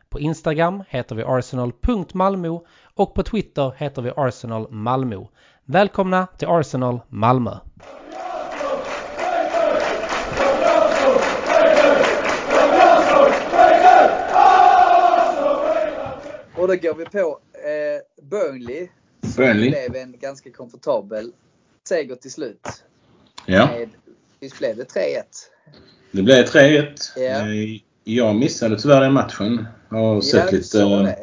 på 0.11 0.19
Instagram 0.19 0.83
heter 0.89 1.15
vi 1.15 1.23
arsenal.malmo 1.23 2.65
och 2.93 3.13
på 3.13 3.23
Twitter 3.23 3.73
heter 3.77 4.01
vi 4.01 4.11
Arsenal 4.15 4.71
Malmö. 4.71 5.25
Välkomna 5.65 6.27
till 6.37 6.47
Arsenal 6.47 6.99
Malmö! 7.09 7.51
Och 16.55 16.67
då 16.67 16.75
går 16.75 16.95
vi 16.95 17.05
på 17.05 17.39
eh, 17.53 18.23
Burnley. 18.23 18.87
Som 19.21 19.31
Burnley. 19.35 19.69
blev 19.69 19.95
en 19.95 20.19
ganska 20.19 20.51
komfortabel 20.51 21.31
seger 21.87 22.15
till 22.15 22.31
slut. 22.31 22.83
Ja. 23.45 23.65
Med, 23.65 23.89
visst 24.39 24.57
blev 24.59 24.77
det 24.77 24.83
3-1? 24.83 24.97
Det 26.11 26.21
blev 26.21 26.45
3-1. 26.45 26.97
Ja. 27.15 27.90
Jag 28.03 28.35
missade 28.35 28.79
tyvärr 28.79 29.01
den 29.01 29.13
matchen. 29.13 29.67
Jag 29.89 29.97
har 29.97 30.21
sett, 30.21 30.51
lite, 30.51 31.15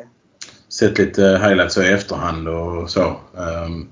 sett 0.68 0.98
lite 0.98 1.22
highlights 1.22 1.78
i 1.78 1.80
efterhand 1.88 2.48
och 2.48 2.90
så. 2.90 3.16
Ehm, 3.36 3.88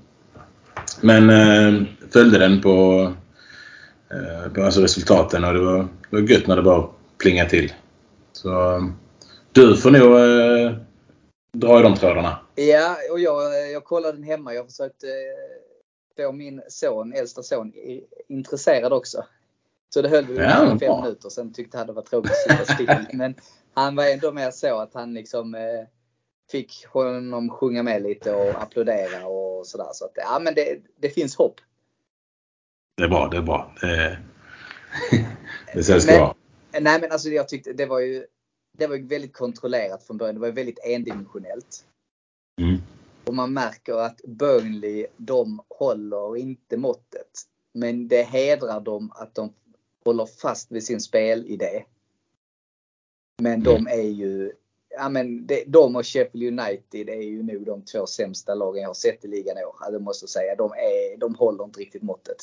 Men 1.01 1.29
eh, 1.29 1.83
följde 2.11 2.37
den 2.37 2.61
på, 2.61 3.01
eh, 4.11 4.51
på 4.53 4.63
alltså 4.63 4.81
resultaten 4.81 5.43
och 5.43 5.53
det 5.53 5.59
var, 5.59 5.77
det 6.09 6.21
var 6.21 6.29
gött 6.29 6.47
när 6.47 6.55
det 6.55 6.61
bara 6.61 6.87
plingade 7.17 7.49
till. 7.49 7.73
Så 8.31 8.75
eh, 8.75 8.83
du 9.51 9.77
får 9.77 9.91
nog 9.91 10.19
eh, 10.19 10.77
dra 11.53 11.79
i 11.79 11.83
de 11.83 11.95
trådarna. 11.95 12.39
Ja, 12.55 12.95
och 13.11 13.19
jag, 13.19 13.71
jag 13.71 13.83
kollade 13.83 14.13
den 14.13 14.23
hemma. 14.23 14.53
Jag 14.53 14.65
försökte 14.65 15.07
eh, 15.07 16.25
få 16.25 16.31
min 16.31 16.61
son, 16.69 17.13
äldsta 17.13 17.43
son, 17.43 17.73
intresserad 18.29 18.93
också. 18.93 19.23
Så 19.89 20.01
det 20.01 20.09
höll 20.09 20.25
vi 20.25 20.35
Ja, 20.35 20.57
ungefär 20.61 20.79
fem 20.79 20.87
bra. 20.87 21.01
minuter. 21.01 21.29
Sen 21.29 21.53
tyckte 21.53 21.77
han 21.77 21.87
det 21.87 21.93
var 21.93 22.01
tråkigt 22.01 22.31
att 22.31 22.37
sitta 22.67 22.73
still. 22.73 23.05
Men 23.17 23.35
han 23.73 23.95
var 23.95 24.05
ändå 24.05 24.31
mer 24.31 24.51
så 24.51 24.77
att 24.79 24.93
han 24.93 25.13
liksom 25.13 25.55
eh, 25.55 25.61
fick 26.51 26.85
honom 26.87 27.49
sjunga 27.49 27.83
med 27.83 28.03
lite 28.03 28.35
och 28.35 28.61
applådera 28.61 29.27
och 29.27 29.67
sådär. 29.67 29.89
Så 29.93 30.05
att, 30.05 30.11
ja, 30.15 30.39
men 30.39 30.53
det, 30.53 30.79
det 30.99 31.09
finns 31.09 31.35
hopp. 31.35 31.55
Det 32.97 33.03
är 33.03 33.07
bra, 33.07 33.27
det 33.27 33.37
är 33.37 33.41
bra. 33.41 33.73
Det, 33.81 34.17
Men- 36.07 36.19
vara. 36.19 36.33
Nej 36.79 37.01
men 37.01 37.11
alltså 37.11 37.29
jag 37.29 37.49
tyckte 37.49 37.73
det 37.73 37.85
var 37.85 37.99
ju 37.99 38.25
det 38.77 38.87
var 38.87 38.95
ju 38.95 39.07
väldigt 39.07 39.33
kontrollerat 39.33 40.03
från 40.03 40.17
början. 40.17 40.35
Det 40.35 40.41
var 40.41 40.47
ju 40.47 40.53
väldigt 40.53 40.79
endimensionellt. 40.83 41.85
Mm. 42.61 42.81
Och 43.25 43.33
man 43.33 43.53
märker 43.53 43.93
att 43.93 44.21
Burnley, 44.23 45.07
de 45.17 45.61
håller 45.69 46.37
inte 46.37 46.77
måttet. 46.77 47.27
Men 47.73 48.07
det 48.07 48.23
hedrar 48.23 48.79
dem 48.79 49.11
att 49.15 49.35
de 49.35 49.53
håller 50.07 50.25
fast 50.25 50.71
vid 50.71 50.83
sin 50.83 51.01
spelidé. 51.01 51.83
Men 53.41 53.63
de 53.63 53.87
är 53.87 54.09
ju, 54.09 54.51
ja 54.89 55.09
men 55.09 55.47
det, 55.47 55.63
de 55.67 55.95
och 55.95 56.05
Sheffield 56.05 56.59
United 56.59 57.09
är 57.09 57.21
ju 57.21 57.43
nog 57.43 57.65
de 57.65 57.81
två 57.81 58.05
sämsta 58.05 58.55
lagen 58.55 58.81
jag 58.81 58.89
har 58.89 58.93
sett 58.93 59.25
i 59.25 59.27
ligan 59.27 59.57
i 59.57 59.63
år. 59.63 59.91
Det 59.91 59.99
måste 59.99 60.23
jag 60.23 60.29
säga. 60.29 60.55
De, 60.55 60.71
är, 60.71 61.17
de 61.17 61.35
håller 61.35 61.63
inte 61.63 61.79
riktigt 61.79 62.03
måttet. 62.03 62.37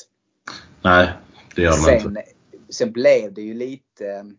Nej, 0.83 1.09
det 1.55 1.61
gör 1.61 1.71
de 1.71 1.93
inte. 1.93 2.03
Sen, 2.03 2.17
sen 2.69 2.91
blev 2.91 3.33
det 3.33 3.41
ju 3.41 3.53
lite... 3.53 4.35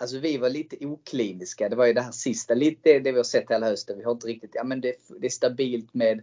Alltså 0.00 0.18
vi 0.18 0.38
var 0.38 0.50
lite 0.50 0.86
okliniska. 0.86 1.68
Det 1.68 1.76
var 1.76 1.86
ju 1.86 1.92
det 1.92 2.00
här 2.00 2.12
sista, 2.12 2.54
lite 2.54 2.98
det 2.98 3.12
vi 3.12 3.16
har 3.16 3.24
sett 3.24 3.50
hela 3.50 3.66
hösten. 3.66 3.98
Vi 3.98 4.04
har 4.04 4.12
inte 4.12 4.26
riktigt, 4.26 4.54
ja 4.54 4.64
men 4.64 4.80
det, 4.80 4.94
det 5.20 5.26
är 5.26 5.30
stabilt 5.30 5.94
med 5.94 6.22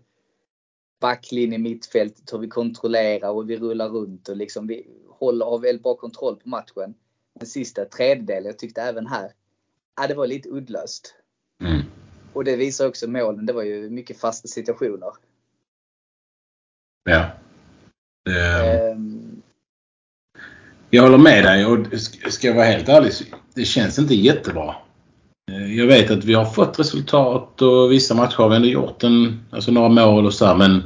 backlinje, 1.00 1.58
mittfältet, 1.58 2.34
hur 2.34 2.38
vi 2.40 2.48
kontrollerar 2.48 3.30
och 3.30 3.50
vi 3.50 3.58
rullar 3.58 3.90
runt 3.90 4.30
och 4.30 4.38
liksom 4.38 4.68
vi 4.68 4.88
håller, 5.10 5.46
har 5.46 5.60
väldigt 5.60 5.84
bra 5.84 5.96
kontroll 5.96 6.36
på 6.36 6.50
matchen. 6.50 6.94
Den 7.40 7.48
sista 7.48 7.86
tredjedelen, 7.86 8.46
jag 8.46 8.60
tyckte 8.60 8.82
även 8.82 9.08
här, 9.08 9.32
ja 10.02 10.08
det 10.08 10.14
var 10.14 10.28
lite 10.28 10.50
uddlöst. 10.50 11.16
Mm. 11.62 11.82
Och 12.34 12.44
det 12.44 12.56
visar 12.56 12.88
också 12.88 13.08
målen, 13.08 13.46
det 13.46 13.54
var 13.54 13.64
ju 13.64 13.90
mycket 13.90 14.20
fasta 14.20 14.48
situationer. 14.48 15.12
Ja. 17.04 17.32
Det, 18.26 18.92
Ehm, 18.92 19.42
Jag 20.90 21.04
håller 21.04 21.18
med 21.18 21.44
dig 21.44 21.66
och 21.66 21.78
sk- 21.78 22.30
ska 22.30 22.48
jag 22.48 22.56
vara 22.56 22.66
helt 22.66 22.90
ärlig 22.90 23.12
det 23.54 23.66
känns 23.66 24.00
inte 24.00 24.16
jättebra. 24.16 24.76
Eh, 25.52 25.76
jag 25.76 25.88
vet 25.88 26.12
att 26.12 26.24
vi 26.24 26.34
har 26.34 26.46
fått 26.46 26.80
resultat 26.80 27.62
och 27.62 27.92
vissa 27.92 28.16
matcher 28.16 28.38
har 28.38 28.50
vi 28.50 28.56
ändå 28.56 28.68
gjort 28.68 29.04
en, 29.04 29.46
alltså 29.52 29.72
några 29.72 29.90
mål 29.90 30.26
och 30.26 30.34
så 30.34 30.46
här, 30.46 30.56
men 30.56 30.84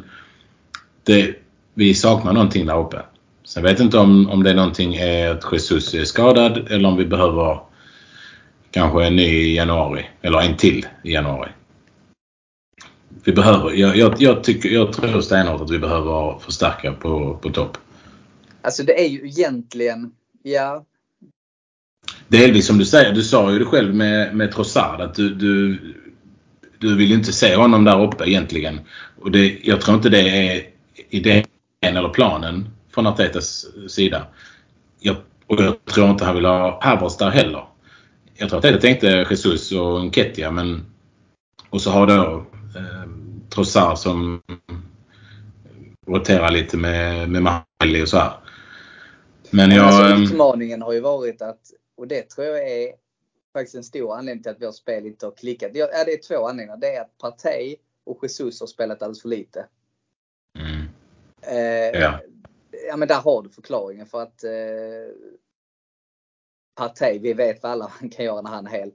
det, 1.04 1.36
vi 1.74 1.94
saknar 1.94 2.34
någonting 2.34 2.66
där 2.66 2.80
uppe. 2.80 3.02
Sen 3.44 3.64
vet 3.64 3.80
jag 3.80 3.86
inte 3.86 3.98
om, 3.98 4.30
om 4.30 4.44
det 4.44 4.50
är 4.50 4.56
någonting 4.56 4.96
är 4.96 5.30
att 5.30 5.52
Jesus 5.52 5.94
är 5.94 6.04
skadad 6.04 6.72
eller 6.72 6.90
om 6.90 6.98
vi 6.98 7.06
behöver 7.06 7.60
kanske 8.72 9.06
en 9.06 9.16
ny 9.16 9.24
i 9.24 9.56
januari. 9.56 10.06
Eller 10.22 10.42
en 10.42 10.58
till 10.58 10.86
i 11.04 11.14
januari. 11.14 11.50
Vi 13.24 13.32
behöver, 13.32 13.72
jag, 13.72 13.98
jag, 13.98 14.14
jag, 14.18 14.44
tycker, 14.44 14.70
jag 14.70 14.94
tror 14.94 15.22
stenhårt 15.22 15.62
att 15.62 15.72
vi 15.72 15.80
behöver 15.80 16.40
förstärka 16.40 16.92
på, 16.92 17.38
på 17.42 17.50
topp. 17.50 17.78
alltså 18.62 18.84
det 18.84 19.06
är 19.06 19.08
ju 19.08 19.28
egentligen, 19.28 20.12
ja 20.44 20.86
Delvis 22.28 22.68
som 22.68 22.78
du 22.78 22.86
säger, 22.86 23.14
du 23.14 23.24
sa 23.24 23.52
ju 23.52 23.60
det 23.60 23.66
själv 23.66 23.96
med, 23.96 24.36
med 24.36 24.52
Trossard 24.52 25.02
att 25.02 25.16
du, 25.16 25.34
du, 25.34 25.80
du 26.80 26.96
vill 26.96 27.10
ju 27.10 27.16
inte 27.16 27.34
se 27.34 27.56
honom 27.56 27.84
där 27.84 28.04
uppe 28.04 28.30
egentligen. 28.30 28.80
Och 29.22 29.32
det, 29.32 29.60
jag 29.64 29.82
tror 29.82 29.98
inte 29.98 30.10
det 30.10 30.30
är 30.30 30.64
idén 31.10 31.46
eller 31.82 32.10
planen 32.10 32.70
från 32.92 33.08
Artetas 33.08 33.66
sida. 33.88 34.28
Jag, 35.00 35.16
och 35.48 35.64
jag 35.64 35.86
tror 35.86 36.10
inte 36.10 36.26
han 36.26 36.36
vill 36.36 36.46
ha 36.46 36.80
Havertz 36.84 37.18
där 37.18 37.30
heller. 37.30 37.66
Jag 38.36 38.50
tror 38.50 38.60
att 38.60 38.66
Arteta 38.66 38.82
tänkte 38.82 39.28
Jesus 39.30 39.72
och 39.72 40.06
Nketiah 40.06 40.52
men 40.52 40.86
och 41.70 41.82
så 41.82 41.92
har 41.92 42.08
då 42.08 42.46
eh, 42.76 43.10
Trossard 43.50 43.98
som 43.98 44.42
roterar 46.08 46.52
lite 46.52 46.78
med, 46.78 47.30
med 47.30 47.44
Mahelli 47.44 48.04
och 48.04 48.10
så 48.10 48.18
här. 48.18 48.32
Men 49.50 49.72
jag... 49.72 49.86
alltså, 49.86 50.04
ehm, 50.04 50.24
utmaningen 50.24 50.82
har 50.82 50.94
ju 50.94 51.00
varit 51.00 51.42
att, 51.42 51.60
och 51.96 52.08
det 52.08 52.30
tror 52.30 52.48
jag 52.48 52.70
är 52.70 52.94
faktiskt 53.54 53.76
en 53.76 53.84
stor 53.84 54.14
anledning 54.16 54.44
till 54.44 54.52
att 54.52 54.62
vårt 54.62 54.76
spel 54.76 55.06
inte 55.06 55.26
har 55.26 55.32
klickat. 55.32 55.72
Ja, 55.74 55.88
det 56.06 56.14
är 56.14 56.22
två 56.22 56.48
anledningar. 56.48 56.78
Det 56.78 56.96
är 56.96 57.02
att 57.02 57.18
Partey 57.18 57.76
och 58.04 58.20
Jesus 58.24 58.60
har 58.60 58.68
spelat 58.68 59.02
alldeles 59.02 59.22
för 59.22 59.30
lite. 59.30 59.66
mm, 60.60 60.88
Eh, 61.42 62.00
Ja. 62.02 62.20
ja 62.88 62.98
men 62.98 63.08
där 63.08 63.22
har 63.22 63.42
du 63.42 63.50
förklaringen 63.50 64.06
för 64.06 64.22
att 64.22 64.44
eh, 64.44 64.52
Partey, 66.76 67.20
vi 67.20 67.34
vet 67.34 67.64
vad 67.64 67.72
alla 67.72 67.88
han 68.00 68.10
kan 68.16 68.26
göra 68.26 68.42
när 68.42 68.50
han 68.50 68.68
är 68.68 68.72
hel. 68.72 68.92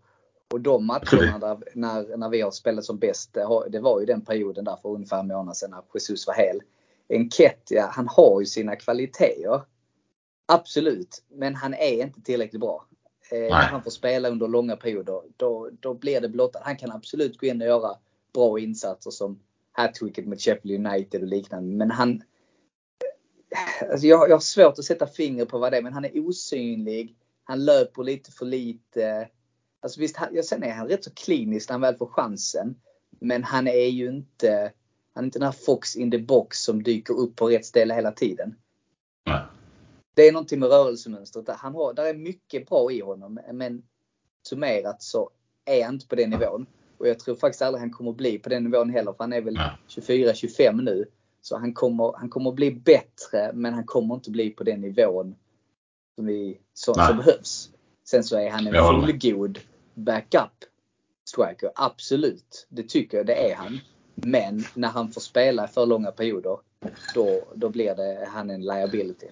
Och 0.52 0.60
de 0.60 0.86
matcherna 0.86 1.38
där, 1.38 1.58
när, 1.74 2.16
när 2.16 2.28
vi 2.28 2.40
har 2.40 2.50
spelat 2.50 2.84
som 2.84 2.98
bäst, 2.98 3.34
det 3.68 3.80
var 3.80 4.00
ju 4.00 4.06
den 4.06 4.24
perioden 4.24 4.64
där 4.64 4.76
för 4.82 4.88
ungefär 4.88 5.20
en 5.20 5.26
månad 5.26 5.56
sedan 5.56 5.70
när 5.70 5.82
Jesus 5.94 6.26
var 6.26 6.34
hel. 6.34 6.62
Enketia, 7.08 7.86
han 7.92 8.08
har 8.08 8.40
ju 8.40 8.46
sina 8.46 8.76
kvaliteter. 8.76 9.60
Absolut, 10.50 11.22
men 11.28 11.54
han 11.54 11.74
är 11.74 12.02
inte 12.02 12.22
tillräckligt 12.22 12.60
bra. 12.60 12.86
Eh, 13.30 13.38
när 13.38 13.50
han 13.50 13.82
får 13.82 13.90
spela 13.90 14.28
under 14.28 14.48
långa 14.48 14.76
perioder, 14.76 15.22
då, 15.36 15.70
då 15.80 15.94
blir 15.94 16.20
det 16.20 16.28
blottat. 16.28 16.62
Han 16.64 16.76
kan 16.76 16.92
absolut 16.92 17.38
gå 17.38 17.46
in 17.46 17.60
och 17.60 17.66
göra 17.66 17.96
bra 18.34 18.58
insatser 18.58 19.10
som 19.10 19.40
hattricket 19.72 20.26
mot 20.26 20.40
Sheffield 20.40 20.86
United 20.86 21.22
och 21.22 21.28
liknande. 21.28 21.76
Men 21.76 21.90
han... 21.90 22.22
Alltså 23.90 24.06
jag, 24.06 24.28
jag 24.28 24.34
har 24.34 24.40
svårt 24.40 24.78
att 24.78 24.84
sätta 24.84 25.06
finger 25.06 25.44
på 25.44 25.58
vad 25.58 25.72
det 25.72 25.78
är, 25.78 25.82
men 25.82 25.92
han 25.92 26.04
är 26.04 26.28
osynlig. 26.28 27.16
Han 27.44 27.64
löper 27.64 28.02
lite 28.02 28.32
för 28.32 28.46
lite. 28.46 29.28
Alltså 29.80 30.00
visst, 30.00 30.16
han, 30.16 30.42
sen 30.42 30.62
är 30.62 30.72
han 30.72 30.88
rätt 30.88 31.04
så 31.04 31.10
klinisk 31.14 31.68
när 31.68 31.74
han 31.74 31.80
väl 31.80 31.96
får 31.96 32.06
chansen. 32.06 32.74
Men 33.20 33.44
han 33.44 33.66
är 33.66 33.88
ju 33.88 34.08
inte, 34.08 34.72
han 35.14 35.24
är 35.24 35.26
inte 35.26 35.38
den 35.38 35.46
här 35.46 35.64
Fox 35.66 35.96
in 35.96 36.10
the 36.10 36.18
box 36.18 36.58
som 36.58 36.82
dyker 36.82 37.14
upp 37.14 37.36
på 37.36 37.48
rätt 37.48 37.66
ställe 37.66 37.94
hela 37.94 38.12
tiden. 38.12 38.54
Nej. 39.26 39.40
Det 40.18 40.28
är 40.28 40.32
någonting 40.32 40.60
med 40.60 40.68
rörelsemönstret. 40.68 41.48
Han 41.48 41.74
har, 41.74 41.94
där 41.94 42.04
är 42.04 42.14
mycket 42.14 42.68
bra 42.68 42.92
i 42.92 43.00
honom. 43.00 43.40
Men 43.52 43.82
summerat 44.48 45.02
så 45.02 45.30
är 45.64 45.84
han 45.84 45.94
inte 45.94 46.06
på 46.06 46.14
den 46.14 46.30
nivån. 46.30 46.66
Och 46.98 47.08
jag 47.08 47.18
tror 47.18 47.34
faktiskt 47.34 47.62
aldrig 47.62 47.80
han 47.80 47.90
kommer 47.90 48.12
bli 48.12 48.38
på 48.38 48.48
den 48.48 48.64
nivån 48.64 48.90
heller. 48.90 49.12
För 49.12 49.24
han 49.24 49.32
är 49.32 49.40
väl 49.40 49.60
24-25 49.88 50.82
nu. 50.82 51.04
Så 51.40 51.56
han 51.58 51.74
kommer, 51.74 52.12
han 52.16 52.30
kommer 52.30 52.52
bli 52.52 52.70
bättre 52.70 53.50
men 53.54 53.74
han 53.74 53.84
kommer 53.84 54.14
inte 54.14 54.30
bli 54.30 54.50
på 54.50 54.64
den 54.64 54.80
nivån 54.80 55.34
som, 56.14 56.26
vi, 56.26 56.58
som, 56.74 56.94
som 56.94 57.16
behövs. 57.16 57.70
Sen 58.04 58.24
så 58.24 58.38
är 58.38 58.50
han 58.50 58.66
en 58.66 58.74
fullgod 58.74 59.58
backup 59.94 60.64
striker. 61.24 61.70
Absolut, 61.74 62.66
det 62.68 62.88
tycker 62.88 63.16
jag 63.16 63.26
det 63.26 63.50
är 63.50 63.54
han. 63.54 63.80
Men 64.14 64.64
när 64.74 64.88
han 64.88 65.08
får 65.08 65.20
spela 65.20 65.68
för 65.68 65.86
långa 65.86 66.12
perioder 66.12 66.58
då, 67.14 67.44
då 67.54 67.68
blir 67.68 67.94
det 67.94 68.28
han 68.30 68.50
en 68.50 68.62
liability. 68.62 69.26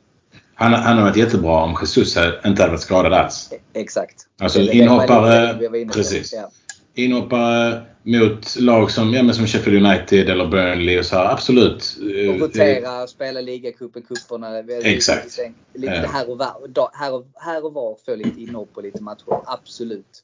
Han, 0.59 0.73
han 0.73 0.97
har 0.97 1.05
varit 1.05 1.17
jättebra 1.17 1.63
om 1.63 1.77
Jesus 1.81 2.17
inte 2.17 2.63
hade 2.63 2.69
varit 2.69 2.81
skadad 2.81 3.13
alls. 3.13 3.51
Exakt. 3.73 4.27
Alltså 4.41 4.61
inhoppare, 4.61 5.69
precis. 5.93 6.33
Ja. 6.33 6.51
Inhoppare 6.95 7.83
mot 8.03 8.57
lag 8.57 8.91
som, 8.91 9.15
ja, 9.15 9.23
men 9.23 9.35
som 9.35 9.47
Sheffield 9.47 9.87
United 9.87 10.29
eller 10.29 10.47
Burnley 10.47 10.99
och 10.99 11.05
så 11.05 11.17
här, 11.17 11.33
absolut. 11.33 11.97
Och 12.29 12.41
rotera, 12.41 13.07
spela 13.07 13.41
ligacupen, 13.41 14.03
cuperna. 14.03 14.59
Exakt. 14.83 15.39
Lite, 15.39 15.53
lite 15.75 16.09
här, 16.13 16.31
och 16.31 16.39
var, 16.39 16.91
här, 16.93 17.15
och, 17.15 17.27
här 17.35 17.65
och 17.65 17.73
var 17.73 17.97
få 18.07 18.15
lite 18.15 18.41
inhopp 18.41 18.71
och 18.75 18.83
lite 18.83 19.03
matcher. 19.03 19.41
Absolut. 19.45 20.23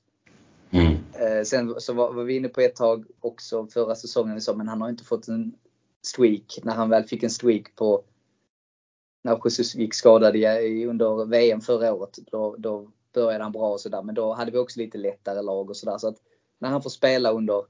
Mm. 0.71 0.97
Sen 1.45 1.75
så 1.79 1.93
var, 1.93 2.13
var 2.13 2.25
vi 2.25 2.37
inne 2.37 2.49
på 2.49 2.61
ett 2.61 2.77
tag 2.77 3.05
också 3.21 3.67
förra 3.67 3.95
säsongen, 3.95 4.41
så, 4.41 4.55
men 4.55 4.69
han 4.69 4.81
har 4.81 4.89
inte 4.89 5.05
fått 5.05 5.29
en 5.29 5.53
streak. 6.03 6.59
När 6.63 6.75
han 6.75 6.91
väl 6.91 7.05
fick 7.05 7.23
en 7.23 7.31
streak 7.31 7.77
på 7.77 8.03
när 9.23 9.41
Jesus 9.45 9.75
gick 9.75 9.95
skadad 9.95 10.37
under 10.89 11.25
VM 11.25 11.61
förra 11.61 11.95
året. 11.95 12.19
Då, 12.31 12.57
då 12.59 12.91
började 13.13 13.45
han 13.45 13.53
bra 13.53 13.73
och 13.73 13.81
sådär. 13.81 14.03
Men 14.03 14.15
då 14.15 14.33
hade 14.33 14.51
vi 14.51 14.59
också 14.59 14.81
lite 14.81 14.99
lättare 14.99 15.43
lag 15.43 15.71
och 15.71 15.77
sådär. 15.77 15.99
Så 15.99 16.09
att 16.09 16.17
när 16.59 16.69
han 16.69 16.83
får 16.83 16.91
spela 16.91 17.33
under 17.33 17.65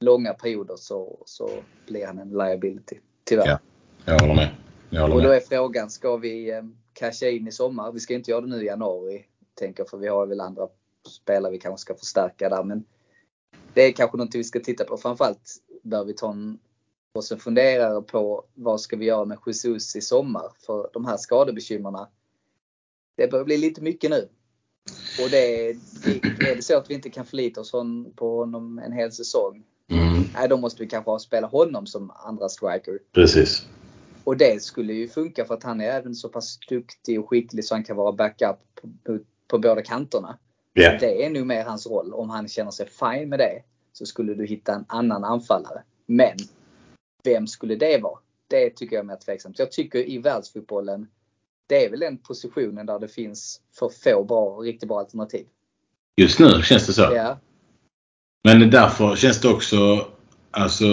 långa 0.00 0.32
perioder 0.32 0.76
så, 0.76 1.18
så 1.24 1.50
blir 1.86 2.06
han 2.06 2.18
en 2.18 2.30
liability. 2.30 2.96
Tyvärr. 3.24 3.46
Ja, 3.46 3.58
jag 4.04 4.20
håller 4.20 4.34
med. 4.34 4.48
Jag 4.90 5.00
håller 5.00 5.14
och 5.14 5.22
då 5.22 5.30
är 5.30 5.40
frågan, 5.40 5.90
ska 5.90 6.16
vi 6.16 6.50
eh, 6.50 6.62
casha 6.92 7.28
in 7.28 7.48
i 7.48 7.52
sommar? 7.52 7.92
Vi 7.92 8.00
ska 8.00 8.14
inte 8.14 8.30
göra 8.30 8.40
det 8.40 8.46
nu 8.46 8.62
i 8.62 8.66
januari, 8.66 9.24
tänker 9.54 9.84
för 9.84 9.98
vi 9.98 10.08
har 10.08 10.26
väl 10.26 10.40
andra 10.40 10.68
spelare 11.08 11.52
vi 11.52 11.58
kanske 11.58 11.80
ska 11.80 11.94
förstärka 11.94 12.48
där. 12.48 12.62
Men 12.62 12.84
det 13.74 13.82
är 13.82 13.92
kanske 13.92 14.16
någonting 14.16 14.38
vi 14.38 14.44
ska 14.44 14.60
titta 14.60 14.84
på. 14.84 14.96
Framförallt 14.96 15.62
bör 15.82 16.04
vi 16.04 16.14
ta 16.14 16.32
en 16.32 16.58
och 17.16 17.24
så 17.24 17.36
funderar 17.36 18.00
på 18.00 18.44
vad 18.54 18.80
ska 18.80 18.96
vi 18.96 19.04
göra 19.04 19.24
med 19.24 19.38
Jesus 19.46 19.96
i 19.96 20.00
sommar? 20.00 20.52
För 20.66 20.90
de 20.92 21.04
här 21.04 21.16
skadebekymmerna, 21.16 22.08
det 23.16 23.30
börjar 23.30 23.44
bli 23.44 23.56
lite 23.56 23.80
mycket 23.80 24.10
nu. 24.10 24.28
Och 25.24 25.30
det, 25.30 25.68
är 25.70 26.56
det 26.56 26.64
så 26.64 26.76
att 26.76 26.90
vi 26.90 26.94
inte 26.94 27.10
kan 27.10 27.26
förlita 27.26 27.60
oss 27.60 27.72
på 28.16 28.38
honom 28.38 28.78
en 28.78 28.92
hel 28.92 29.12
säsong, 29.12 29.64
mm. 29.88 30.24
nej, 30.34 30.48
då 30.48 30.56
måste 30.56 30.82
vi 30.82 30.88
kanske 30.88 31.18
spela 31.18 31.46
honom 31.46 31.86
som 31.86 32.12
andra 32.16 32.48
striker. 32.48 32.98
Precis. 33.12 33.66
Och 34.24 34.36
det 34.36 34.62
skulle 34.62 34.92
ju 34.92 35.08
funka 35.08 35.44
för 35.44 35.54
att 35.54 35.62
han 35.62 35.80
är 35.80 35.90
även 35.90 36.14
så 36.14 36.28
pass 36.28 36.58
duktig 36.68 37.20
och 37.20 37.28
skicklig 37.28 37.64
så 37.64 37.74
han 37.74 37.84
kan 37.84 37.96
vara 37.96 38.12
backup 38.12 38.56
på, 38.74 38.88
på, 39.04 39.18
på 39.48 39.58
båda 39.58 39.82
kanterna. 39.82 40.38
Yeah. 40.74 41.00
Det 41.00 41.24
är 41.24 41.30
nog 41.30 41.46
mer 41.46 41.64
hans 41.64 41.86
roll. 41.86 42.14
Om 42.14 42.30
han 42.30 42.48
känner 42.48 42.70
sig 42.70 42.86
fine 42.88 43.28
med 43.28 43.38
det 43.38 43.62
så 43.92 44.06
skulle 44.06 44.34
du 44.34 44.46
hitta 44.46 44.74
en 44.74 44.84
annan 44.88 45.24
anfallare. 45.24 45.82
Men 46.06 46.36
vem 47.26 47.46
skulle 47.46 47.76
det 47.76 47.98
vara? 47.98 48.18
Det 48.48 48.70
tycker 48.70 48.96
jag 48.96 49.02
är 49.02 49.06
mer 49.06 49.16
tveksamt. 49.16 49.58
Jag 49.58 49.72
tycker 49.72 50.10
i 50.10 50.18
världsfotbollen, 50.18 51.08
det 51.66 51.84
är 51.84 51.90
väl 51.90 52.00
den 52.00 52.18
positionen 52.18 52.86
där 52.86 52.98
det 52.98 53.08
finns 53.08 53.60
för 53.78 53.88
få 53.88 54.24
bra, 54.24 54.58
riktigt 54.58 54.88
bra 54.88 54.98
alternativ. 54.98 55.46
Just 56.16 56.38
nu 56.38 56.62
känns 56.62 56.86
det 56.86 56.92
så. 56.92 57.02
Ja. 57.02 57.38
Men 58.44 58.70
därför 58.70 59.16
känns 59.16 59.40
det 59.40 59.48
också 59.48 60.06
alltså, 60.50 60.84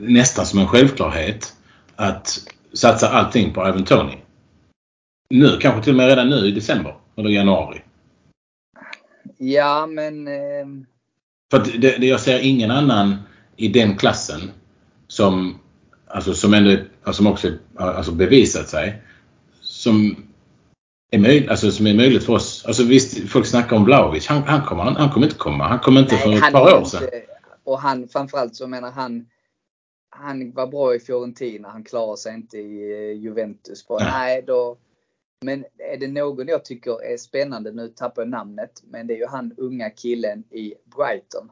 nästan 0.00 0.46
som 0.46 0.58
en 0.58 0.68
självklarhet 0.68 1.56
att 1.96 2.38
satsa 2.72 3.08
allting 3.08 3.52
på 3.52 3.68
Ivan 3.68 3.84
Tony. 3.84 4.16
Nu, 5.30 5.58
kanske 5.60 5.82
till 5.82 5.92
och 5.92 5.96
med 5.96 6.06
redan 6.06 6.30
nu 6.30 6.36
i 6.36 6.50
december 6.50 6.96
eller 7.16 7.30
januari. 7.30 7.82
Ja, 9.38 9.86
men... 9.86 10.28
Eh... 10.28 10.66
För 11.50 11.78
det, 11.78 11.96
det, 11.98 12.06
jag 12.06 12.20
ser 12.20 12.40
ingen 12.40 12.70
annan 12.70 13.16
i 13.56 13.68
den 13.68 13.96
klassen 13.96 14.50
som 15.06 15.58
alltså 16.06 16.34
som, 16.34 16.54
ändå, 16.54 16.70
alltså, 16.70 17.22
som 17.22 17.32
också 17.32 17.52
alltså 17.76 18.12
bevisat 18.12 18.68
sig. 18.68 19.02
Som 19.60 20.16
är, 21.10 21.18
möj, 21.18 21.48
alltså, 21.48 21.70
som 21.70 21.86
är 21.86 21.94
möjligt 21.94 22.24
för 22.24 22.32
oss. 22.32 22.64
Alltså 22.66 22.82
visst, 22.84 23.28
folk 23.28 23.46
snackar 23.46 23.76
om 23.76 23.84
Vlahovic. 23.84 24.26
Han, 24.26 24.42
han, 24.42 24.62
kommer, 24.62 24.82
han, 24.82 24.96
han 24.96 25.10
kommer 25.10 25.26
inte 25.26 25.38
komma. 25.38 25.68
Han 25.68 25.78
kom 25.78 25.98
inte 25.98 26.14
Nej, 26.14 26.22
för 26.22 26.46
ett 26.46 26.52
par 26.52 26.80
år 26.80 26.84
sedan. 26.84 27.02
Inte, 27.02 27.22
och 27.64 27.78
han 27.80 28.08
framförallt 28.08 28.56
så 28.56 28.66
menar 28.66 28.90
han 28.90 29.26
han 30.16 30.52
var 30.52 30.66
bra 30.66 30.94
i 30.94 30.98
Fiorentina. 30.98 31.68
Han 31.68 31.84
klarar 31.84 32.16
sig 32.16 32.34
inte 32.34 32.58
i 32.58 32.92
eh, 32.92 33.22
Juventus. 33.22 33.86
Bara, 33.86 34.04
nej, 34.04 34.44
då, 34.46 34.78
men 35.44 35.64
är 35.78 35.96
det 35.96 36.08
någon 36.08 36.48
jag 36.48 36.64
tycker 36.64 37.04
är 37.04 37.16
spännande, 37.16 37.72
nu 37.72 37.88
tappar 37.88 38.22
jag 38.22 38.28
namnet, 38.28 38.82
men 38.84 39.06
det 39.06 39.14
är 39.14 39.18
ju 39.18 39.26
han 39.26 39.54
unga 39.56 39.90
killen 39.90 40.44
i 40.50 40.74
Brighton. 40.84 41.50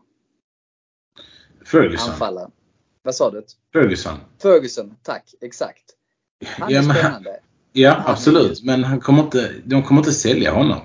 Ferguson. 1.66 2.10
Anfallaren. 2.10 2.50
Vad 3.04 3.14
sa 3.14 3.30
du? 3.30 3.44
Ferguson. 3.72 4.18
Ferguson, 4.42 4.96
tack. 5.02 5.34
Exakt. 5.40 5.84
Han 6.46 6.70
ja, 6.70 6.78
är 6.78 6.82
spännande. 6.82 7.30
Han, 7.30 7.38
ja, 7.72 7.90
han 7.90 8.12
absolut. 8.12 8.60
Är, 8.60 8.66
men 8.66 8.84
han 8.84 9.00
kommer 9.00 9.22
inte, 9.22 9.54
de 9.64 9.82
kommer 9.82 10.00
inte 10.00 10.12
sälja 10.12 10.52
honom. 10.52 10.80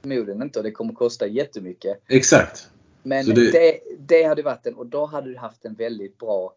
Förmodligen 0.00 0.42
inte 0.42 0.58
och 0.58 0.62
det 0.62 0.70
kommer 0.70 0.94
kosta 0.94 1.26
jättemycket. 1.26 2.02
Exakt. 2.08 2.70
Men 3.02 3.26
det... 3.26 3.50
Det, 3.52 3.80
det 3.98 4.22
hade 4.22 4.42
varit 4.42 4.66
en, 4.66 4.74
och 4.74 4.86
då 4.86 5.06
hade 5.06 5.30
du 5.30 5.38
haft 5.38 5.64
en 5.64 5.74
väldigt 5.74 6.18
bra 6.18 6.54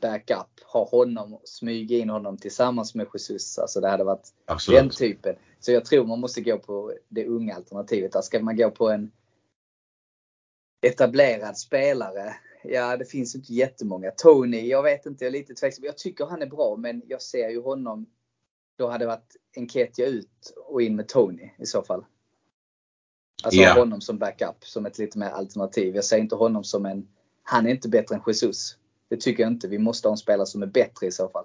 backup. 0.00 0.60
Ha 0.66 0.84
honom, 0.84 1.38
smyga 1.44 1.98
in 1.98 2.10
honom 2.10 2.36
tillsammans 2.36 2.94
med 2.94 3.06
Jesus. 3.14 3.58
Alltså 3.58 3.80
det 3.80 3.88
hade 3.88 4.04
varit 4.04 4.32
Absolut. 4.46 4.80
den 4.80 4.90
typen. 4.90 5.36
Så 5.60 5.72
jag 5.72 5.84
tror 5.84 6.06
man 6.06 6.20
måste 6.20 6.40
gå 6.40 6.58
på 6.58 6.92
det 7.08 7.26
unga 7.26 7.54
alternativet. 7.54 8.12
Där 8.12 8.20
ska 8.20 8.40
man 8.40 8.56
gå 8.56 8.70
på 8.70 8.90
en 8.90 9.10
etablerad 10.86 11.58
spelare 11.58 12.34
Ja, 12.68 12.96
det 12.96 13.04
finns 13.04 13.34
inte 13.34 13.52
jättemånga. 13.52 14.10
Tony, 14.10 14.68
jag 14.68 14.82
vet 14.82 15.06
inte, 15.06 15.24
jag 15.24 15.28
är 15.28 15.38
lite 15.38 15.54
tveksam. 15.54 15.84
Jag 15.84 15.98
tycker 15.98 16.26
han 16.26 16.42
är 16.42 16.46
bra, 16.46 16.76
men 16.76 17.02
jag 17.06 17.22
ser 17.22 17.48
ju 17.48 17.62
honom. 17.62 18.06
Då 18.76 18.88
hade 18.88 19.04
det 19.04 19.08
varit 19.08 19.36
Enketia 19.56 20.06
ut 20.06 20.54
och 20.66 20.82
in 20.82 20.96
med 20.96 21.08
Tony 21.08 21.50
i 21.58 21.66
så 21.66 21.82
fall. 21.82 22.04
Alltså 23.42 23.60
yeah. 23.60 23.78
honom 23.78 24.00
som 24.00 24.18
backup, 24.18 24.64
som 24.64 24.86
ett 24.86 24.98
lite 24.98 25.18
mer 25.18 25.30
alternativ. 25.30 25.94
Jag 25.94 26.04
ser 26.04 26.18
inte 26.18 26.34
honom 26.34 26.64
som 26.64 26.86
en, 26.86 27.08
han 27.42 27.66
är 27.66 27.70
inte 27.70 27.88
bättre 27.88 28.14
än 28.14 28.22
Jesus. 28.26 28.78
Det 29.08 29.20
tycker 29.20 29.42
jag 29.42 29.52
inte. 29.52 29.68
Vi 29.68 29.78
måste 29.78 30.08
ha 30.08 30.12
en 30.12 30.18
spelare 30.18 30.46
som 30.46 30.62
är 30.62 30.66
bättre 30.66 31.06
i 31.06 31.12
så 31.12 31.28
fall. 31.28 31.44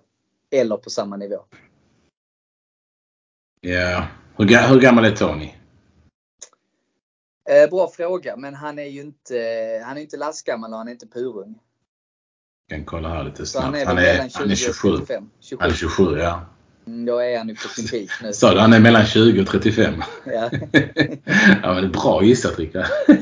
Eller 0.51 0.77
på 0.77 0.89
samma 0.89 1.17
nivå. 1.17 1.45
Ja, 3.61 3.69
yeah. 3.69 4.05
hur, 4.37 4.67
hur 4.73 4.81
gammal 4.81 5.05
är 5.05 5.15
Tony? 5.15 5.53
Eh, 7.49 7.69
bra 7.69 7.87
fråga, 7.87 8.35
men 8.35 8.55
han 8.55 8.79
är 8.79 8.85
ju 8.85 9.01
inte, 9.01 9.35
han 9.85 9.97
är 9.97 10.01
inte 10.01 10.17
lastgammal 10.17 10.71
och 10.71 10.77
han 10.77 10.87
är 10.87 10.91
inte 10.91 11.07
purung. 11.07 11.59
Jag 12.67 12.77
kan 12.77 12.85
kolla 12.85 13.09
här 13.09 13.23
lite 13.23 13.45
snabbt. 13.45 13.65
han 13.65 13.75
är, 13.75 13.85
han 13.85 13.97
är, 13.97 14.29
han 14.33 14.51
är 14.51 14.55
27. 14.55 14.89
27. 15.39 15.57
Han 15.59 15.69
är 15.69 15.73
27, 15.73 16.03
ja. 16.17 16.45
Mm, 16.87 17.05
då 17.05 17.17
är 17.17 17.37
han 17.37 17.49
ju 17.49 17.55
på 17.55 17.67
sin 17.67 17.87
peak 17.87 18.21
nu. 18.23 18.33
Sa 18.33 18.53
du 18.53 18.59
han 18.59 18.73
är 18.73 18.79
mellan 18.79 19.05
20 19.05 19.41
och 19.41 19.47
35? 19.47 19.93
Ja. 20.25 20.31
ja 21.63 21.73
men 21.73 21.75
det 21.75 21.87
är 21.87 22.01
bra 22.01 22.23
gissat 22.23 22.59
Rickard. 22.59 22.85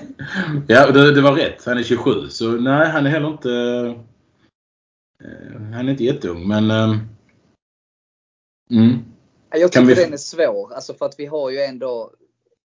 ja, 0.68 0.92
det, 0.92 1.16
det, 1.16 1.22
var 1.22 1.34
rätt. 1.34 1.66
Han 1.66 1.78
är 1.78 1.84
27. 1.84 2.30
Så 2.30 2.52
nej, 2.52 2.90
han 2.90 3.06
är 3.06 3.10
heller 3.10 3.28
inte... 3.28 3.50
Uh, 3.50 3.96
han 5.74 5.88
är 5.88 5.92
inte 5.92 6.04
jätteung, 6.04 6.48
men... 6.48 6.72
Uh, 6.72 6.98
mm. 8.72 9.06
Jag 9.50 9.72
tycker 9.72 9.86
vi... 9.86 9.94
den 9.94 10.14
är 10.14 10.18
svår. 10.18 10.74
Alltså 10.74 10.94
för 10.94 11.06
att 11.06 11.16
vi 11.18 11.26
har 11.26 11.50
ju 11.50 11.60
ändå 11.60 12.12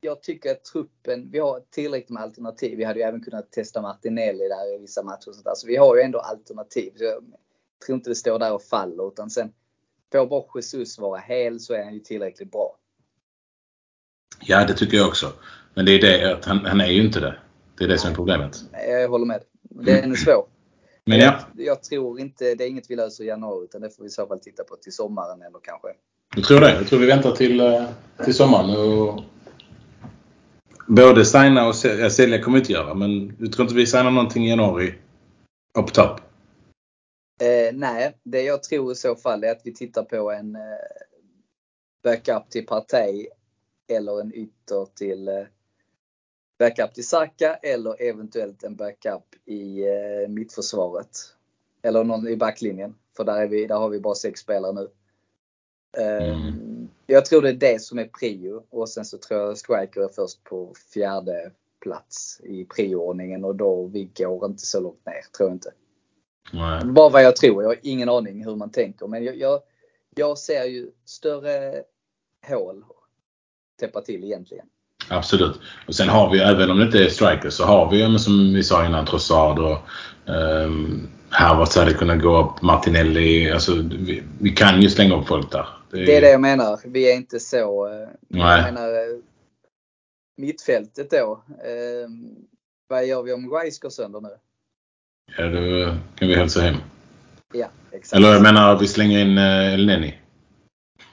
jag 0.06 0.22
tycker 0.22 0.50
att 0.50 0.64
truppen, 0.64 1.30
vi 1.30 1.38
har 1.38 1.60
tillräckligt 1.70 2.10
med 2.10 2.22
alternativ. 2.22 2.78
Vi 2.78 2.84
hade 2.84 2.98
ju 2.98 3.04
även 3.04 3.20
kunnat 3.20 3.52
testa 3.52 3.82
Martinelli 3.82 4.48
där 4.48 4.74
i 4.74 4.78
vissa 4.78 5.02
matcher. 5.02 5.28
Och 5.28 5.34
sånt 5.34 5.44
där. 5.44 5.54
Så 5.54 5.66
vi 5.66 5.76
har 5.76 5.96
ju 5.96 6.02
ändå 6.02 6.18
alternativ. 6.18 6.92
Så 6.96 7.20
tror 7.86 7.96
inte 7.96 8.10
det 8.10 8.14
står 8.14 8.38
där 8.38 8.52
och 8.52 8.62
faller. 8.62 9.08
Utan 9.08 9.30
sen 9.30 9.52
får 10.12 10.26
bara 10.26 10.44
Jesus 10.54 10.98
vara 10.98 11.20
hel 11.20 11.60
så 11.60 11.74
är 11.74 11.84
han 11.84 11.94
ju 11.94 12.00
tillräckligt 12.00 12.50
bra. 12.50 12.76
Ja, 14.40 14.64
det 14.64 14.74
tycker 14.74 14.96
jag 14.96 15.08
också. 15.08 15.32
Men 15.74 15.84
det 15.86 15.92
är 15.92 16.00
det 16.00 16.32
att 16.32 16.44
han, 16.44 16.66
han 16.66 16.80
är 16.80 16.90
ju 16.90 17.04
inte 17.04 17.20
det. 17.20 17.38
Det 17.78 17.84
är 17.84 17.88
det 17.88 17.98
som 17.98 18.10
är 18.10 18.14
problemet. 18.14 18.56
Jag 18.88 19.08
håller 19.08 19.26
med. 19.26 19.42
Den 19.62 20.10
är 20.12 20.16
svår. 20.16 20.46
Men 21.04 21.18
ja, 21.18 21.40
Jag, 21.56 21.66
jag 21.66 21.82
tror 21.82 22.20
inte, 22.20 22.54
det 22.54 22.64
är 22.64 22.68
inget 22.68 22.90
vi 22.90 22.96
löser 22.96 23.24
i 23.24 23.26
januari 23.26 23.64
utan 23.64 23.80
det 23.80 23.90
får 23.90 24.02
vi 24.02 24.06
i 24.06 24.10
så 24.10 24.26
fall 24.26 24.40
titta 24.40 24.64
på 24.64 24.76
till 24.76 24.92
sommaren 24.92 25.42
eller 25.42 25.58
kanske. 25.62 25.88
jag 26.36 26.44
tror 26.44 26.60
det. 26.60 26.74
Jag 26.74 26.86
tror 26.86 26.98
vi 26.98 27.06
väntar 27.06 27.32
till, 27.32 27.60
eh, 27.60 27.84
till 28.24 28.34
sommaren. 28.34 28.70
Och 28.70 29.22
både 30.86 31.24
signa 31.24 31.68
och 31.68 31.74
sälja, 31.74 32.04
ja, 32.04 32.10
sälja 32.10 32.42
kommer 32.42 32.58
vi 32.58 32.60
inte 32.60 32.72
göra. 32.72 32.94
Men 32.94 33.36
du 33.38 33.46
tror 33.46 33.64
inte 33.64 33.74
vi 33.74 33.86
signar 33.86 34.10
någonting 34.10 34.46
i 34.46 34.48
januari? 34.48 34.94
Up 35.78 35.92
top? 35.92 36.20
Eh, 37.40 37.74
nej, 37.74 38.16
det 38.22 38.42
jag 38.42 38.62
tror 38.62 38.92
i 38.92 38.94
så 38.94 39.16
fall 39.16 39.44
är 39.44 39.52
att 39.52 39.60
vi 39.64 39.74
tittar 39.74 40.02
på 40.02 40.32
en 40.32 40.56
eh, 40.56 40.62
backup 42.02 42.50
till 42.50 42.66
Partey 42.66 43.26
eller 43.88 44.20
en 44.20 44.34
ytter 44.34 44.86
till 44.94 45.28
eh, 45.28 45.44
backup 46.58 46.94
till 46.94 47.06
Saka 47.06 47.54
eller 47.54 48.02
eventuellt 48.02 48.64
en 48.64 48.76
backup 48.76 49.24
i 49.44 49.82
eh, 49.82 50.28
mittförsvaret. 50.28 51.18
Eller 51.82 52.04
någon 52.04 52.28
i 52.28 52.36
backlinjen. 52.36 52.94
För 53.16 53.24
där, 53.24 53.36
är 53.36 53.46
vi, 53.46 53.66
där 53.66 53.76
har 53.76 53.88
vi 53.88 54.00
bara 54.00 54.14
sex 54.14 54.40
spelare 54.40 54.72
nu. 54.72 54.88
Mm. 55.98 56.75
Jag 57.06 57.24
tror 57.24 57.42
det 57.42 57.48
är 57.48 57.52
det 57.52 57.82
som 57.82 57.98
är 57.98 58.04
prio 58.20 58.62
och 58.70 58.88
sen 58.88 59.04
så 59.04 59.18
tror 59.18 59.40
jag 59.40 59.58
striker 59.58 60.00
är 60.00 60.08
först 60.08 60.44
på 60.44 60.74
fjärde 60.94 61.50
plats 61.82 62.40
i 62.44 62.64
prioordningen 62.64 63.44
och 63.44 63.56
då 63.56 63.86
vi 63.86 64.10
går 64.18 64.46
inte 64.46 64.66
så 64.66 64.80
långt 64.80 65.06
ner, 65.06 65.36
tror 65.36 65.48
jag 65.48 65.54
inte. 65.54 65.70
Nej. 66.52 66.84
Bara 66.84 67.08
vad 67.08 67.22
jag 67.22 67.36
tror. 67.36 67.62
Jag 67.62 67.70
har 67.70 67.78
ingen 67.82 68.08
aning 68.08 68.44
hur 68.44 68.56
man 68.56 68.70
tänker. 68.70 69.06
Men 69.06 69.24
jag, 69.24 69.36
jag, 69.36 69.60
jag 70.16 70.38
ser 70.38 70.64
ju 70.64 70.90
större 71.04 71.82
hål 72.48 72.84
täppa 73.80 74.00
till 74.00 74.24
egentligen. 74.24 74.66
Absolut. 75.08 75.60
Och 75.86 75.94
sen 75.94 76.08
har 76.08 76.30
vi, 76.30 76.38
även 76.38 76.70
om 76.70 76.78
det 76.78 76.84
inte 76.84 77.04
är 77.04 77.08
strikers, 77.08 77.54
så 77.54 77.64
har 77.64 77.90
vi 77.90 78.04
ju 78.04 78.18
som 78.18 78.54
vi 78.54 78.62
sa 78.62 78.86
innan 78.86 79.06
Trossard 79.06 79.58
och 79.58 79.78
um, 80.26 81.08
Havertz 81.30 81.76
hade 81.76 81.92
kunnat 81.92 82.22
gå 82.22 82.40
upp. 82.40 82.62
Martinelli. 82.62 83.50
Alltså, 83.50 83.72
vi, 83.74 84.22
vi 84.40 84.50
kan 84.50 84.82
ju 84.82 84.90
slänga 84.90 85.20
upp 85.20 85.28
folk 85.28 85.52
där. 85.52 85.66
Det 85.90 86.16
är 86.16 86.20
det 86.20 86.30
jag 86.30 86.40
menar. 86.40 86.80
Vi 86.84 87.10
är 87.12 87.16
inte 87.16 87.40
så... 87.40 87.86
eh, 87.88 88.08
Nej. 88.28 88.62
Jag 88.62 88.74
menar 88.74 88.88
eh, 88.88 89.18
mittfältet 90.36 91.10
då. 91.10 91.42
Eh, 91.48 92.08
vad 92.88 93.06
gör 93.06 93.22
vi 93.22 93.32
om 93.32 93.50
Rice 93.52 93.78
går 93.82 93.90
sönder 93.90 94.20
nu? 94.20 94.28
Ja, 95.36 95.44
då 95.48 95.94
kan 96.14 96.28
vi 96.28 96.34
hälsa 96.34 96.60
hem. 96.60 96.76
Ja, 97.52 97.68
exakt. 97.92 98.16
Eller 98.18 98.32
jag 98.32 98.42
menar, 98.42 98.78
vi 98.78 98.88
slänger 98.88 99.18
in 99.18 99.38
uh, 99.38 99.74
Elneny. 99.74 100.14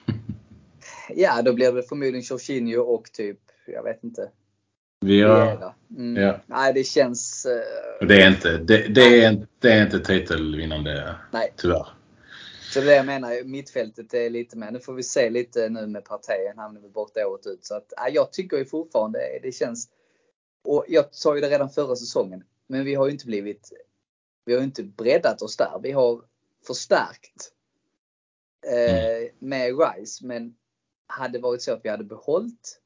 Ja, 1.15 1.41
då 1.41 1.53
blir 1.53 1.71
det 1.71 1.84
förmodligen 1.84 2.21
Jorginho 2.21 2.82
och 2.82 3.11
typ, 3.11 3.39
jag 3.67 3.84
vet 3.84 4.03
inte, 4.03 4.30
Vi 5.01 5.21
har. 5.21 5.74
Mm. 5.97 6.24
ja. 6.24 6.39
Nej, 6.45 6.74
det 6.74 6.84
känns... 6.84 7.45
eh, 7.45 8.07
det 8.07 8.21
är 8.21 8.30
inte, 8.30 8.57
det, 8.57 8.88
det 8.88 9.24
är, 9.24 9.47
det 9.59 9.71
är 9.71 9.84
inte 9.86 9.99
titelvinnande, 9.99 11.15
Nej. 11.32 11.53
tyvärr. 11.57 11.88
Så 12.74 12.82
det 12.82 12.95
jag 12.95 13.05
menar, 13.05 13.43
mittfältet 13.43 14.13
är 14.13 14.30
lite 14.30 14.57
med. 14.57 14.74
Nu 14.74 14.80
får 14.80 14.93
vi 14.93 15.03
se 15.03 15.30
lite 15.30 15.69
nu 15.69 15.88
med 15.88 16.05
Partey. 16.05 16.53
Han 16.55 16.78
är 16.78 16.82
väl 16.82 16.91
borta 16.91 17.28
året 17.28 17.45
ut. 17.45 17.65
Så 17.65 17.76
att, 17.76 17.93
ja, 17.97 18.09
jag 18.09 18.32
tycker 18.32 18.57
ju 18.57 18.65
fortfarande 18.65 19.39
det 19.41 19.51
känns... 19.51 19.89
Och 20.63 20.86
jag 20.88 21.05
sa 21.11 21.36
ju 21.36 21.41
det 21.41 21.49
redan 21.49 21.69
förra 21.69 21.95
säsongen. 21.95 22.43
Men 22.67 22.86
vi 22.86 22.95
har 22.95 23.05
ju 23.05 23.11
inte 23.11 23.26
blivit... 23.26 23.69
Vi 24.45 24.53
har 24.53 24.59
ju 24.59 24.65
inte 24.65 24.84
breddat 24.84 25.41
oss 25.41 25.57
där. 25.57 25.80
Vi 25.84 25.91
har 25.91 26.21
förstärkt 26.67 27.51
eh, 28.65 29.32
med 29.39 29.80
Rice. 29.80 30.26
Men 30.26 30.55
hade 31.07 31.38
det 31.38 31.41
varit 31.41 31.61
så 31.61 31.74
att 31.74 31.80
vi 31.86 31.89
hade 31.89 32.03
behållit 32.03 32.80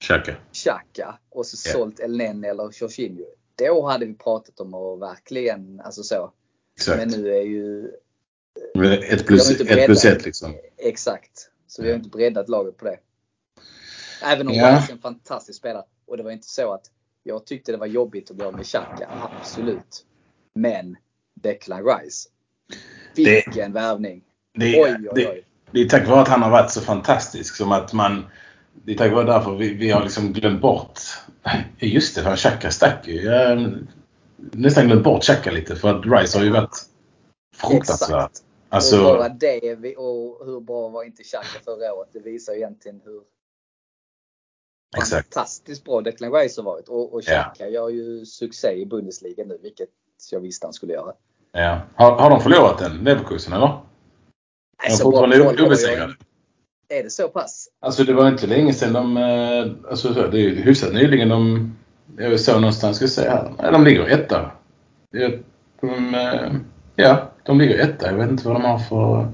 Xhaka. 0.00 0.36
Xhaka 0.52 1.18
och 1.28 1.46
så 1.46 1.68
Ja. 1.68 1.72
sålt 1.72 2.00
El 2.00 2.16
Nene 2.16 2.48
eller 2.48 2.70
Jorginho. 2.72 3.26
Då 3.56 3.86
hade 3.86 4.06
vi 4.06 4.14
pratat 4.14 4.60
om 4.60 4.74
att 4.74 5.00
verkligen, 5.00 5.80
alltså 5.80 6.02
så. 6.02 6.32
Exakt. 6.76 6.98
Men 6.98 7.08
nu 7.08 7.36
är 7.36 7.42
ju 7.42 7.92
Ett 9.08 9.26
plus, 9.26 9.60
ett 9.60 9.86
plus 9.86 10.04
ett 10.04 10.24
liksom. 10.24 10.54
Exakt. 10.78 11.50
Så 11.66 11.82
vi 11.82 11.88
har 11.88 11.96
inte 11.96 12.08
breddat 12.08 12.48
laget 12.48 12.76
på 12.76 12.84
det. 12.84 12.98
Även 14.24 14.48
om 14.48 14.54
Ja. 14.54 14.66
Är 14.66 14.92
en 14.92 14.98
fantastisk 14.98 15.58
spelare. 15.58 15.84
Och 16.06 16.16
det 16.16 16.22
var 16.22 16.30
inte 16.30 16.48
så 16.48 16.72
att 16.72 16.90
jag 17.22 17.46
tyckte 17.46 17.72
det 17.72 17.78
var 17.78 17.86
jobbigt 17.86 18.30
att 18.30 18.36
bli 18.36 18.46
av 18.46 18.56
med 18.56 18.66
Xhaka. 18.66 19.08
Absolut. 19.40 20.04
Men 20.54 20.96
Declan 21.34 21.84
Rice. 21.84 22.28
Vilken 23.16 23.72
värvning. 23.72 24.22
Det, 24.54 24.82
Oj, 24.82 24.96
oj, 25.00 25.08
det, 25.14 25.28
oj. 25.28 25.44
det 25.70 25.80
är 25.80 25.88
tack 25.88 26.08
vare 26.08 26.20
att 26.20 26.28
han 26.28 26.42
har 26.42 26.50
varit 26.50 26.70
så 26.70 26.80
fantastisk 26.80 27.56
som 27.56 27.72
att 27.72 27.92
man... 27.92 28.26
Det 28.72 28.92
är 28.92 28.96
tack 28.96 29.12
vare 29.12 29.26
därför 29.26 29.56
vi, 29.56 29.74
vi 29.74 29.90
har 29.90 30.02
liksom 30.02 30.32
glömt 30.32 30.60
bort... 30.60 31.00
Just 31.78 32.14
det, 32.14 32.36
Xhaka 32.36 32.70
stack 32.70 33.08
ju. 33.08 33.22
Jag 33.22 33.74
nästan 34.36 34.86
glömt 34.86 35.04
bort 35.04 35.22
Xhaka 35.22 35.50
lite 35.50 35.76
för 35.76 35.98
att 35.98 36.06
Rice 36.06 36.38
har 36.38 36.44
ju 36.44 36.50
varit 36.50 36.88
fruktansvärd. 37.54 38.24
Exakt. 38.30 38.44
Alltså, 38.68 38.96
och 38.96 39.18
bara 39.18 39.28
det 39.28 39.96
och 39.96 40.46
hur 40.46 40.60
bra 40.60 40.88
var 40.88 41.04
inte 41.04 41.22
Xhaka 41.22 41.60
förra 41.64 41.94
året. 41.94 42.08
Det 42.12 42.18
visar 42.20 42.52
egentligen 42.52 43.00
hur 43.04 43.22
exakt. 44.96 45.34
fantastiskt 45.34 45.84
bra 45.84 46.00
Declan 46.00 46.32
Rice 46.32 46.60
har 46.60 46.64
varit. 46.64 46.88
Och, 46.88 47.14
och 47.14 47.22
Ja. 47.26 47.42
Xhaka 47.42 47.68
gör 47.68 47.88
ju 47.88 48.26
succé 48.26 48.72
i 48.72 48.86
Bundesliga 48.86 49.44
nu, 49.44 49.58
vilket 49.62 49.88
jag 50.30 50.40
visste 50.40 50.66
han 50.66 50.72
skulle 50.72 50.92
göra. 50.92 51.12
Ja. 51.52 51.80
Har, 51.94 52.12
har 52.18 52.30
de 52.30 52.40
förlorat 52.40 52.78
den, 52.78 53.04
Leverkusen, 53.04 53.52
eller? 53.52 53.66
Nej, 53.68 53.80
De 54.82 54.92
är 54.92 54.98
bra 54.98 55.04
fortfarande 55.04 55.62
obesegrade. 55.66 56.14
Är 56.88 57.02
det 57.02 57.10
så 57.10 57.28
pass? 57.28 57.68
Alltså 57.80 58.04
det 58.04 58.12
var 58.14 58.28
inte 58.28 58.46
länge 58.46 58.74
sedan 58.74 58.92
de... 58.92 59.16
eh, 59.16 59.90
Alltså 59.90 60.14
så, 60.14 60.26
det 60.26 60.38
är 60.38 60.42
ju 60.42 60.54
hyfsat 60.62 60.92
nyligen 60.92 61.28
de... 61.28 61.72
Jag 62.18 62.40
såg 62.40 62.60
någonstans, 62.60 62.96
ska 62.96 63.02
jag 63.02 63.10
säga 63.10 63.30
här. 63.30 63.54
Nej, 63.62 63.72
de 63.72 63.84
ligger 63.84 64.06
etta. 64.06 64.50
De, 65.80 66.14
eh, 66.14 66.52
ja, 66.96 67.30
de 67.44 67.58
ligger 67.58 67.78
etta. 67.78 68.10
Jag 68.10 68.18
vet 68.18 68.30
inte 68.30 68.48
vad 68.48 68.56
de 68.56 68.64
har 68.64 68.78
för... 68.78 69.32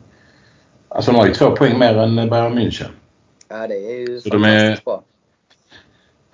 Alltså 0.89 1.13
de 1.13 1.19
har 1.19 1.27
ju 1.27 1.35
två 1.35 1.51
poäng 1.57 1.79
mer 1.79 1.97
än 1.99 2.17
Bayern 2.17 2.59
München. 2.59 2.89
Ja, 3.49 3.67
det 3.67 3.75
är 3.75 4.09
ju 4.09 4.21
Så 4.21 4.29
de 4.29 4.45
är- 4.45 4.81
bra. 4.85 5.05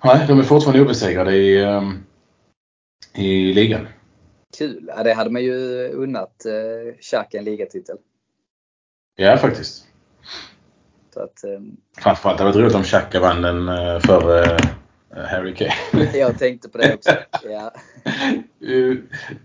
Nej, 0.03 0.25
de 0.27 0.39
är 0.39 0.43
fortfarande 0.43 0.81
obesegrade 0.81 1.35
i, 1.35 1.63
eh, 1.63 1.91
i 3.15 3.53
ligan. 3.53 3.87
Kul. 4.57 4.91
Ja, 4.95 5.03
det 5.03 5.13
hade 5.13 5.29
man 5.29 5.43
ju 5.43 5.87
unnat 5.93 6.45
eh, 6.45 6.95
Xhaka 7.01 7.37
en 7.37 7.43
ligatitel. 7.43 7.97
Ja, 9.15 9.37
faktiskt. 9.37 9.85
Så 11.13 11.19
att, 11.23 11.43
eh, 11.43 11.59
Framförallt 11.97 12.39
hade 12.39 12.51
det 12.51 12.55
varit 12.57 12.63
roligt 12.63 12.75
om 12.75 12.83
Xhaka 12.83 13.19
vann 13.19 13.41
den 13.41 13.69
eh, 13.69 13.99
för 13.99 14.43
eh, 14.43 14.57
Harry 15.15 15.55
Kane. 15.55 16.09
jag 16.17 16.39
tänkte 16.39 16.69
på 16.69 16.77
det 16.77 16.93
också. 16.93 17.11
Ja. 17.49 17.73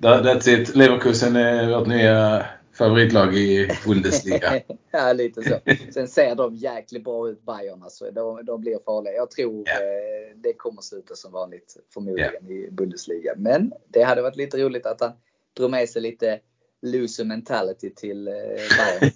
That- 0.03 0.23
That's 0.25 0.49
it. 0.49 0.77
Leverkusen 0.77 1.37
är 1.37 1.79
vårt 1.79 1.87
nya 1.89 2.47
favoritlag 2.79 3.35
i 3.35 3.69
Bundesliga. 3.87 4.61
ja, 4.91 5.13
lite 5.13 5.43
så. 5.43 5.59
Sen 5.95 6.09
ser 6.09 6.35
de 6.35 6.55
jäkligt 6.55 7.05
bra 7.05 7.29
ut, 7.29 7.43
Bayern. 7.47 7.83
Alltså. 7.83 8.11
De, 8.11 8.45
de 8.45 8.61
blir 8.61 8.79
farliga. 8.85 9.15
Jag 9.15 9.31
tror 9.31 9.59
eh, 9.69 10.37
det 10.37 10.53
kommer 10.53 10.81
sluta 10.83 11.15
som 11.15 11.33
vanligt, 11.33 11.77
förmodligen, 11.95 12.51
i 12.51 12.69
Bundesliga. 12.71 13.33
Men 13.37 13.73
det 13.89 14.03
hade 14.03 14.23
varit 14.23 14.37
lite 14.37 14.59
roligt 14.59 14.87
att 14.87 15.01
han 15.01 15.13
drog 15.57 15.71
med 15.71 15.89
sig 15.89 16.03
lite 16.03 16.41
loser 16.83 17.25
mentality 17.25 17.91
till 17.95 18.29
eh, 18.29 18.35
Bayern. 18.79 19.13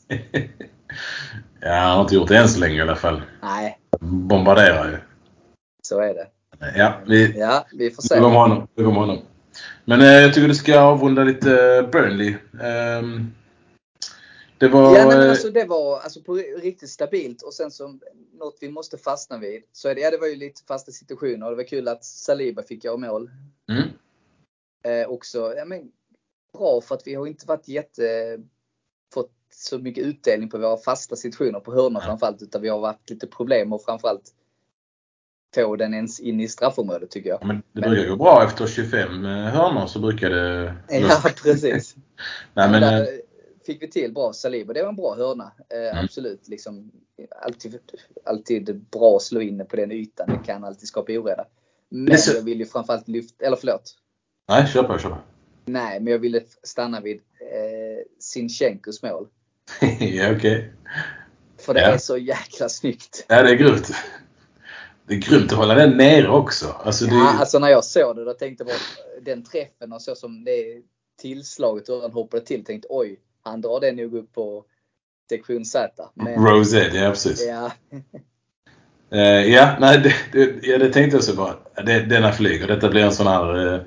ja, 1.60 1.70
han 1.72 1.94
har 1.96 2.02
inte 2.02 2.14
gjort 2.14 2.28
det 2.28 2.36
än 2.36 2.48
så 2.48 2.60
länge 2.60 2.74
i 2.74 2.80
alla 2.80 2.96
fall. 2.96 3.22
Nej, 3.42 3.78
Bombarderar 4.00 4.90
ju. 4.90 4.96
så 5.82 6.00
är 6.00 6.14
det. 6.14 6.26
Ja, 6.58 7.00
vi, 7.06 7.38
Ja, 7.38 7.66
vi 7.72 7.90
får 7.90 8.02
se. 8.02 8.20
med 8.20 8.30
honom. 8.30 8.68
Med 8.74 8.86
honom. 8.86 9.18
Men 9.84 10.00
eh, 10.00 10.06
jag 10.06 10.34
tycker 10.34 10.48
du 10.48 10.54
ska 10.54 10.80
avrunda 10.80 11.24
lite 11.24 11.88
Burnley. 11.92 12.34
Ehm, 12.62 13.30
det 14.58 14.68
var... 14.68 14.98
Ja, 14.98 15.06
men 15.08 15.22
eh, 15.22 15.30
alltså 15.30 15.50
det 15.50 15.64
var 15.64 15.98
alltså 16.00 16.22
på 16.22 16.34
riktigt 16.34 16.90
stabilt 16.90 17.42
och 17.42 17.54
sen 17.54 17.70
så 17.70 17.98
något 18.38 18.58
vi 18.60 18.70
måste 18.70 18.98
fastna 18.98 19.38
vid. 19.38 19.62
Så 19.72 19.94
det, 19.94 20.00
ja, 20.00 20.10
det 20.10 20.18
var 20.18 20.26
ju 20.26 20.36
lite 20.36 20.62
fasta 20.68 20.92
situationer 20.92 21.44
och 21.44 21.50
det 21.50 21.56
var 21.56 21.68
kul 21.68 21.88
att 21.88 22.04
Saliba 22.04 22.62
fick 22.62 22.84
göra 22.84 22.96
mål. 22.96 23.30
mm, 23.70 23.88
Eh, 24.84 25.08
också, 25.08 25.54
ja, 25.56 25.64
men, 25.64 25.90
bra 26.52 26.80
för 26.80 26.94
att 26.94 27.06
vi 27.06 27.14
har 27.14 27.26
inte 27.26 27.46
varit 27.46 27.68
jätte 27.68 28.02
fått 29.14 29.32
så 29.52 29.78
mycket 29.78 30.04
utdelning 30.04 30.48
på 30.50 30.58
våra 30.58 30.76
fasta 30.76 31.16
situationer 31.16 31.60
på 31.60 31.74
hörnor 31.74 32.00
framförallt 32.00 32.42
utan 32.42 32.62
vi 32.62 32.68
har 32.68 32.78
varit 32.78 33.10
lite 33.10 33.26
problem 33.26 33.72
och 33.72 33.84
framförallt 33.84 34.34
få 35.54 35.76
den 35.76 35.94
ens 35.94 36.20
in 36.20 36.40
i 36.40 36.48
straffområdet 36.48 37.10
tycker 37.10 37.30
jag. 37.30 37.44
men 37.46 37.62
det 37.72 37.80
brukar 37.80 38.08
gå 38.10 38.16
bra 38.16 38.44
efter 38.44 38.66
25 38.66 39.24
eh, 39.24 39.30
hörnor 39.30 39.86
så 39.86 39.98
brukar 39.98 40.30
det... 40.30 40.74
Ja 40.88 41.22
precis. 41.42 41.94
Nej, 42.54 42.70
men, 42.70 42.82
där 42.82 43.00
eh, 43.00 43.06
fick 43.66 43.82
vi 43.82 43.90
till 43.90 44.12
bra 44.14 44.32
Saliba. 44.32 44.72
Det 44.72 44.82
var 44.82 44.88
en 44.88 44.96
bra 44.96 45.14
hörna. 45.14 45.52
Eh, 45.68 45.76
Mm. 45.92 46.04
Absolut. 46.04 46.48
Liksom, 46.48 46.90
alltid, 47.42 47.78
alltid 48.24 48.80
bra 48.90 49.16
att 49.16 49.22
slå 49.22 49.40
in 49.40 49.66
på 49.68 49.76
den 49.76 49.92
ytan. 49.92 50.28
Det 50.28 50.46
kan 50.46 50.64
alltid 50.64 50.88
skapa 50.88 51.12
oreda. 51.12 51.44
Men 51.88 52.18
så- 52.18 52.36
jag 52.36 52.42
vill 52.42 52.58
ju 52.58 52.66
framförallt 52.66 53.08
lyfta, 53.08 53.44
eller 53.46 53.56
förlåt. 53.56 53.94
nej, 54.48 54.66
kör 54.66 54.82
på, 54.82 54.98
kör 54.98 55.08
på. 55.10 55.16
Nej, 55.64 56.00
men 56.00 56.12
jag 56.12 56.18
ville 56.18 56.40
stanna 56.62 57.00
vid 57.00 57.16
eh, 57.40 58.04
Sinchenkos 58.20 59.02
mål. 59.02 59.26
ja, 60.00 60.32
okej. 60.36 60.72
För 61.58 61.74
det 61.74 61.80
Ja. 61.80 61.86
är 61.86 61.98
så 61.98 62.16
jäkla 62.18 62.68
snyggt. 62.68 63.24
Ja, 63.28 63.42
det 63.42 63.50
är 63.50 63.54
grymt. 63.54 63.90
Det 65.06 65.14
är 65.14 65.18
grymt 65.18 65.52
att 65.52 65.58
hålla 65.58 65.74
den 65.74 65.96
nere 65.96 66.28
också. 66.28 66.66
Alltså, 66.84 67.04
det, 67.04 67.14
Ja, 67.14 67.38
alltså 67.38 67.58
när 67.58 67.68
jag 67.68 67.84
såg 67.84 68.16
det 68.16 68.24
då 68.24 68.32
tänkte 68.32 68.64
jag 68.64 68.68
bara 68.68 69.22
den 69.22 69.44
träffen 69.44 69.92
och 69.92 70.02
så 70.02 70.14
som 70.14 70.44
det 70.44 70.82
tillslaget 71.20 71.88
och 71.88 72.02
han 72.02 72.12
hoppade 72.12 72.46
till 72.46 72.64
tänkte 72.64 72.88
oj, 72.90 73.20
han 73.42 73.60
drar 73.60 73.80
den 73.80 73.96
nog 73.96 74.14
upp 74.14 74.32
på 74.32 74.64
sektion 75.30 75.64
Z. 75.64 76.10
Men, 76.14 76.46
Rosette, 76.46 76.96
ja 76.96 77.10
precis. 77.10 77.46
ja, 77.46 77.72
Eh, 79.10 79.52
ja, 79.52 79.76
nej, 79.80 79.98
det, 79.98 80.14
det, 80.32 80.66
ja, 80.66 80.78
det 80.78 80.92
tänkte 80.92 81.16
jag 81.16 81.24
så 81.24 81.36
bara. 81.36 81.54
Det, 81.86 82.00
denna 82.00 82.32
flyger. 82.32 82.66
Detta 82.66 82.88
blir 82.88 83.02
en 83.02 83.12
sån 83.12 83.26
här 83.26 83.74
uh, 83.74 83.80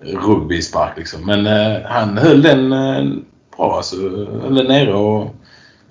rugbyspark 0.00 0.96
liksom. 0.96 1.26
Men 1.26 1.46
eh, 1.46 1.82
han 1.82 2.18
höll 2.18 2.42
den 2.42 2.72
eh, 2.72 3.04
bra 3.56 3.76
alltså. 3.76 3.96
Höll 3.96 4.54
den 4.54 4.66
nere 4.66 4.94
och... 4.94 5.34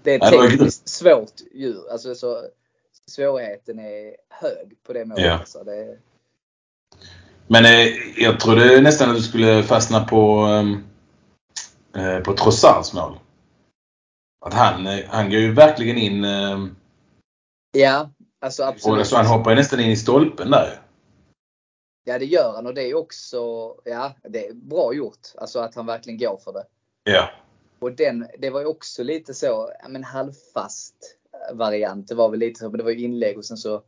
det 0.03 0.13
är 0.13 0.19
Ja, 0.19 0.31
det 0.31 0.37
var 0.37 0.49
tekniskt 0.49 0.89
svårt 0.89 1.33
djur. 1.53 1.91
Alltså 1.91 2.15
så, 2.15 2.37
svårigheten 3.11 3.79
är 3.79 4.15
hög 4.29 4.77
på 4.83 4.93
det 4.93 5.05
målet. 5.05 5.25
Ja. 5.25 5.33
Alltså, 5.33 5.63
det, 5.63 5.97
Men 7.47 7.65
eh, 7.65 7.87
jag 8.17 8.39
trodde 8.39 8.81
nästan 8.81 9.09
att 9.09 9.15
du 9.15 9.21
skulle 9.21 9.63
fastna 9.63 10.03
på, 10.03 10.47
eh, 11.95 12.19
på 12.19 12.33
Trossards 12.33 12.93
mål. 12.93 13.19
Att 14.45 14.53
han, 14.53 14.87
eh, 14.87 15.05
han 15.07 15.29
går 15.29 15.39
ju 15.39 15.53
verkligen 15.53 15.97
in 15.97 16.23
eh, 16.23 16.65
ja, 17.71 18.09
alltså 18.41 18.63
och 18.63 18.69
absolut. 18.69 19.07
så 19.07 19.17
han 19.17 19.25
hoppar 19.25 19.51
ju 19.51 19.57
nästan 19.57 19.79
in 19.79 19.91
i 19.91 19.97
stolpen 19.97 20.51
där. 20.51 20.81
Ja, 22.03 22.19
det 22.19 22.25
gör 22.25 22.53
han 22.55 22.67
och 22.67 22.73
det 22.73 22.89
är 22.89 22.95
också 22.95 23.37
ja, 23.85 24.15
det 24.23 24.47
är 24.47 24.53
bra 24.53 24.93
gjort. 24.93 25.27
Alltså 25.37 25.59
att 25.59 25.75
han 25.75 25.85
verkligen 25.85 26.19
går 26.19 26.37
för 26.43 26.53
det. 26.53 26.65
Ja. 27.03 27.29
Och 27.79 27.91
den, 27.91 28.27
det 28.39 28.49
var 28.49 28.59
ju 28.59 28.65
också 28.65 29.03
lite 29.03 29.33
så, 29.33 29.71
men 29.89 30.03
halvfast 30.03 31.17
variant. 31.53 32.07
Det 32.07 32.15
var 32.15 32.29
väl 32.29 32.39
lite 32.39 32.59
så, 32.59 32.69
men 32.69 32.77
det 32.77 32.83
var 32.83 32.91
ju 32.91 33.03
inlägg 33.05 33.37
och 33.37 33.45
sen 33.45 33.57
så 33.57 33.83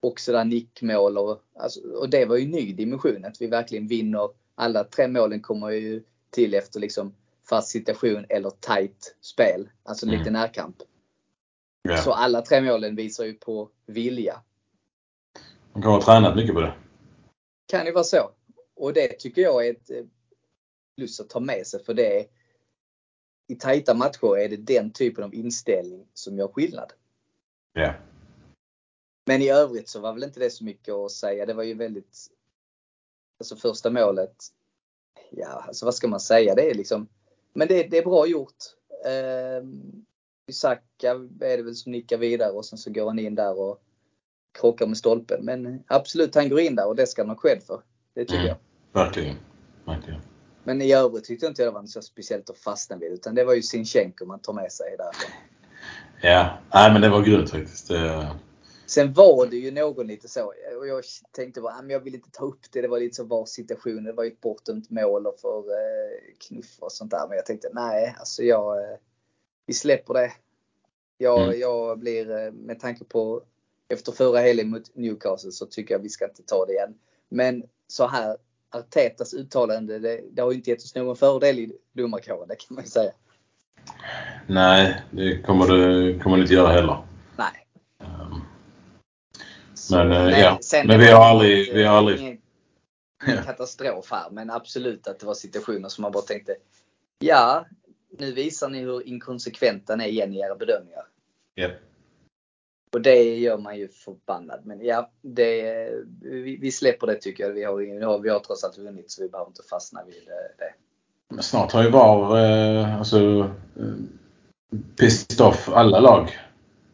också 0.00 0.32
där 0.32 0.44
nickmål 0.44 1.18
och, 1.18 1.42
alltså, 1.56 1.80
och 1.80 2.10
det 2.10 2.24
var 2.24 2.36
ju 2.36 2.46
ny 2.48 2.72
dimension. 2.72 3.24
Att 3.24 3.40
vi 3.40 3.46
verkligen 3.46 3.86
vinner. 3.86 4.30
Alla 4.54 4.84
tre 4.84 5.08
målen 5.08 5.40
kommer 5.40 5.70
ju 5.70 6.02
till 6.30 6.54
efter 6.54 6.80
liksom 6.80 7.14
fast 7.48 7.68
situation 7.68 8.26
eller 8.28 8.50
tight 8.50 9.16
spel. 9.20 9.68
Alltså 9.82 10.06
Mm. 10.06 10.18
lite 10.18 10.30
närkamp. 10.30 10.76
ja. 11.82 11.96
Så 11.96 12.12
alla 12.12 12.42
tre 12.42 12.60
målen 12.60 12.96
visar 12.96 13.24
ju 13.24 13.34
på 13.34 13.68
vilja. 13.86 14.42
Han 15.72 15.82
kan 15.82 15.92
ha 15.92 16.02
tränat 16.02 16.36
mycket 16.36 16.54
på 16.54 16.60
det. 16.60 16.74
Kan 17.66 17.86
ju 17.86 17.92
vara 17.92 18.04
så. 18.04 18.30
Och 18.76 18.92
det 18.92 19.08
tycker 19.18 19.42
jag 19.42 19.66
är 19.66 19.70
ett 19.70 19.90
eh, 19.90 20.04
plus 20.96 21.20
att 21.20 21.28
ta 21.30 21.40
med 21.40 21.66
sig 21.66 21.84
för 21.84 21.94
det 21.94 22.20
är, 22.20 22.26
i 23.50 23.54
tajta 23.54 23.94
matcher 23.94 24.36
är 24.38 24.48
det 24.48 24.56
den 24.56 24.90
typen 24.90 25.24
av 25.24 25.34
inställning 25.34 26.06
som 26.14 26.38
gör 26.38 26.48
skillnad. 26.48 26.92
Ja. 27.72 27.94
Men 29.26 29.42
i 29.42 29.50
övrigt 29.50 29.88
så 29.88 30.00
var 30.00 30.12
väl 30.12 30.24
inte 30.24 30.40
det 30.40 30.50
så 30.50 30.64
mycket 30.64 30.94
att 30.94 31.12
säga. 31.12 31.46
Det 31.46 31.54
var 31.54 31.62
ju 31.62 31.74
väldigt, 31.74 32.16
alltså 33.40 33.56
första 33.56 33.90
målet, 33.90 34.36
ja 35.30 35.46
alltså 35.46 35.84
vad 35.84 35.94
ska 35.94 36.08
man 36.08 36.20
säga? 36.20 36.54
Det 36.54 36.70
är 36.70 36.74
liksom, 36.74 37.08
men 37.52 37.68
det, 37.68 37.82
det 37.82 37.98
är 37.98 38.04
bra 38.04 38.26
gjort. 38.26 38.56
Eh, 39.04 39.68
Isaka 40.46 41.10
är 41.40 41.56
det 41.56 41.62
väl 41.62 41.74
som 41.74 41.92
nickar 41.92 42.18
vidare 42.18 42.50
och 42.50 42.64
sen 42.64 42.78
så 42.78 42.90
går 42.90 43.06
han 43.06 43.18
in 43.18 43.34
där 43.34 43.58
och 43.58 43.82
krockar 44.52 44.86
med 44.86 44.96
stolpen. 44.98 45.44
Men 45.44 45.84
absolut, 45.86 46.34
han 46.34 46.48
går 46.48 46.60
in 46.60 46.74
där 46.74 46.86
och 46.86 46.96
det 46.96 47.06
ska 47.06 47.22
han 47.22 47.28
ha 47.28 47.36
cred 47.36 47.62
för. 47.62 47.82
Det 48.14 48.20
tycker 48.24 48.34
Mm. 48.34 48.46
jag. 48.46 48.56
Verkligen. 49.04 49.36
Verkligen. 49.84 50.20
Men 50.64 50.82
i 50.82 50.92
övrigt 50.92 51.24
tyckte 51.24 51.46
jag 51.46 51.50
inte 51.50 51.64
det 51.64 51.70
var 51.70 51.80
något 51.80 51.90
så 51.90 52.02
speciellt 52.02 52.50
att 52.50 52.58
fastna 52.58 52.96
vid. 52.96 53.12
Utan 53.12 53.34
det 53.34 53.44
var 53.44 53.54
ju 53.54 53.62
Sinchenko 53.62 54.24
man 54.24 54.38
tar 54.40 54.52
med 54.52 54.72
sig 54.72 54.96
där. 54.98 55.10
Ja. 56.22 56.58
Nej 56.74 56.92
men 56.92 57.02
det 57.02 57.08
var 57.08 57.22
grymt 57.22 57.50
faktiskt. 57.50 57.88
Det, 57.88 58.26
Sen 58.86 59.12
var 59.12 59.46
det 59.46 59.56
ju 59.56 59.70
någon 59.70 60.06
lite 60.06 60.28
så. 60.28 60.44
Och 60.78 60.86
jag 60.88 61.04
tänkte 61.32 61.60
bara, 61.60 61.72
"Ah, 61.74 61.80
men 61.82 61.90
jag 61.90 62.00
vill 62.00 62.14
inte 62.14 62.30
ta 62.32 62.44
upp 62.44 62.60
det. 62.72 62.82
Det 62.82 62.88
var 62.88 63.00
lite 63.00 63.16
så 63.16 63.24
var 63.24 63.46
situationen. 63.46 64.04
Det 64.04 64.12
var 64.12 64.24
ju 64.24 64.30
ett 64.30 64.40
bortdömt 64.40 64.90
mål 64.90 65.26
och 65.26 65.40
för 65.40 65.58
eh, 65.58 66.18
knuff 66.48 66.76
och 66.80 66.92
sånt 66.92 67.10
där. 67.10 67.26
Men 67.28 67.36
jag 67.36 67.46
tänkte, 67.46 67.70
nej, 67.72 68.14
alltså 68.18 68.42
jag, 68.42 68.78
eh, 68.92 68.96
vi 69.66 69.74
släpper 69.74 70.14
det. 70.14 70.32
Jag, 71.18 71.42
Mm. 71.42 71.60
jag 71.60 71.98
blir, 71.98 72.30
eh, 72.30 72.52
med 72.52 72.80
tanke 72.80 73.04
på 73.04 73.42
efter 73.88 74.12
förra 74.12 74.38
helgen 74.40 74.70
mot 74.70 74.94
Newcastle 74.96 75.52
så 75.52 75.66
tycker 75.66 75.94
jag 75.94 75.98
vi 76.02 76.08
ska 76.08 76.24
inte 76.24 76.42
ta 76.42 76.66
det 76.66 76.72
igen. 76.72 76.94
Men 77.28 77.62
så 77.86 78.06
här, 78.06 78.36
Artetas 78.70 79.34
uttalande, 79.34 79.98
det, 79.98 80.20
det 80.30 80.42
har 80.42 80.50
ju 80.50 80.56
inte 80.56 80.70
gett 80.70 80.82
oss 80.82 80.94
någon 80.94 81.16
fördel 81.16 81.58
i 81.58 81.72
domarkåren, 81.92 82.48
det 82.48 82.56
kan 82.56 82.74
man 82.74 82.84
ju 82.84 82.90
säga. 82.90 83.12
nej, 84.46 85.02
det 85.10 85.42
kommer 85.42 85.66
det 85.66 86.18
kommer 86.18 86.36
det 86.36 86.42
inte 86.42 86.54
göra 86.54 86.72
heller. 86.72 87.02
Nej. 87.36 87.66
Um, 88.00 88.42
Men, 89.90 90.08
nej, 90.08 90.40
ja. 90.40 90.58
Men 90.84 91.00
vi 91.00 91.06
har 91.10 91.24
aldrig- 91.24 91.74
vi 91.74 91.84
har 91.84 91.96
aldrig- 91.96 92.20
Ingen, 92.20 92.38
ingen 93.28 93.44
katastrof 93.44 94.10
här, 94.10 94.30
men 94.30 94.50
absolut 94.50 95.08
att 95.08 95.18
det 95.20 95.26
var 95.26 95.34
situationer 95.34 95.88
som 95.88 96.02
man 96.02 96.12
bara 96.12 96.22
tänkte, 96.22 96.56
ja, 97.18 97.66
nu 98.18 98.32
visar 98.32 98.68
ni 98.68 98.78
hur 98.78 99.08
inkonsekventa 99.08 99.96
ni 99.96 100.04
är 100.04 100.08
igen 100.08 100.34
i 100.34 100.38
era 100.38 100.54
bedömningar. 100.54 101.02
ja. 101.54 101.68
Och 102.92 103.00
det 103.00 103.22
gör 103.38 103.58
man 103.58 103.78
ju 103.78 103.88
förbannad. 103.88 104.60
Men 104.64 104.84
ja, 104.84 105.10
det, 105.22 105.90
vi, 106.22 106.56
vi 106.56 106.72
släpper 106.72 107.06
det 107.06 107.14
tycker 107.14 107.44
jag. 107.44 107.50
Vi 107.50 107.64
har, 107.64 108.18
vi 108.18 108.30
har, 108.30 108.40
trots 108.40 108.64
allt 108.64 108.78
vunnit 108.78 109.10
så 109.10 109.22
vi 109.22 109.28
behöver 109.28 109.50
inte 109.50 109.62
fastna 109.70 110.04
vid 110.04 110.28
eh, 110.28 110.56
det. 110.58 110.74
Men 111.34 111.42
snart 111.42 111.72
har 111.72 111.82
ju 111.82 111.90
VAR 111.90 112.38
eh, 112.38 112.98
alltså, 112.98 113.50
eh, 113.76 113.92
pissed 114.96 115.40
off 115.40 115.68
alla 115.68 116.00
lag. 116.00 116.38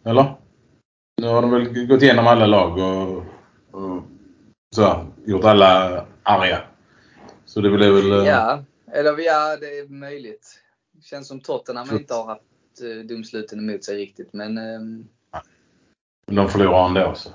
Eller? 0.05 0.35
Nu 1.17 1.27
har 1.27 1.43
de 1.43 1.51
väl 1.51 1.87
gått 1.87 2.03
igenom 2.03 2.27
alla 2.27 2.47
lag 2.47 2.79
och, 2.79 3.25
och 3.71 4.03
så, 4.75 5.07
gjort 5.25 5.45
alla 5.45 6.05
arga. 6.23 6.63
Så 7.45 7.61
det 7.61 7.71
blir 7.71 7.91
väl... 7.91 8.13
eh, 8.13 8.27
Ja, 8.27 8.65
eller 8.93 9.19
ja, 9.19 9.57
det 9.57 9.79
är 9.79 9.89
möjligt. 9.89 10.61
Känns 11.03 11.29
som 11.29 11.41
Tottenham 11.41 11.97
inte 11.97 12.15
har 12.15 12.25
haft 12.25 12.43
eh, 12.83 13.07
domsluten 13.07 13.59
emot 13.59 13.85
sig 13.85 13.97
riktigt. 13.97 14.33
Men 14.33 14.59
ehm, 14.59 15.09
De 16.27 16.49
förlorar 16.49 16.87
ändå 16.87 17.15
så. 17.15 17.31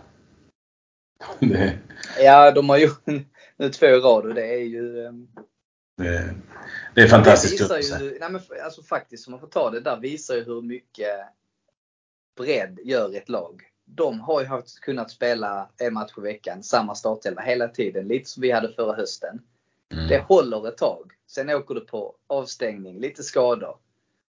Det, 1.39 1.79
ja, 2.19 2.51
de 2.51 2.69
har 2.69 2.77
ju 2.77 2.89
nu 3.57 3.69
två 3.69 3.85
i 3.85 3.99
rad 3.99 4.25
och 4.25 4.33
det 4.33 4.53
är 4.53 4.63
ju 4.63 5.05
ehm, 5.05 5.27
det, 5.97 6.35
det 6.95 7.01
är 7.01 7.07
fantastiskt 7.07 7.69
Det 7.69 7.77
visar 7.77 8.01
ju, 8.01 8.17
nej 8.19 8.31
men 8.31 8.41
alltså 8.63 8.83
faktiskt 8.83 9.27
om 9.27 9.31
man 9.31 9.39
får 9.39 9.47
ta 9.47 9.69
det 9.69 9.79
där 9.79 9.97
visar 9.99 10.35
ju 10.35 10.43
hur 10.43 10.61
mycket 10.61 11.19
bredd 12.37 12.79
gör 12.83 13.15
ett 13.15 13.29
lag. 13.29 13.63
De 13.85 14.19
har 14.19 14.41
ju 14.41 14.47
haft, 14.47 14.79
kunnat 14.79 15.11
spela 15.11 15.69
en 15.77 15.93
match 15.93 16.11
i 16.17 16.21
veckan, 16.21 16.63
samma 16.63 16.95
startelva 16.95 17.41
hela 17.41 17.67
tiden. 17.67 18.07
Lite 18.07 18.29
som 18.29 18.41
vi 18.41 18.51
hade 18.51 18.73
förra 18.73 18.95
hösten. 18.95 19.41
Det 19.87 20.15
Mm. 20.15 20.25
håller 20.27 20.67
ett 20.67 20.77
tag. 20.77 21.11
Sen 21.27 21.49
åker 21.49 21.75
du 21.75 21.81
på 21.81 22.15
avstängning, 22.27 22.99
lite 22.99 23.23
skador. 23.23 23.77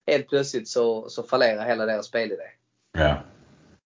Helt 0.08 0.28
plötsligt 0.30 0.68
så, 0.68 1.10
så 1.10 1.24
fallerar 1.24 1.66
hela 1.66 1.86
deras 1.86 2.06
spelidé. 2.06 2.44
Ja. 2.92 3.24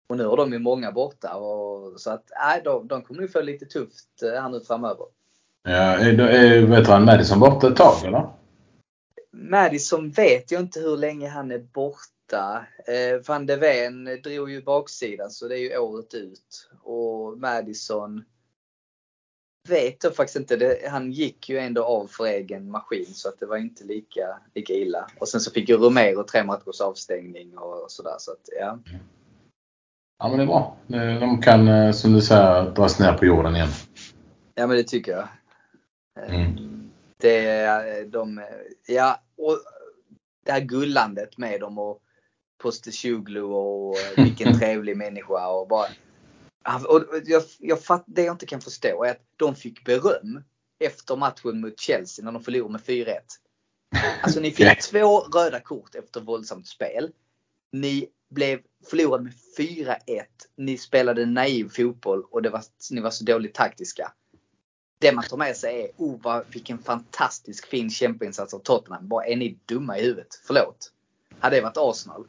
Och 0.07 0.17
nu 0.17 0.25
har 0.25 0.37
de 0.37 0.53
ju 0.53 0.59
många 0.59 0.91
borta. 0.91 1.35
Och, 1.35 2.01
så 2.01 2.11
att 2.11 2.31
nej, 2.45 2.61
de, 2.63 2.87
de 2.87 3.01
kommer 3.01 3.21
ju 3.21 3.27
få 3.27 3.41
lite 3.41 3.65
tufft 3.65 4.23
eh, 4.23 4.41
här 4.41 4.49
nu 4.49 4.59
framöver. 4.59 5.05
Ja, 5.63 5.71
är, 5.71 6.19
är, 6.19 6.61
vet 6.61 6.85
du 6.85 6.91
han 6.91 7.05
Madison 7.05 7.39
borta 7.39 7.67
ett 7.67 7.75
tag 7.75 8.05
eller? 8.05 8.29
Madison 9.31 10.11
vet 10.11 10.51
jag 10.51 10.61
inte 10.61 10.79
hur 10.79 10.97
länge 10.97 11.29
han 11.29 11.51
är 11.51 11.59
borta. 11.59 12.65
Eh, 12.87 13.27
Van 13.27 13.45
de 13.45 13.55
Ven 13.55 14.05
drog 14.23 14.51
ju 14.51 14.61
baksidan 14.61 15.29
så 15.29 15.47
det 15.47 15.55
är 15.55 15.59
ju 15.59 15.77
året 15.77 16.13
ut. 16.13 16.69
Och 16.83 17.37
Madison 17.37 18.23
vet 19.69 20.03
jag 20.03 20.15
faktiskt 20.15 20.35
inte. 20.35 20.55
Det, 20.55 20.89
han 20.89 21.11
gick 21.11 21.49
ju 21.49 21.57
ändå 21.57 21.83
av 21.83 22.07
för 22.07 22.25
egen 22.25 22.71
maskin 22.71 23.13
så 23.13 23.29
att 23.29 23.39
det 23.39 23.45
var 23.45 23.57
inte 23.57 23.83
lika, 23.83 24.39
lika 24.53 24.73
illa. 24.73 25.07
Och 25.19 25.27
sen 25.27 25.41
så 25.41 25.51
fick 25.51 25.69
ju 25.69 25.77
Romero 25.77 26.23
tre 26.23 26.43
matchers 26.43 26.81
avstängning 26.81 27.57
och 27.57 27.91
sådär. 27.91 28.15
Så 28.19 28.31
att, 28.31 28.49
ja. 28.59 28.79
Ja 30.17 30.27
men 30.27 30.37
det 30.37 30.43
är 30.43 30.47
bra. 30.47 30.77
Eh, 30.93 31.19
De 31.19 31.41
kan 31.41 31.67
eh, 31.67 31.91
som 31.91 32.13
du 32.13 32.21
säger 32.21 32.71
dras 32.71 32.99
ner 32.99 33.13
på 33.13 33.25
jorden 33.25 33.55
igen. 33.55 33.69
ja 34.55 34.67
men 34.67 34.77
det 34.77 34.83
tycker 34.83 35.11
jag. 35.11 35.19
Eh, 35.21 36.35
Mm. 36.35 36.91
Det 37.17 37.45
är 37.47 38.05
de, 38.05 38.41
ja 38.87 39.21
och 39.37 39.59
det 40.45 40.51
här 40.51 40.59
gullandet 40.59 41.37
med 41.37 41.59
dem 41.59 41.79
och 41.79 42.01
Postesjoglu 42.57 43.41
och 43.41 43.95
vilken 44.17 44.59
trevlig 44.59 44.97
människa 44.97 45.47
och 45.47 45.67
bara. 45.67 45.87
Och 46.87 47.03
jag, 47.25 47.43
jag 47.59 47.83
fatt, 47.83 48.03
det 48.07 48.23
jag 48.23 48.33
inte 48.33 48.45
kan 48.45 48.61
förstå 48.61 49.03
är 49.03 49.11
att 49.11 49.21
de 49.35 49.55
fick 49.55 49.85
beröm 49.85 50.43
efter 50.79 51.15
matchen 51.15 51.61
mot 51.61 51.79
Chelsea 51.79 52.25
när 52.25 52.31
de 52.31 52.43
förlorade 52.43 52.71
med 52.71 52.81
4-1. 52.81 53.13
Alltså 54.21 54.39
ni 54.39 54.51
fick 54.51 54.81
två 54.91 55.19
röda 55.19 55.59
kort 55.59 55.95
efter 55.95 56.21
våldsamt 56.21 56.67
spel. 56.67 57.11
Ni 57.71 58.07
blev 58.35 58.59
förlorade 58.89 59.23
med 59.23 59.33
4-1. 59.57 59.97
Ni 60.57 60.77
spelade 60.77 61.25
naiv 61.25 61.69
fotboll 61.69 62.23
och 62.31 62.41
det 62.41 62.49
var, 62.49 62.63
ni 62.91 63.01
var 63.01 63.09
så 63.11 63.23
dåligt 63.23 63.53
taktiska. 63.53 64.11
det 64.99 65.11
man 65.11 65.23
tar 65.23 65.37
med 65.37 65.55
sig 65.57 65.81
är, 65.83 65.91
oh 65.97 66.19
vad, 66.23 66.45
vilken 66.53 66.77
fantastisk 66.79 67.65
fin 67.67 67.89
kämpainsats 67.89 68.53
av 68.53 68.59
Tottenham. 68.59 69.07
Bara 69.07 69.25
är 69.25 69.35
ni 69.35 69.59
dumma 69.65 69.97
i 69.97 70.01
huvudet? 70.01 70.27
Förlåt. 70.47 70.91
Hade 71.39 71.55
det 71.55 71.61
varit 71.61 71.77
Arsenal. 71.77 72.27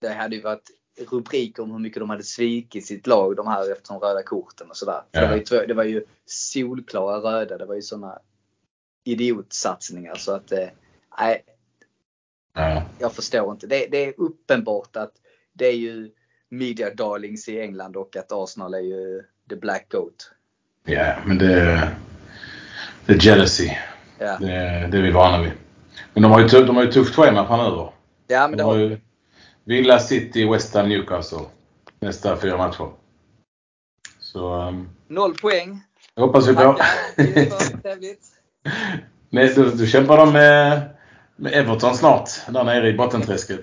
Det 0.00 0.08
hade 0.08 0.36
ju 0.36 0.42
varit 0.42 0.70
rubriker 1.10 1.62
om 1.62 1.70
hur 1.70 1.78
mycket 1.78 2.00
de 2.00 2.10
hade 2.10 2.22
svikit 2.22 2.86
sitt 2.86 3.06
lag 3.06 3.36
de 3.36 3.46
här 3.46 3.72
efter 3.72 3.88
de 3.94 4.00
röda 4.00 4.22
korten 4.22 4.70
och 4.70 4.76
sådär. 4.76 5.02
Ja. 5.10 5.20
Det, 5.20 5.28
var 5.28 5.36
ju, 5.36 5.42
två- 5.44 5.66
det 5.66 5.74
var 5.74 5.84
ju 5.84 6.04
solklara 6.26 7.18
röda. 7.18 7.58
Det 7.58 7.66
var 7.66 7.74
ju 7.74 7.82
sådana 7.82 8.18
idiotsatsningar 9.04 10.14
så 10.14 10.32
att 10.32 10.52
eh, 10.52 10.68
nej, 12.56 12.82
jag 12.98 13.12
förstår 13.12 13.52
inte. 13.52 13.66
Det, 13.66 13.86
det 13.90 14.04
är 14.06 14.14
uppenbart 14.16 14.96
att 14.96 15.12
det 15.52 15.66
är 15.66 15.76
ju 15.76 16.10
media 16.48 16.94
darlings 16.94 17.48
i 17.48 17.60
England 17.60 17.96
och 17.96 18.16
att 18.16 18.32
Arsenal 18.32 18.74
är 18.74 18.78
ju 18.80 19.22
the 19.48 19.56
black 19.56 19.86
goat. 19.92 20.30
ja, 20.84 21.14
men 21.24 21.38
det, 21.38 21.88
det 23.06 23.12
är 23.12 23.26
jealousy. 23.26 23.70
Ja, 24.18 24.36
Det, 24.40 24.46
det 24.90 24.98
är 24.98 25.02
vi 25.02 25.10
vana 25.10 25.42
vid. 25.42 25.52
Men 26.14 26.22
de 26.22 26.32
har 26.32 26.40
ju, 26.40 26.48
tuff, 26.48 26.66
de 26.66 26.76
har 26.76 26.84
ju 26.84 26.92
tufft 26.92 27.14
schema 27.14 27.46
framöver. 27.46 27.92
ja 28.26 28.48
men 28.48 28.58
De 28.58 28.64
har 28.64 28.76
ju 28.76 28.88
vi. 28.88 28.98
Villa 29.64 29.98
City, 29.98 30.44
West 30.50 30.74
Ham, 30.74 30.88
Newcastle. 30.88 31.38
Nästa 32.00 32.36
fyra 32.36 32.56
matcher. 32.56 32.88
Så 34.20 34.54
um, 34.68 34.88
Noll 35.08 35.34
poäng. 35.34 35.80
det 36.14 36.20
hoppas 36.22 36.48
vi 36.48 36.54
på. 36.54 36.60
Tackar. 36.60 36.86
Det 39.30 39.42
är 39.42 39.48
för 39.48 39.64
då, 39.64 39.70
då 39.70 39.86
kämpar 39.86 40.16
de 40.16 40.32
med, 40.32 40.80
med 41.40 41.52
Everton 41.54 41.94
snart. 41.96 42.30
Där 42.48 42.64
nere 42.64 42.88
i 42.88 42.92
bottenträsket. 42.92 43.60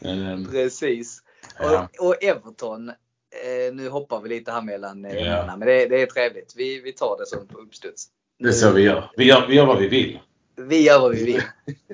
Um, 0.00 0.48
Precis. 0.50 1.22
Ja. 1.58 1.88
Och, 1.98 2.06
och 2.06 2.24
Everton. 2.24 2.88
Eh, 2.88 3.74
nu 3.74 3.88
hoppar 3.88 4.20
vi 4.20 4.28
lite 4.28 4.52
här 4.52 4.62
mellan 4.62 5.04
Ja. 5.04 5.56
men 5.56 5.60
det, 5.68 5.86
det 5.86 6.02
är 6.02 6.06
trevligt. 6.06 6.54
Vi, 6.56 6.80
vi 6.80 6.92
tar 6.92 7.16
det 7.18 7.26
som 7.26 7.46
på 7.48 7.58
uppstuds. 7.58 8.06
det 8.38 8.48
är 8.48 8.52
så 8.52 8.70
vi 8.70 8.82
gör. 8.82 9.10
Vi 9.16 9.24
gör, 9.24 9.46
vi 9.46 9.54
gör 9.54 9.66
vad 9.66 9.78
vi 9.78 9.88
vill. 9.88 10.20
Vi 10.56 10.82
gör 10.86 11.00
vad 11.00 11.14
vi 11.14 11.24
vill. 11.24 11.42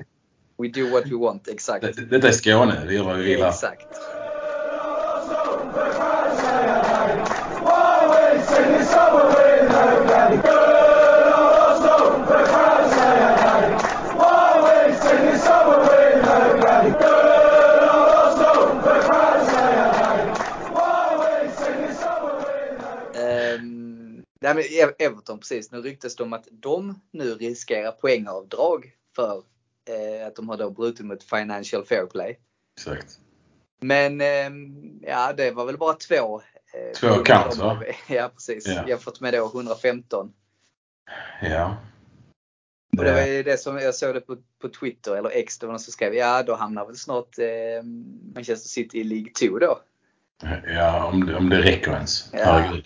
We 0.59 0.68
do 0.68 0.91
what 0.91 1.07
we 1.07 1.16
want, 1.16 1.49
exakt. 1.49 1.82
Det- 1.97 2.07
Detta 2.07 2.28
är 2.28 2.32
Skåne. 2.32 2.84
Vi 2.88 2.95
gör 2.95 3.05
vad 3.05 3.16
vi 3.16 3.24
vill 3.24 3.43
här. 3.43 3.49
Exakt. 3.49 3.86
Nej, 24.41 24.55
men 24.55 24.62
Ev- 24.64 24.95
Everton 24.99 25.38
precis. 25.38 25.70
Nu 25.72 25.80
ryktas 25.82 26.16
det 26.16 26.22
om 26.22 26.32
att 26.32 26.49
de 26.51 27.01
nu 27.11 27.34
riskerar 27.34 27.93
poängavdrag 27.93 28.93
för 29.16 29.43
eh, 29.88 30.26
att 30.26 30.36
de 30.36 30.49
har 30.49 30.57
då 30.57 30.70
brutit 30.70 31.07
mot 31.07 31.22
Financial 31.22 31.84
Fair 31.84 32.07
Play. 32.07 32.38
Exakt. 32.78 33.18
Men 33.80 34.20
ehm, 34.20 35.01
ja, 35.03 35.32
det 35.32 35.51
var 35.51 35.66
väl 35.66 35.78
bara 35.78 35.95
två. 35.95 36.41
eh, 36.74 36.93
Två 36.97 37.22
de 37.22 37.59
va? 37.59 37.82
Ja, 38.09 38.30
precis. 38.34 38.66
Ja. 38.66 38.88
Jämfört 38.88 39.20
med 39.20 39.34
då 39.34 39.47
115. 39.47 40.32
Ja. 41.43 41.76
Och 42.99 43.05
det 43.05 43.12
var 43.12 43.26
ju 43.26 43.43
det 43.43 43.57
som 43.61 43.76
jag 43.78 43.95
såg 43.95 44.14
det 44.14 44.20
på, 44.20 44.36
på 44.62 44.68
Twitter 44.68 45.16
eller 45.16 45.30
X, 45.30 45.59
det 45.59 45.66
var 45.66 45.72
någon 45.72 45.80
som 45.80 45.93
skrev 45.93 46.14
ja 46.14 46.43
då 46.43 46.55
hamnar 46.55 46.86
väl 46.86 46.97
snart 46.97 47.38
eh, 47.38 47.82
Manchester 48.34 48.68
City 48.68 48.99
i 49.01 49.05
League 49.05 49.32
2 49.49 49.59
då. 49.59 49.80
Ja, 50.66 51.05
om 51.07 51.26
det, 51.26 51.36
om 51.36 51.49
det 51.49 51.62
räcker 51.62 51.91
ens. 51.93 52.32
Ja. 52.32 52.38
Herregud. 52.45 52.84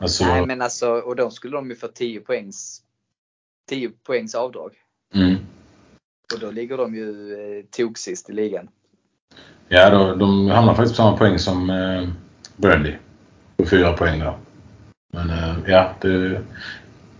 Alltså, 0.00 0.24
Nej 0.24 0.46
men 0.46 0.62
alltså, 0.62 0.90
och 0.90 1.16
då 1.16 1.30
skulle 1.30 1.56
de 1.56 1.70
ju 1.70 1.76
få 1.76 1.88
10 1.88 2.20
poängs 2.20 2.82
10 3.68 3.90
poängs 4.06 4.34
avdrag. 4.34 4.72
mm. 5.14 5.36
Och 6.34 6.40
då 6.40 6.50
ligger 6.50 6.76
de 6.76 6.94
ju 6.94 7.32
eh, 7.32 7.64
toksist 7.70 8.30
i 8.30 8.32
ligan. 8.32 8.68
Ja, 9.68 9.90
då, 9.90 10.14
de 10.14 10.48
hamnar 10.48 10.74
faktiskt 10.74 10.92
på 10.92 11.02
samma 11.02 11.16
poäng 11.16 11.38
som 11.38 11.70
eh, 11.70 12.08
Burnley. 12.56 12.94
På 13.56 13.66
fyra 13.66 13.92
poäng 13.92 14.18
där. 14.18 14.38
Men 15.12 15.30
eh, 15.30 15.56
ja, 15.66 15.94
det, 16.00 16.40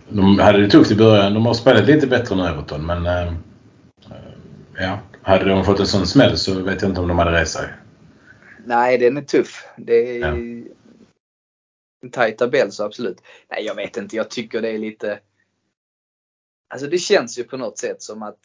de 0.09 0.39
hade 0.39 0.61
det 0.61 0.69
tufft 0.69 0.91
i 0.91 0.95
början. 0.95 1.33
De 1.33 1.45
har 1.45 1.53
spelat 1.53 1.85
lite 1.85 2.07
bättre 2.07 2.35
nu 2.35 2.43
Everton, 2.43 2.85
men 2.85 3.05
eh, 3.05 3.27
eh, 3.27 4.33
ja, 4.77 4.99
hade 5.21 5.45
de 5.45 5.65
fått 5.65 5.79
en 5.79 5.87
sån 5.87 6.07
smäll 6.07 6.37
så 6.37 6.61
vet 6.61 6.81
jag 6.81 6.91
inte 6.91 7.01
om 7.01 7.07
de 7.07 7.19
hade 7.19 7.31
rest 7.31 7.53
sig. 7.53 7.67
Nej, 8.65 8.97
den 8.97 9.17
är 9.17 9.21
tuff. 9.21 9.65
Det 9.77 9.93
är 9.93 10.19
Ja. 10.19 10.35
En 12.01 12.11
tajt 12.11 12.37
tabell 12.37 12.71
så 12.71 12.83
absolut. 12.85 13.21
Nej, 13.49 13.63
jag 13.65 13.75
vet 13.75 13.97
inte. 13.97 14.15
Jag 14.15 14.29
tycker 14.29 14.61
det 14.61 14.69
är 14.69 14.77
lite... 14.77 15.19
Alltså 16.73 16.87
det 16.87 16.97
känns 16.97 17.39
ju 17.39 17.43
på 17.43 17.57
något 17.57 17.77
sätt 17.77 18.01
som 18.01 18.23
att 18.23 18.39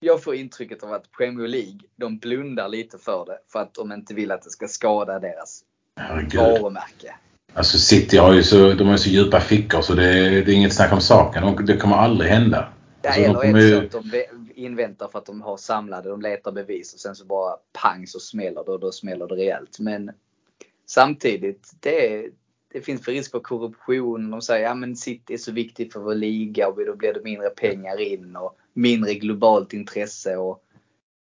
jag 0.00 0.22
får 0.22 0.34
intrycket 0.34 0.82
av 0.82 0.92
att 0.92 1.10
Premier 1.12 1.48
League, 1.48 1.78
de 1.96 2.18
blundar 2.18 2.68
lite 2.68 2.98
för 2.98 3.24
det 3.26 3.38
för 3.52 3.58
att 3.58 3.74
de 3.74 3.92
inte 3.92 4.14
vill 4.14 4.30
att 4.30 4.42
det 4.42 4.50
ska 4.50 4.68
skada 4.68 5.18
deras 5.18 5.64
Herregud. 5.96 6.40
varumärke. 6.40 7.14
Alltså 7.52 7.78
City 7.78 8.16
har 8.16 8.34
ju 8.34 8.42
så, 8.42 8.72
de 8.72 8.84
har 8.84 8.94
ju 8.94 8.98
så 8.98 9.10
djupa 9.10 9.40
fickor 9.40 9.80
så 9.82 9.94
det, 9.94 10.02
det 10.44 10.52
är 10.52 10.54
inget 10.54 10.74
snack 10.74 10.92
om 10.92 11.00
saken. 11.00 11.44
Och 11.44 11.64
det 11.64 11.76
kommer 11.76 11.96
aldrig 11.96 12.30
hända. 12.30 12.72
Ja, 13.02 13.08
Alltså, 13.10 13.22
de 13.32 13.48
eller 13.48 13.48
är 13.48 13.52
det 13.54 13.68
ju- 13.68 13.76
att 13.86 13.90
de 13.92 14.24
inväntar 14.54 15.08
för 15.08 15.18
att 15.18 15.26
de 15.26 15.42
har 15.42 15.56
samlade, 15.56 16.08
de 16.08 16.20
letar 16.22 16.52
bevis 16.52 16.94
och 16.94 17.00
sen 17.00 17.14
så 17.14 17.24
bara 17.24 17.56
pang 17.72 18.06
så 18.06 18.20
smäller 18.20 18.64
det 18.64 18.70
och 18.72 18.80
då 18.80 18.92
smäller 18.92 19.26
det 19.26 19.34
rejält. 19.34 19.78
Men 19.78 20.10
samtidigt, 20.86 21.70
det, 21.80 22.26
det 22.72 22.80
finns 22.80 23.04
för 23.04 23.12
risk 23.12 23.30
för 23.30 23.40
korruption. 23.40 24.30
De 24.30 24.42
säger 24.42 24.64
ja 24.66 24.74
men 24.74 24.96
City 24.96 25.34
är 25.34 25.38
så 25.38 25.52
viktigt 25.52 25.92
för 25.92 26.00
vår 26.00 26.14
liga 26.14 26.68
och 26.68 26.86
då 26.86 26.96
blir 26.96 27.14
det 27.14 27.22
mindre 27.24 27.50
pengar 27.50 28.00
in 28.00 28.36
och 28.36 28.58
mindre 28.72 29.14
globalt 29.14 29.72
intresse. 29.72 30.36
Och 30.36 30.62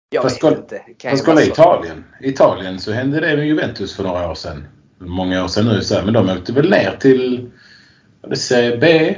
jag 0.09 0.23
Fast 0.23 0.43
vet 0.43 0.57
inte. 0.57 0.79
Kan 0.97 1.11
Fast 1.11 1.25
kolla. 1.25 1.43
Italien. 1.43 2.03
Italien 2.21 2.79
så 2.79 2.91
hände 2.91 3.19
det 3.19 3.37
med 3.37 3.47
Juventus 3.47 3.95
för 3.95 4.03
några 4.03 4.31
år 4.31 4.35
sedan. 4.35 4.67
Många 4.97 5.43
år 5.43 5.47
sedan 5.47 5.65
nu 5.65 5.81
så 5.81 5.95
här, 5.95 6.05
men 6.05 6.13
de 6.13 6.29
åkte 6.29 6.53
väl 6.53 6.69
ner 6.69 6.97
till 6.99 7.51
vad 8.21 8.31
det 8.31 8.35
säger, 8.35 8.77
B? 8.77 9.15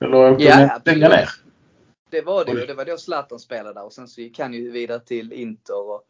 Eller 0.00 0.32
åkte 0.32 0.44
Ja, 0.44 0.80
längre 0.84 1.08
ner? 1.08 1.28
Det 2.10 2.22
var 2.22 2.44
det 2.44 2.52
ju. 2.52 2.66
Det 2.66 2.74
var 2.74 2.84
då 2.84 2.96
Zlatan 2.96 3.38
spelade 3.38 3.74
där 3.74 3.84
och 3.84 3.92
sen 3.92 4.08
så 4.08 4.20
gick 4.20 4.38
han 4.38 4.54
ju 4.54 4.70
vidare 4.70 5.00
till 5.00 5.32
Inter. 5.32 5.90
Och, 5.90 6.02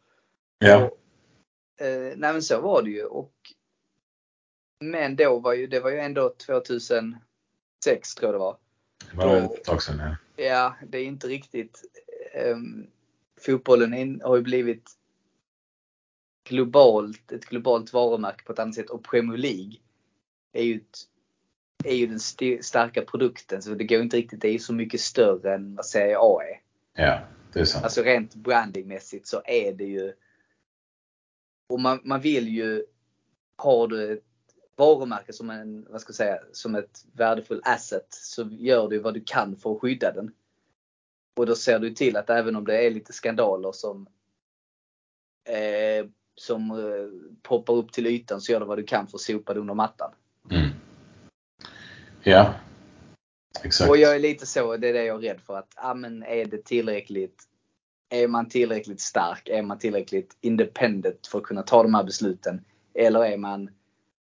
Ja. 0.59 0.77
Och, 0.77 1.85
eh, 1.85 2.13
nej 2.15 2.33
men 2.33 2.41
så 2.41 2.61
var 2.61 2.81
det 2.81 2.89
ju. 2.89 3.03
Och, 3.03 3.31
men 4.79 5.15
då 5.15 5.39
var 5.39 5.53
ju, 5.53 5.67
det 5.67 5.79
var 5.79 5.89
ju 5.89 5.99
ändå 5.99 6.33
2006 6.45 7.19
tror 8.15 8.27
jag 8.27 8.33
det 8.33 8.37
var. 8.37 8.57
Det 9.11 9.17
var 9.17 9.37
ett 9.37 9.63
tag 9.63 9.83
sedan. 9.83 9.99
Ja. 9.99 10.15
Ja, 10.43 10.75
det 10.87 10.97
är 10.97 11.03
inte 11.05 11.27
riktigt. 11.27 11.81
Um, 12.45 12.87
fotbollen 13.41 13.93
in, 13.93 14.21
har 14.23 14.35
ju 14.35 14.41
blivit 14.41 14.89
globalt, 16.49 17.31
ett 17.31 17.45
globalt 17.45 17.93
varumärke 17.93 18.43
på 18.43 18.53
ett 18.53 18.59
annat 18.59 18.75
sätt. 18.75 18.89
Och 18.89 19.03
Premier 19.03 19.37
League 19.37 19.73
är 20.53 20.63
ju, 20.63 20.75
ett, 20.75 20.97
är 21.85 21.95
ju 21.95 22.07
den 22.07 22.15
st- 22.15 22.63
starka 22.63 23.01
produkten. 23.01 23.61
Så 23.61 23.69
det 23.69 23.83
går 23.83 24.01
inte 24.01 24.17
riktigt, 24.17 24.41
det 24.41 24.47
är 24.47 24.51
ju 24.53 24.59
så 24.59 24.73
mycket 24.73 25.01
större 25.01 25.55
än 25.55 25.75
vad 25.75 25.85
Serie 25.85 26.17
A 26.19 26.39
är. 26.43 26.61
ja, 27.03 27.19
det 27.53 27.59
är 27.59 27.65
sant. 27.65 27.83
Alltså 27.83 28.01
rent 28.01 28.35
brandingmässigt 28.35 29.27
så 29.27 29.41
är 29.45 29.73
det 29.73 29.85
ju. 29.85 30.13
Och 31.69 31.79
man, 31.79 32.01
man 32.03 32.21
vill 32.21 32.47
ju 32.47 32.85
ha 33.57 33.87
du 33.87 34.13
ett 34.13 34.23
varumärke 34.77 35.33
som 35.33 35.49
en, 35.49 35.87
vad 35.89 36.01
ska 36.01 36.09
jag 36.09 36.15
säga, 36.15 36.39
som 36.51 36.75
ett 36.75 37.05
värdefull 37.13 37.61
asset 37.63 38.07
så 38.09 38.47
gör 38.51 38.87
du 38.87 38.99
vad 38.99 39.13
du 39.13 39.23
kan 39.25 39.55
för 39.55 39.71
att 39.71 39.81
skydda 39.81 40.11
den. 40.11 40.31
Och 41.35 41.45
då 41.45 41.55
ser 41.55 41.79
du 41.79 41.93
till 41.93 42.17
att 42.17 42.29
även 42.29 42.55
om 42.55 42.65
det 42.65 42.85
är 42.85 42.91
lite 42.91 43.13
skandaler 43.13 43.71
som 43.71 44.07
eh, 45.49 46.09
som 46.35 46.71
eh, 46.71 47.37
poppar 47.41 47.73
upp 47.73 47.91
till 47.91 48.07
ytan 48.07 48.41
så 48.41 48.51
gör 48.51 48.59
du 48.59 48.65
vad 48.65 48.77
du 48.77 48.83
kan 48.83 49.07
för 49.07 49.17
att 49.17 49.21
sopa 49.21 49.53
det 49.53 49.59
under 49.59 49.73
mattan. 49.73 50.11
Mm. 50.51 50.69
Ja. 52.23 52.53
Exakt. 53.63 53.89
Och 53.89 53.97
jag 53.97 54.15
är 54.15 54.19
lite 54.19 54.45
så, 54.45 54.77
det 54.77 54.89
är 54.89 54.93
det 54.93 55.05
jag 55.05 55.25
är 55.25 55.29
rädd 55.29 55.41
för 55.41 55.57
att, 55.57 55.73
ja 55.75 55.93
men 55.93 56.23
är 56.23 56.45
det 56.45 56.65
tillräckligt 56.65 57.43
är 58.09 58.27
man 58.27 58.49
tillräckligt 58.49 59.01
stark? 59.01 59.49
Är 59.49 59.61
man 59.61 59.79
tillräckligt 59.79 60.37
independent 60.41 61.27
för 61.27 61.37
att 61.37 61.43
kunna 61.43 61.63
ta 61.63 61.83
de 61.83 61.93
här 61.93 62.03
besluten? 62.03 62.65
Eller 62.93 63.25
är 63.25 63.37
man 63.37 63.69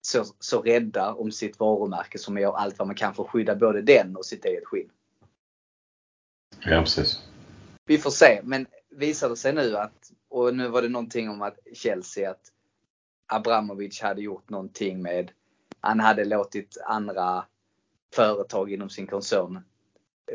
så, 0.07 0.25
så 0.39 0.61
rädda 0.61 1.13
om 1.13 1.31
sitt 1.31 1.59
varumärke 1.59 2.17
som 2.17 2.37
gör 2.37 2.53
allt 2.53 2.79
vad 2.79 2.87
man 2.87 2.95
kan 2.95 3.13
för 3.13 3.23
att 3.23 3.29
skydda 3.29 3.55
både 3.55 3.81
den 3.81 4.15
och 4.15 4.25
sitt 4.25 4.45
eget 4.45 4.65
skinn? 4.65 4.89
Ja, 6.65 6.81
precis. 6.81 7.19
Vi 7.85 7.97
får 7.97 8.09
se. 8.09 8.41
Men 8.43 8.67
visar 8.89 9.29
det 9.29 9.35
sig 9.35 9.53
nu 9.53 9.77
att, 9.77 10.11
och 10.29 10.55
nu 10.55 10.67
var 10.67 10.81
det 10.81 10.89
någonting 10.89 11.29
om 11.29 11.41
att 11.41 11.59
Chelsea, 11.73 12.31
att 12.31 12.51
Abramovic 13.27 14.01
hade 14.01 14.21
gjort 14.21 14.49
någonting 14.49 15.01
med, 15.01 15.31
han 15.79 15.99
hade 15.99 16.25
låtit 16.25 16.77
andra 16.85 17.45
företag 18.15 18.71
inom 18.71 18.89
sin 18.89 19.07
koncern 19.07 19.59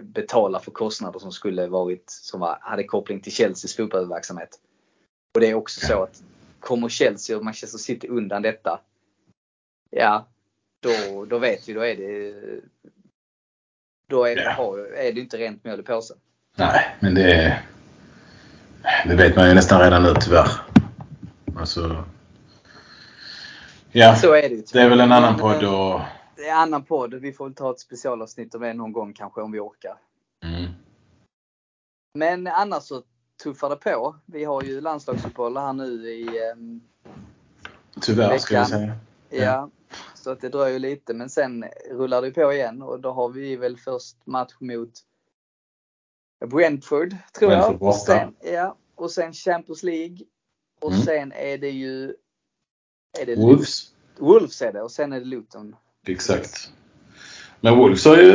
betala 0.02 0.60
för 0.60 0.70
kostnader 0.70 1.18
som 1.18 1.32
skulle 1.32 1.66
varit, 1.66 2.10
som 2.10 2.40
var, 2.40 2.58
hade 2.60 2.84
koppling 2.84 3.20
till 3.20 3.32
Chelseas 3.32 3.76
fotbollsverksamhet. 3.76 4.60
Och 5.34 5.40
det 5.40 5.46
är 5.50 5.54
också 5.54 5.80
så 5.80 6.02
att 6.02 6.22
kommer 6.60 6.88
Chelsea 6.88 7.36
och 7.36 7.44
Manchester 7.44 7.78
City 7.78 8.08
undan 8.08 8.42
detta, 8.42 8.80
ja, 9.90 10.26
då, 10.80 11.24
då 11.24 11.38
vet 11.38 11.68
vi, 11.68 11.72
då 11.72 11.80
är 11.80 11.96
det 11.96 12.34
då 14.08 14.24
är, 14.24 14.36
Ja. 14.36 14.50
har- 14.50 14.78
är 14.96 15.12
det 15.12 15.20
inte 15.20 15.36
rent 15.36 15.64
mjöl 15.64 15.80
i 15.80 15.82
påsen. 15.82 16.16
Nej, 16.56 16.96
men 17.00 17.14
det, 17.14 17.62
det 19.06 19.14
vet 19.16 19.36
man 19.36 19.48
ju 19.48 19.54
nästan 19.54 19.80
redan 19.80 20.02
nu 20.02 20.14
tyvärr. 20.20 20.48
Alltså, 21.58 22.04
ja, 23.92 24.16
Så 24.16 24.34
är 24.34 24.42
det 24.42 24.54
ju. 24.54 24.62
det 24.72 24.80
är 24.80 24.88
väl 24.88 25.00
en 25.00 25.12
annan 25.12 25.36
podd 25.38 25.62
eh, 25.62 25.80
och... 25.80 26.00
Det 26.36 26.48
är 26.48 26.52
en 26.52 26.58
annan 26.58 26.84
podd. 26.84 27.14
Vi 27.14 27.32
får 27.32 27.44
väl 27.44 27.54
ta 27.54 27.70
ett 27.70 27.80
specialavsnitt 27.80 28.54
om 28.54 28.60
det 28.62 28.74
någon 28.74 28.92
gång 28.92 29.12
kanske 29.12 29.40
om 29.40 29.52
vi 29.52 29.58
orkar. 29.58 29.94
Mm. 30.44 30.70
Men 32.14 32.46
annars 32.46 32.82
så 32.82 33.02
tuffar 33.42 33.70
det 33.70 33.76
på. 33.76 34.16
Vi 34.26 34.44
har 34.44 34.62
ju 34.62 34.80
landslagsuppehåll 34.80 35.56
här 35.56 35.72
nu 35.72 35.84
i 36.10 36.50
ehm, 36.52 36.80
Tyvärr 38.00 38.38
ska 38.38 38.54
jag 38.54 38.60
Veckan. 38.60 38.78
säga. 38.80 39.44
Ja, 39.44 39.70
så 40.22 40.30
att 40.30 40.40
det 40.40 40.48
dröjer 40.48 40.78
lite. 40.78 41.14
Men 41.14 41.30
sen 41.30 41.64
rullar 41.90 42.22
det 42.22 42.30
på 42.30 42.52
igen 42.52 42.82
och 42.82 43.00
då 43.00 43.10
har 43.12 43.28
vi 43.28 43.56
väl 43.56 43.76
först 43.76 44.16
match 44.26 44.52
mot 44.60 44.90
Brentford, 46.46 47.16
tror 47.38 47.48
Brentford 47.48 47.74
jag. 47.80 47.82
Och 47.82 47.94
sen, 47.94 48.34
ja, 48.52 48.76
och 48.94 49.10
sen 49.10 49.32
Champions 49.32 49.82
League. 49.82 50.16
Och 50.80 50.92
Mm. 50.92 51.02
sen 51.04 51.32
är 51.32 51.58
det 51.58 51.70
ju 51.70 52.14
är 53.20 53.26
det 53.26 53.36
Wolves. 53.36 53.82
Wolves 54.18 54.62
är 54.62 54.72
det 54.72 54.82
och 54.82 54.90
sen 54.90 55.12
är 55.12 55.18
det 55.20 55.26
Luton. 55.26 55.76
Exakt. 56.06 56.70
Men 57.60 57.78
Wolves 57.78 58.04
har 58.04 58.16
ju... 58.16 58.32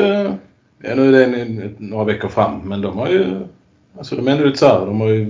Ja, 0.85 0.95
nu 0.95 1.15
är 1.15 1.27
det 1.27 1.75
några 1.79 2.03
veckor 2.05 2.29
fram, 2.29 2.69
men 2.69 2.81
de 2.81 2.97
har 2.97 3.09
ju... 3.09 3.47
Alltså 3.97 4.15
de 4.15 4.27
är 4.27 4.31
ändå 4.31 4.45
lite 4.45 4.57
så 4.57 4.65
här, 4.67 4.85
De 4.85 5.01
har 5.01 5.09
ju 5.09 5.25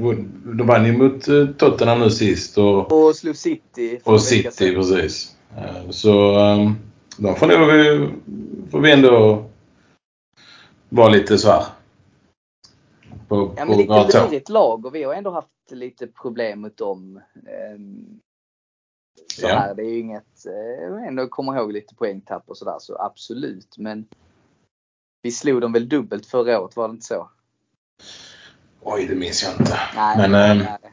De 0.58 0.68
vann 0.68 0.86
ju 0.86 0.98
mot 0.98 1.28
eh, 1.28 1.48
Tottenham 1.48 2.00
nu 2.00 2.10
sist 2.10 2.58
och, 2.58 2.92
Och 3.08 3.16
slog 3.16 3.36
City. 3.36 4.00
och 4.04 4.22
City 4.22 4.52
sedan. 4.52 4.76
precis. 4.76 5.36
Eh, 5.58 5.90
Så 5.90 6.38
um, 6.54 6.76
de 7.18 7.36
får 7.36 7.48
nog... 7.48 7.70
eh, 7.70 8.10
Får 8.72 8.80
vi 8.80 8.92
ändå 8.92 9.46
vara 10.90 11.10
lite 11.10 11.38
så 11.38 11.52
här. 11.52 11.66
På, 13.28 13.54
Ja, 13.58 13.66
men 13.66 13.88
tå. 13.88 14.26
lurigt 14.26 14.50
lag 14.50 14.86
och 14.86 14.96
vi 14.96 15.04
har 15.04 15.14
ändå 15.14 15.32
haft 15.32 15.48
lite 15.72 16.08
problem 16.08 16.62
mot 16.62 16.78
dem. 16.78 17.22
Ehm, 17.48 18.20
Så 19.34 19.48
Ja. 19.48 19.56
här, 19.56 19.76
det 19.76 19.82
är 19.84 19.90
ju 19.90 20.00
inget, 20.00 20.46
eh, 20.46 21.08
ändå 21.08 21.28
kommer 21.28 21.56
ihåg 21.56 21.72
lite 21.72 21.96
poängtapp 21.96 22.44
och 22.50 22.58
sådär 22.58 22.76
så 22.80 22.98
absolut. 23.00 23.78
Men 23.78 24.06
vi 25.22 25.32
slog 25.32 25.62
dem 25.62 25.74
väl 25.74 25.90
dubbelt 25.90 26.26
förra 26.26 26.62
året, 26.62 26.76
var 26.76 26.88
det 26.88 26.92
inte 26.92 27.06
så? 27.06 27.30
Oj, 28.82 29.06
det 29.08 29.16
minns 29.16 29.44
jag 29.44 29.52
inte. 29.54 29.80
Nej. 29.96 30.18
Men, 30.18 30.34
ehm, 30.36 30.58
nej. 30.58 30.92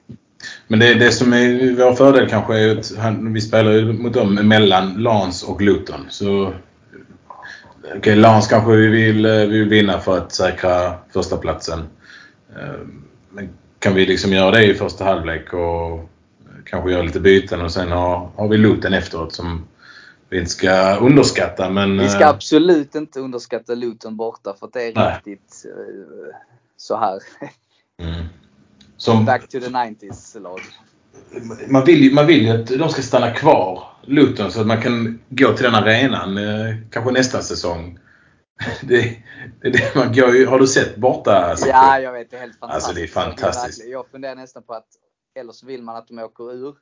Men 0.69 0.79
det, 0.79 0.95
det 0.95 1.13
som 1.13 1.33
är 1.33 1.77
vår 1.77 1.95
fördel 1.95 2.29
kanske 2.29 2.59
är 2.59 2.77
att 2.79 2.97
han, 2.99 3.33
vi 3.33 3.41
spelar 3.41 3.73
ju 3.73 3.93
mot 3.93 4.13
dem 4.13 4.35
mellan 4.35 5.03
Lans 5.03 5.43
och 5.43 5.61
Luton. 5.61 6.07
Så 6.09 6.55
Okej, 7.97 8.17
Lans 8.17 8.47
kanske 8.47 8.77
vi 8.77 8.87
vill, 8.87 9.27
eh, 9.27 9.33
vi 9.33 9.59
vill 9.59 9.69
vinna 9.69 9.99
för 9.99 10.19
att 10.19 10.33
säkra 10.33 10.95
första 11.13 11.37
platsen. 11.37 11.79
Eh, 12.57 12.81
Men 13.31 13.49
kan 13.79 13.95
vi 13.95 14.07
liksom 14.07 14.33
göra 14.33 14.51
det 14.51 14.65
i 14.65 14.75
första 14.75 15.05
halvlek 15.05 15.53
och 15.53 16.11
kanske 16.65 16.91
göra 16.91 17.03
lite 17.03 17.21
byten 17.21 17.61
och 17.61 17.73
sen 17.73 17.93
har, 17.93 18.31
har 18.37 18.49
vi 18.49 18.57
Luton 18.57 18.95
efteråt 18.95 19.33
som 19.33 19.67
vi 20.29 20.39
inte 20.39 20.51
ska 20.51 20.97
underskatta. 20.97 21.71
Men, 21.71 21.99
Vi 21.99 22.09
ska 22.09 22.21
eh, 22.21 22.29
absolut 22.29 22.95
inte 22.95 23.21
underskatta 23.21 23.75
Luton 23.75 24.17
borta 24.17 24.55
för 24.59 24.67
att 24.67 24.73
det 24.73 24.83
är 24.83 24.95
Nej. 24.95 25.15
riktigt 25.15 25.67
så 26.77 26.97
här. 26.97 27.21
mm. 28.03 28.25
Som, 29.01 29.25
Back 29.25 29.49
to 29.49 29.61
the 29.61 29.67
90s 29.67 30.41
lag. 30.41 30.61
man, 31.69 31.85
vill, 31.85 32.15
man 32.15 32.27
vill 32.27 32.43
ju 32.45 32.51
att 32.51 32.67
de 32.67 32.89
ska 32.89 33.03
stanna 33.03 33.31
kvar, 33.31 33.83
Luton, 34.03 34.53
så 34.53 34.61
att 34.61 34.67
man 34.67 34.83
kan 34.83 35.21
gå 35.29 35.53
till 35.53 35.65
den 35.65 35.75
arenan 35.75 36.39
eh, 36.39 36.75
kanske 36.91 37.13
nästa 37.13 37.43
säsong. 37.43 37.99
Det, 38.83 39.17
det, 39.63 39.71
det 39.71 39.95
man 39.95 40.13
går 40.13 40.37
ju, 40.37 40.47
har 40.47 40.59
du 40.59 40.67
sett 40.67 40.97
borta 40.97 41.57
Ja, 41.67 42.01
jag 42.01 42.13
vet. 42.13 42.31
Det 42.31 42.37
är 42.37 42.41
helt 42.41 42.59
fantastiskt. 42.59 42.89
Alltså, 42.89 43.01
det 43.01 43.03
är 43.03 43.07
fantastiskt. 43.07 43.89
Jag 43.89 44.07
funderar 44.09 44.35
nästan 44.35 44.63
på 44.63 44.75
att 44.75 44.87
eller 45.41 45.53
så 45.53 45.67
vill 45.67 45.83
man 45.83 45.97
att 45.97 46.09
de 46.09 46.19
åker 46.19 46.53
ur 46.53 46.75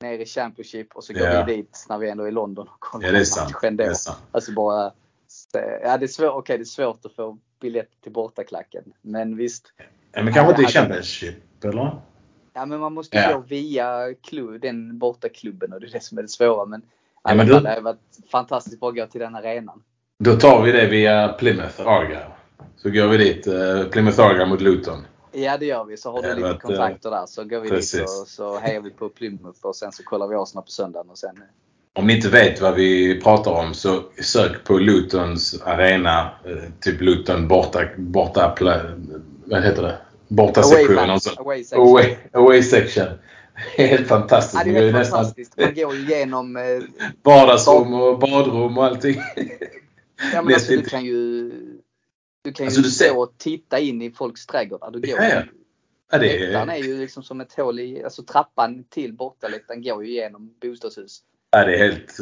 ner 0.00 0.18
i 0.18 0.26
Championship 0.26 0.96
och 0.96 1.04
så 1.04 1.12
går 1.12 1.22
Ja. 1.22 1.44
vi 1.44 1.56
dit 1.56 1.86
när 1.88 1.98
vi 1.98 2.08
ändå 2.08 2.24
är 2.24 2.28
i 2.28 2.32
London 2.32 2.68
och 2.68 2.80
kollar 2.80 3.06
Ja, 3.06 3.12
det 3.12 3.18
är 3.18 3.24
sant. 3.24 3.52
Det 3.72 3.84
är 3.84 3.94
sant. 3.94 4.18
Alltså 4.32 4.52
bara, 4.52 4.92
ja 5.82 5.96
det 5.98 6.04
är 6.04 6.06
svårt, 6.06 6.32
okej 6.34 6.58
det 6.58 6.62
är 6.62 6.64
svårt 6.64 7.06
att 7.06 7.16
få 7.16 7.38
biljett 7.60 7.90
till 8.02 8.12
bortaklacken. 8.12 8.84
Men 9.02 9.36
visst, 9.36 9.72
Ja, 10.12 10.22
men 10.22 10.34
kanske 10.34 10.50
inte 10.50 10.62
i 10.62 10.64
Ja, 10.74 11.30
eller? 11.64 11.90
ja 12.54 12.66
men 12.66 12.80
man 12.80 12.92
måste 12.92 13.16
Ja. 13.16 13.32
gå 13.32 13.38
via 13.48 14.14
klubb, 14.22 14.60
den 14.60 14.98
bortaklubben 14.98 15.72
och 15.72 15.80
det 15.80 15.86
är 15.86 15.90
det 15.90 16.02
som 16.02 16.18
är 16.18 16.22
det 16.22 16.28
svåra. 16.28 16.66
Men 16.66 16.82
Ja, 17.28 17.34
men 17.34 17.46
du- 17.46 17.60
det 17.60 17.68
har 17.70 17.80
varit 17.80 17.98
fantastiskt 18.32 18.80
bara 18.80 18.90
att 18.90 18.96
gå 18.96 19.06
till 19.06 19.20
den 19.20 19.34
arenan. 19.34 19.82
Då 20.18 20.36
tar 20.36 20.62
vi 20.62 20.72
det 20.72 20.86
via 20.86 21.28
Plymouth 21.28 21.80
Argyle. 21.88 22.26
Så 22.76 22.90
går 22.90 23.08
vi 23.08 23.16
dit. 23.16 23.46
Eh, 23.46 23.84
Plymouth 23.90 24.20
Argyle 24.20 24.46
mot 24.46 24.60
Luton. 24.60 25.06
Ja 25.32 25.56
det 25.58 25.66
gör 25.66 25.84
vi. 25.84 25.96
Så 25.96 26.12
har 26.12 26.22
du 26.22 26.34
lite 26.34 26.48
eh, 26.48 26.56
kontakter 26.56 27.10
där 27.10 27.26
så 27.26 27.44
går 27.44 27.60
vi 27.60 27.68
dit 27.68 27.76
precis. 27.78 28.00
och 28.22 28.28
så 28.28 28.58
hejar 28.58 28.80
vi 28.80 28.90
på 28.90 29.08
Plymouth 29.08 29.58
och 29.66 29.76
sen 29.76 29.92
så 29.92 30.02
kollar 30.04 30.26
vi 30.28 30.34
Arsenal 30.34 30.64
på 30.64 30.70
söndagen 30.70 31.10
och 31.10 31.18
sen 31.18 31.42
Om 31.92 32.06
ni 32.06 32.16
inte 32.16 32.28
vet 32.28 32.60
vad 32.60 32.74
vi 32.74 33.20
pratar 33.20 33.50
om 33.50 33.74
så 33.74 34.02
sök 34.22 34.64
på 34.64 34.78
Lutons 34.78 35.62
arena. 35.62 36.30
Eh, 36.44 36.56
typ 36.80 37.00
Luton 37.00 37.48
borta, 37.48 37.80
borta 37.96 38.54
vad 39.46 39.62
heter 39.62 39.82
det? 39.82 39.98
Borta 40.36 40.60
Away 40.60 40.76
sektion. 40.76 40.96
fans, 40.96 41.10
alltså. 41.10 41.40
away 41.42 41.64
section. 41.64 41.88
Away, 41.88 42.16
away 42.32 42.62
section. 42.62 43.06
Helt 43.76 44.08
fantastiskt. 44.08 44.54
Ja, 44.66 44.72
det 44.72 44.78
är 44.78 44.80
ju 44.80 44.84
helt 44.86 44.96
nästan 44.96 45.18
fantastiskt. 45.18 45.56
Man 45.60 45.74
går 45.74 45.94
ju 45.94 46.00
igenom 46.00 46.56
eh, 46.56 46.62
vardagsrum 47.22 47.94
och 47.94 48.18
badrum 48.18 48.78
och 48.78 48.84
allting. 48.84 49.16
Ja, 50.32 50.42
men 50.42 50.54
alltså, 50.54 50.72
du 50.72 50.82
kan 50.82 51.04
ju, 51.04 51.50
du 52.44 52.52
kan 52.52 52.64
ju 52.64 52.66
Alltså, 52.66 52.80
du 52.82 52.90
ser- 52.90 53.08
stå 53.08 53.22
och 53.22 53.34
titta 53.38 53.78
in 53.78 54.02
i 54.02 54.10
folks 54.10 54.46
trädgårdar. 54.46 54.90
Du 54.90 55.00
går, 55.00 55.10
Ja, 55.10 55.24
ja. 55.28 55.42
Ja, 56.12 56.18
det 56.18 56.38
Läktaren 56.38 56.70
är 56.70 56.74
är, 56.74 56.78
ju 56.78 56.98
liksom 57.00 57.22
som 57.22 57.40
ett 57.40 57.52
hål 57.52 57.80
i, 57.80 58.04
alltså 58.04 58.22
trappan 58.22 58.84
till 58.90 59.12
bortaläktaren 59.12 59.82
går 59.82 60.04
ju 60.04 60.10
igenom 60.10 60.50
bostadshus. 60.62 61.20
ja, 61.50 61.64
det 61.64 61.74
är 61.74 61.78
helt... 61.90 62.16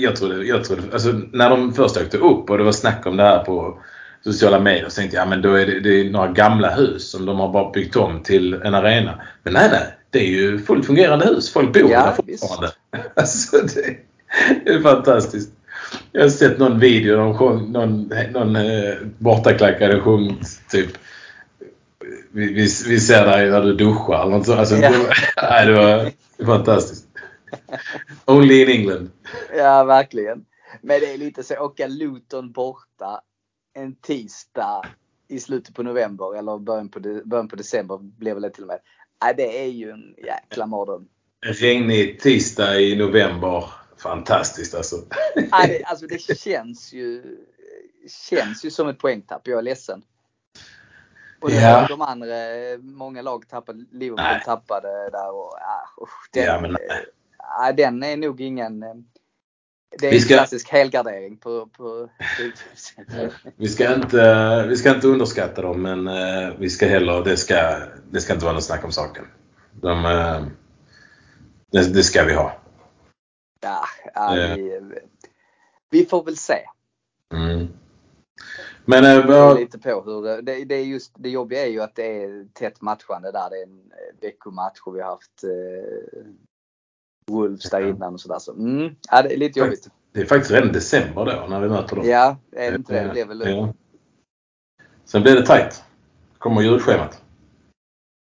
Jag 0.00 0.16
trodde, 0.16 0.44
jag 0.44 0.64
trodde, 0.64 0.82
alltså 0.92 1.08
när 1.12 1.50
de 1.50 1.72
först 1.74 1.96
åkte 1.96 2.18
upp 2.18 2.50
och 2.50 2.58
det 2.58 2.64
var 2.64 2.72
snack 2.72 3.06
om 3.06 3.16
det 3.16 3.22
här 3.22 3.44
på 3.44 3.82
sociala 4.24 4.60
medier 4.60 4.88
så 4.88 5.00
tänkte 5.00 5.16
jag, 5.16 5.26
ja 5.26 5.28
men 5.28 5.42
då 5.42 5.54
är 5.54 5.66
det, 5.66 5.80
det 5.80 6.00
är 6.00 6.10
några 6.10 6.28
gamla 6.28 6.74
hus 6.74 7.10
som 7.10 7.26
de 7.26 7.38
har 7.38 7.52
bara 7.52 7.70
byggt 7.70 7.96
om 7.96 8.22
till 8.22 8.54
en 8.54 8.74
arena. 8.74 9.20
Men 9.42 9.52
nej, 9.52 9.68
nej. 9.72 9.82
Det 10.10 10.18
är 10.18 10.26
ju 10.26 10.58
fullt 10.58 10.86
fungerande 10.86 11.26
hus. 11.26 11.52
Folk 11.52 11.72
bor 11.72 11.90
Ja, 11.90 12.04
där 12.04 12.12
fortfarande. 12.12 12.72
Alltså 13.16 13.56
det, 13.56 13.96
det 14.64 14.70
är 14.70 14.80
fantastiskt. 14.80 15.50
Jag 16.12 16.22
har 16.22 16.28
sett 16.28 16.58
någon 16.58 16.78
video, 16.78 17.16
de 17.16 17.38
sjöng, 17.38 17.72
någon, 17.72 18.12
någon 18.32 18.56
eh, 18.56 18.94
bortaklack 19.18 19.80
hade 19.80 20.00
sjungit 20.00 20.60
typ 20.70 20.98
vi, 22.32 22.52
vi, 22.52 22.62
vi 22.86 23.00
ser 23.00 23.26
dig 23.26 23.50
när 23.50 23.62
du 23.62 23.74
duschar 23.74 24.22
eller 24.22 24.36
något 24.36 24.46
sånt. 24.46 24.58
Alltså, 24.58 24.76
Ja. 24.76 24.90
nej, 25.50 25.66
det 25.66 25.72
var 25.72 26.10
fantastiskt. 26.46 27.06
Only 28.24 28.62
in 28.62 28.68
England. 28.68 29.10
Ja, 29.56 29.84
verkligen. 29.84 30.44
Men 30.80 31.00
det 31.00 31.14
är 31.14 31.18
lite 31.18 31.42
så, 31.42 31.58
åka 31.58 31.86
Luton 31.86 32.52
borta 32.52 33.20
en 33.74 33.94
tisdag 33.94 34.82
i 35.28 35.40
slutet 35.40 35.74
på 35.74 35.82
november 35.82 36.38
eller 36.38 36.58
början 36.58 36.88
på, 36.88 36.98
de, 36.98 37.22
början 37.24 37.48
på 37.48 37.56
december 37.56 37.98
blev 37.98 38.40
det 38.40 38.50
till 38.50 38.62
och 38.62 38.68
med. 38.68 38.78
Nej, 39.22 39.34
det 39.36 39.62
är 39.64 39.68
ju 39.68 39.90
en 39.90 40.14
jäkla 40.18 40.66
mardröm. 40.66 41.08
Regnig 41.40 42.20
tisdag 42.20 42.80
i 42.80 42.96
november. 42.96 43.64
Fantastiskt 43.96 44.74
alltså. 44.74 44.96
Nej, 45.36 45.68
det, 45.68 45.84
alltså 45.86 46.06
det 46.06 46.18
känns 46.20 46.92
ju, 46.92 47.36
känns 48.28 48.64
ju 48.64 48.70
som 48.70 48.88
ett 48.88 48.98
poängtapp. 48.98 49.48
Jag 49.48 49.58
är 49.58 49.62
ledsen. 49.62 50.02
Och 51.40 51.50
det 51.50 51.56
Ja. 51.60 51.86
de 51.88 52.00
andra, 52.00 52.34
många 52.80 53.22
lag 53.22 53.48
tappade, 53.48 53.84
Liverpool 53.90 54.24
Nej. 54.24 54.42
tappade 54.44 55.10
där 55.10 55.30
och 55.34 55.54
ah, 55.54 56.06
den, 56.32 56.44
Ja, 56.44 56.60
men 56.60 56.76
nej. 57.60 57.74
den 57.74 58.02
är 58.02 58.16
nog 58.16 58.40
ingen, 58.40 58.82
eh, 58.82 58.94
det 59.98 60.06
är 60.06 60.10
Vi 60.10 60.16
en 60.16 60.22
ska- 60.22 60.34
klassisk 60.34 60.68
helgardering 60.68 61.36
på, 61.36 61.66
på. 61.66 62.08
Vi 63.56 63.68
ska 63.68 63.94
inte, 63.94 64.66
vi 64.68 64.76
ska 64.76 64.94
inte 64.94 65.08
underskatta 65.08 65.62
dem 65.62 65.82
men 65.82 66.06
eh, 66.06 66.54
vi 66.58 66.70
ska 66.70 66.86
heller, 66.86 67.24
det 67.24 67.36
ska, 67.36 67.78
det 68.10 68.20
ska 68.20 68.32
inte 68.32 68.44
vara 68.44 68.54
något 68.54 68.64
snack 68.64 68.84
om 68.84 68.92
saken. 68.92 69.24
De, 69.72 70.04
eh, 70.04 70.46
det, 71.72 71.94
det 71.94 72.02
ska 72.02 72.24
vi 72.24 72.34
ha. 72.34 72.60
Ja, 73.60 73.84
ja, 74.14 74.54
vi, 74.56 74.80
vi 75.90 76.06
får 76.06 76.24
väl 76.24 76.36
se. 76.36 76.58
Mm. 77.34 77.68
Men 78.84 79.04
eh, 79.04 79.26
vad, 79.26 79.60
lite 79.60 79.78
på 79.78 80.02
hur 80.02 80.22
det, 80.22 80.42
det, 80.42 80.64
det 80.64 80.74
är 80.74 80.84
just 80.84 81.12
det 81.18 81.30
jobbiga 81.30 81.66
är 81.66 81.70
ju 81.70 81.80
att 81.80 81.94
det 81.94 82.22
är 82.22 82.46
tätt 82.52 82.80
matchande 82.80 83.32
där. 83.32 83.50
Det 83.50 83.56
är 83.56 83.62
en 83.62 83.78
eh, 83.92 84.20
veckomatch 84.20 84.80
och 84.84 84.96
vi 84.96 85.00
har 85.00 85.10
haft 85.10 85.44
eh, 85.44 86.22
Wolves 87.30 87.70
där 87.70 87.88
innan 87.88 88.14
och 88.14 88.20
sådär. 88.20 88.38
Så, 88.38 88.52
mm, 88.52 88.94
ja, 89.10 89.22
det 89.22 89.32
är 89.34 89.36
lite 89.36 89.58
jobbigt. 89.60 89.88
det 90.12 90.20
är 90.20 90.26
faktiskt 90.26 90.50
redan 90.50 90.72
december 90.72 91.24
då 91.24 91.46
när 91.48 91.60
vi 91.60 91.68
möter 91.68 91.96
dem. 91.96 92.08
Ja, 92.08 92.36
är 92.52 92.70
det 92.70 92.76
inte 92.76 92.92
det? 92.92 93.02
Det 93.06 93.12
blev 93.12 93.28
väl 93.28 93.42
Ja. 93.50 93.74
Sen 95.04 95.22
blir 95.22 95.34
det 95.34 95.46
tajt. 95.46 95.84
Kommer 96.38 96.62
julschemat. 96.62 97.20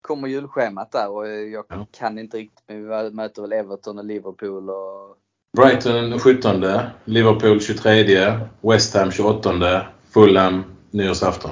kommer 0.01 0.29
julschemat 0.29 0.93
där 0.93 1.11
och 1.11 1.29
jag 1.29 1.65
Ja. 1.69 1.87
kan 1.91 2.19
inte 2.19 2.37
riktigt 2.37 2.65
men 2.69 2.83
vi 3.05 3.11
möter 3.11 3.43
väl 3.43 3.53
Everton 3.53 3.99
och 3.99 4.05
Liverpool 4.05 4.71
och 4.71 5.17
Brighton 5.57 6.19
17. 6.19 6.65
Liverpool 7.05 7.61
23. 7.61 8.39
West 8.61 8.95
Ham 8.95 9.11
28. 9.11 9.87
Fulham 10.11 10.65
nyårsafton. 10.91 11.51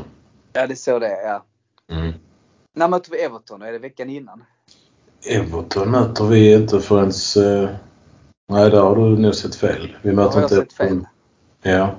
Ja, 0.52 0.66
det 0.66 0.72
är 0.74 0.76
så 0.76 0.98
det 0.98 1.06
är. 1.08 1.28
Ja. 1.28 1.44
Mm. 1.88 2.12
När 2.74 2.88
möter 2.88 3.10
vi 3.10 3.18
Everton? 3.22 3.62
Är 3.62 3.72
det 3.72 3.78
veckan 3.78 4.10
innan? 4.10 4.44
Everton 5.26 5.90
möter 5.90 6.24
vi 6.24 6.54
inte 6.54 6.80
förrän... 6.80 7.12
Uh, 7.44 7.70
nej, 8.48 8.70
där 8.70 8.80
har 8.80 8.96
du 8.96 9.02
nog 9.18 9.34
sett 9.34 9.54
fel. 9.54 9.96
Vi 10.02 10.12
möter 10.12 10.42
inte 10.42 10.54
sett 10.54 10.72
fel? 10.72 10.86
Everton. 10.86 11.06
Ja. 11.62 11.94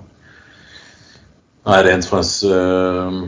Nej, 1.63 1.83
det 1.83 1.91
är 1.91 1.95
inte 1.95 2.07
förrän... 2.07 2.51
Uh, 2.53 3.27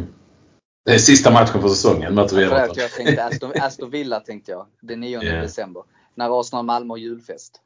det 0.85 0.93
är 0.93 0.97
sista 0.97 1.31
matchen 1.31 1.61
för 1.61 1.69
säsongen 1.69 2.15
möter 2.15 2.35
vi 2.35 2.43
Everton. 2.43 2.75
jag 2.77 2.91
tänkte 2.91 3.25
Aston, 3.25 3.51
Aston 3.61 3.89
Villa 3.89 4.19
tänkte 4.19 4.51
jag. 4.51 4.65
Den 4.81 4.99
9 4.99 5.21
Ja. 5.23 5.41
december. 5.41 5.83
När 6.15 6.39
Arsenal-Malmö 6.39 6.91
har 6.93 6.97
julfest. 6.97 7.61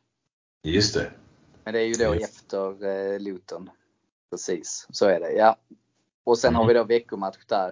Just 0.64 0.94
det. 0.94 1.12
Men 1.64 1.74
det 1.74 1.80
är 1.80 1.86
ju 1.86 1.94
då 1.94 2.16
Yes. 2.16 2.24
efter 2.24 2.86
eh, 3.14 3.20
Luton. 3.20 3.70
Precis, 4.32 4.88
så 4.92 5.06
är 5.06 5.20
det. 5.20 5.32
Ja. 5.32 5.56
Och 6.24 6.38
sen 6.38 6.56
har 6.56 6.68
vi 6.68 6.74
då 6.74 6.84
veckomatch 6.84 7.38
där 7.48 7.72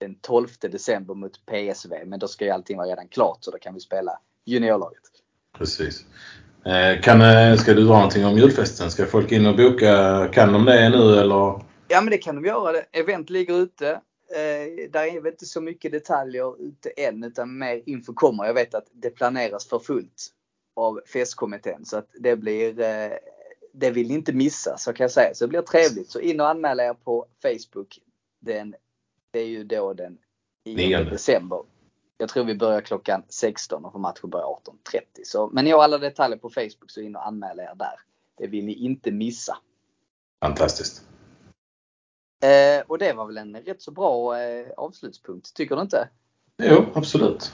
den 0.00 0.14
12 0.20 0.48
december 0.60 1.14
mot 1.14 1.46
PSV. 1.46 2.04
Men 2.06 2.18
då 2.18 2.28
ska 2.28 2.44
ju 2.44 2.50
allting 2.50 2.76
vara 2.76 2.88
redan 2.88 3.08
klart 3.08 3.38
så 3.40 3.50
då 3.50 3.58
kan 3.58 3.74
vi 3.74 3.80
spela 3.80 4.18
juniorlaget. 4.44 5.02
Precis. 5.58 6.04
Eh, 6.64 7.00
Kan, 7.00 7.20
eh, 7.20 7.56
ska 7.56 7.74
du 7.74 7.84
dra 7.84 7.94
någonting 7.94 8.24
om 8.24 8.38
julfesten? 8.38 8.90
Ska 8.90 9.06
folk 9.06 9.32
in 9.32 9.46
och 9.46 9.56
boka? 9.56 10.28
Kan 10.32 10.52
de 10.52 10.64
det 10.64 10.88
nu 10.88 11.18
eller? 11.18 11.60
Ja 11.88 12.00
men 12.00 12.10
det 12.10 12.18
kan 12.18 12.34
de 12.34 12.44
göra. 12.44 12.76
Event 12.92 13.30
ligger 13.30 13.54
ute. 13.54 13.90
Eh, 14.34 14.90
där 14.90 15.16
är 15.16 15.20
väl 15.20 15.32
inte 15.32 15.46
så 15.46 15.60
mycket 15.60 15.92
detaljer 15.92 16.62
ute 16.62 16.88
än 16.88 17.24
utan 17.24 17.58
mer 17.58 17.82
info 17.86 18.14
kommer. 18.14 18.44
Jag 18.44 18.54
vet 18.54 18.74
att 18.74 18.86
det 18.92 19.10
planeras 19.10 19.68
för 19.68 19.78
fullt 19.78 20.30
av 20.76 21.00
festkommittén 21.12 21.84
så 21.84 21.96
att 21.96 22.08
det 22.20 22.36
blir 22.36 22.80
eh, 22.80 23.12
det 23.72 23.90
vill 23.90 24.08
ni 24.08 24.14
inte 24.14 24.32
missa 24.32 24.78
så 24.78 24.92
kan 24.92 25.04
jag 25.04 25.10
säga. 25.10 25.34
Så 25.34 25.44
det 25.44 25.48
blir 25.48 25.62
trevligt. 25.62 26.10
Så 26.10 26.20
in 26.20 26.40
och 26.40 26.48
anmäl 26.48 26.80
er 26.80 26.94
på 26.94 27.26
Facebook. 27.42 27.98
Den, 28.40 28.74
det 29.34 29.40
är 29.40 29.46
ju 29.46 29.64
då 29.64 29.94
den 29.94 30.18
9 30.64 30.76
Nionde. 30.76 31.10
december. 31.10 31.62
Jag 32.18 32.28
tror 32.28 32.44
vi 32.44 32.54
börjar 32.54 32.80
klockan 32.80 33.22
16 33.28 33.84
och 33.84 33.92
för 33.92 33.98
matchen 33.98 34.30
börjar 34.30 34.46
18.30. 34.46 35.00
Så, 35.24 35.48
men 35.52 35.64
ni 35.64 35.70
har 35.70 35.82
alla 35.82 35.98
detaljer 35.98 36.38
på 36.38 36.50
Facebook 36.50 36.90
så 36.90 37.00
in 37.00 37.16
och 37.16 37.26
anmäl 37.26 37.58
er 37.58 37.74
där. 37.76 38.00
Det 38.38 38.46
vill 38.46 38.64
ni 38.64 38.72
inte 38.72 39.10
missa. 39.10 39.56
Fantastiskt. 40.40 41.02
Eh, 42.42 42.86
och 42.86 42.98
det 42.98 43.12
var 43.12 43.26
väl 43.26 43.38
en 43.38 43.56
rätt 43.56 43.82
så 43.82 43.90
bra 43.90 44.40
eh, 44.40 44.66
avslutspunkt, 44.76 45.54
tycker 45.54 45.76
du 45.76 45.82
inte? 45.82 46.08
Jo, 46.62 46.84
absolut. 46.94 47.52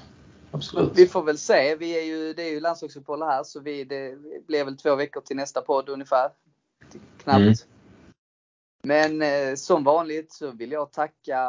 Absolut. 0.50 0.92
Vi 0.94 1.06
får 1.06 1.22
väl 1.22 1.38
se. 1.38 1.76
Vi 1.76 1.98
är 1.98 2.04
ju, 2.04 2.32
det 2.34 2.42
är 2.42 2.50
ju 2.50 2.60
landslagsuppehåll 2.60 3.22
här 3.22 3.44
så 3.44 3.60
vi, 3.60 3.84
det 3.84 4.18
blir 4.46 4.64
väl 4.64 4.76
två 4.76 4.94
veckor 4.94 5.20
till 5.20 5.36
nästa 5.36 5.60
podd 5.60 5.88
ungefär. 5.88 6.30
Knappt. 7.22 7.40
Mm. 7.40 7.54
Men 8.82 9.22
eh, 9.22 9.54
som 9.54 9.84
vanligt 9.84 10.32
så 10.32 10.50
vill 10.50 10.72
jag 10.72 10.92
tacka 10.92 11.40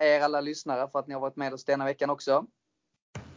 er 0.00 0.20
alla 0.20 0.40
lyssnare 0.40 0.88
för 0.92 0.98
att 0.98 1.06
ni 1.06 1.14
har 1.14 1.20
varit 1.20 1.36
med 1.36 1.54
oss 1.54 1.64
denna 1.64 1.84
veckan 1.84 2.10
också. 2.10 2.46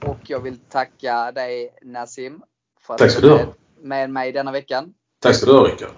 Och 0.05 0.29
jag 0.29 0.39
vill 0.39 0.59
tacka 0.59 1.31
dig 1.31 1.77
Nassim 1.81 2.41
för 2.79 2.93
att 2.93 2.99
Tack 2.99 3.11
ska 3.11 3.21
du 3.21 3.31
ha. 3.31 3.53
med, 3.81 4.09
mig 4.09 4.31
denna 4.31 4.51
veckan. 4.51 4.93
Tack 5.19 5.35
ska 5.35 5.45
du 5.45 5.57
ha 5.57 5.67
Rickard. 5.67 5.91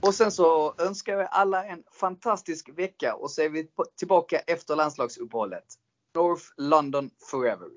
Och 0.00 0.14
sen 0.14 0.32
så 0.32 0.74
önskar 0.78 1.18
jag 1.18 1.28
alla 1.30 1.64
en 1.64 1.82
fantastisk 1.92 2.68
vecka 2.78 3.14
och 3.14 3.30
så 3.30 3.42
är 3.42 3.48
vi 3.48 3.68
tillbaka 3.96 4.38
efter 4.38 4.76
landslagsuppehållet. 4.76 5.64
North 6.14 6.44
London 6.56 7.10
forever. 7.30 7.68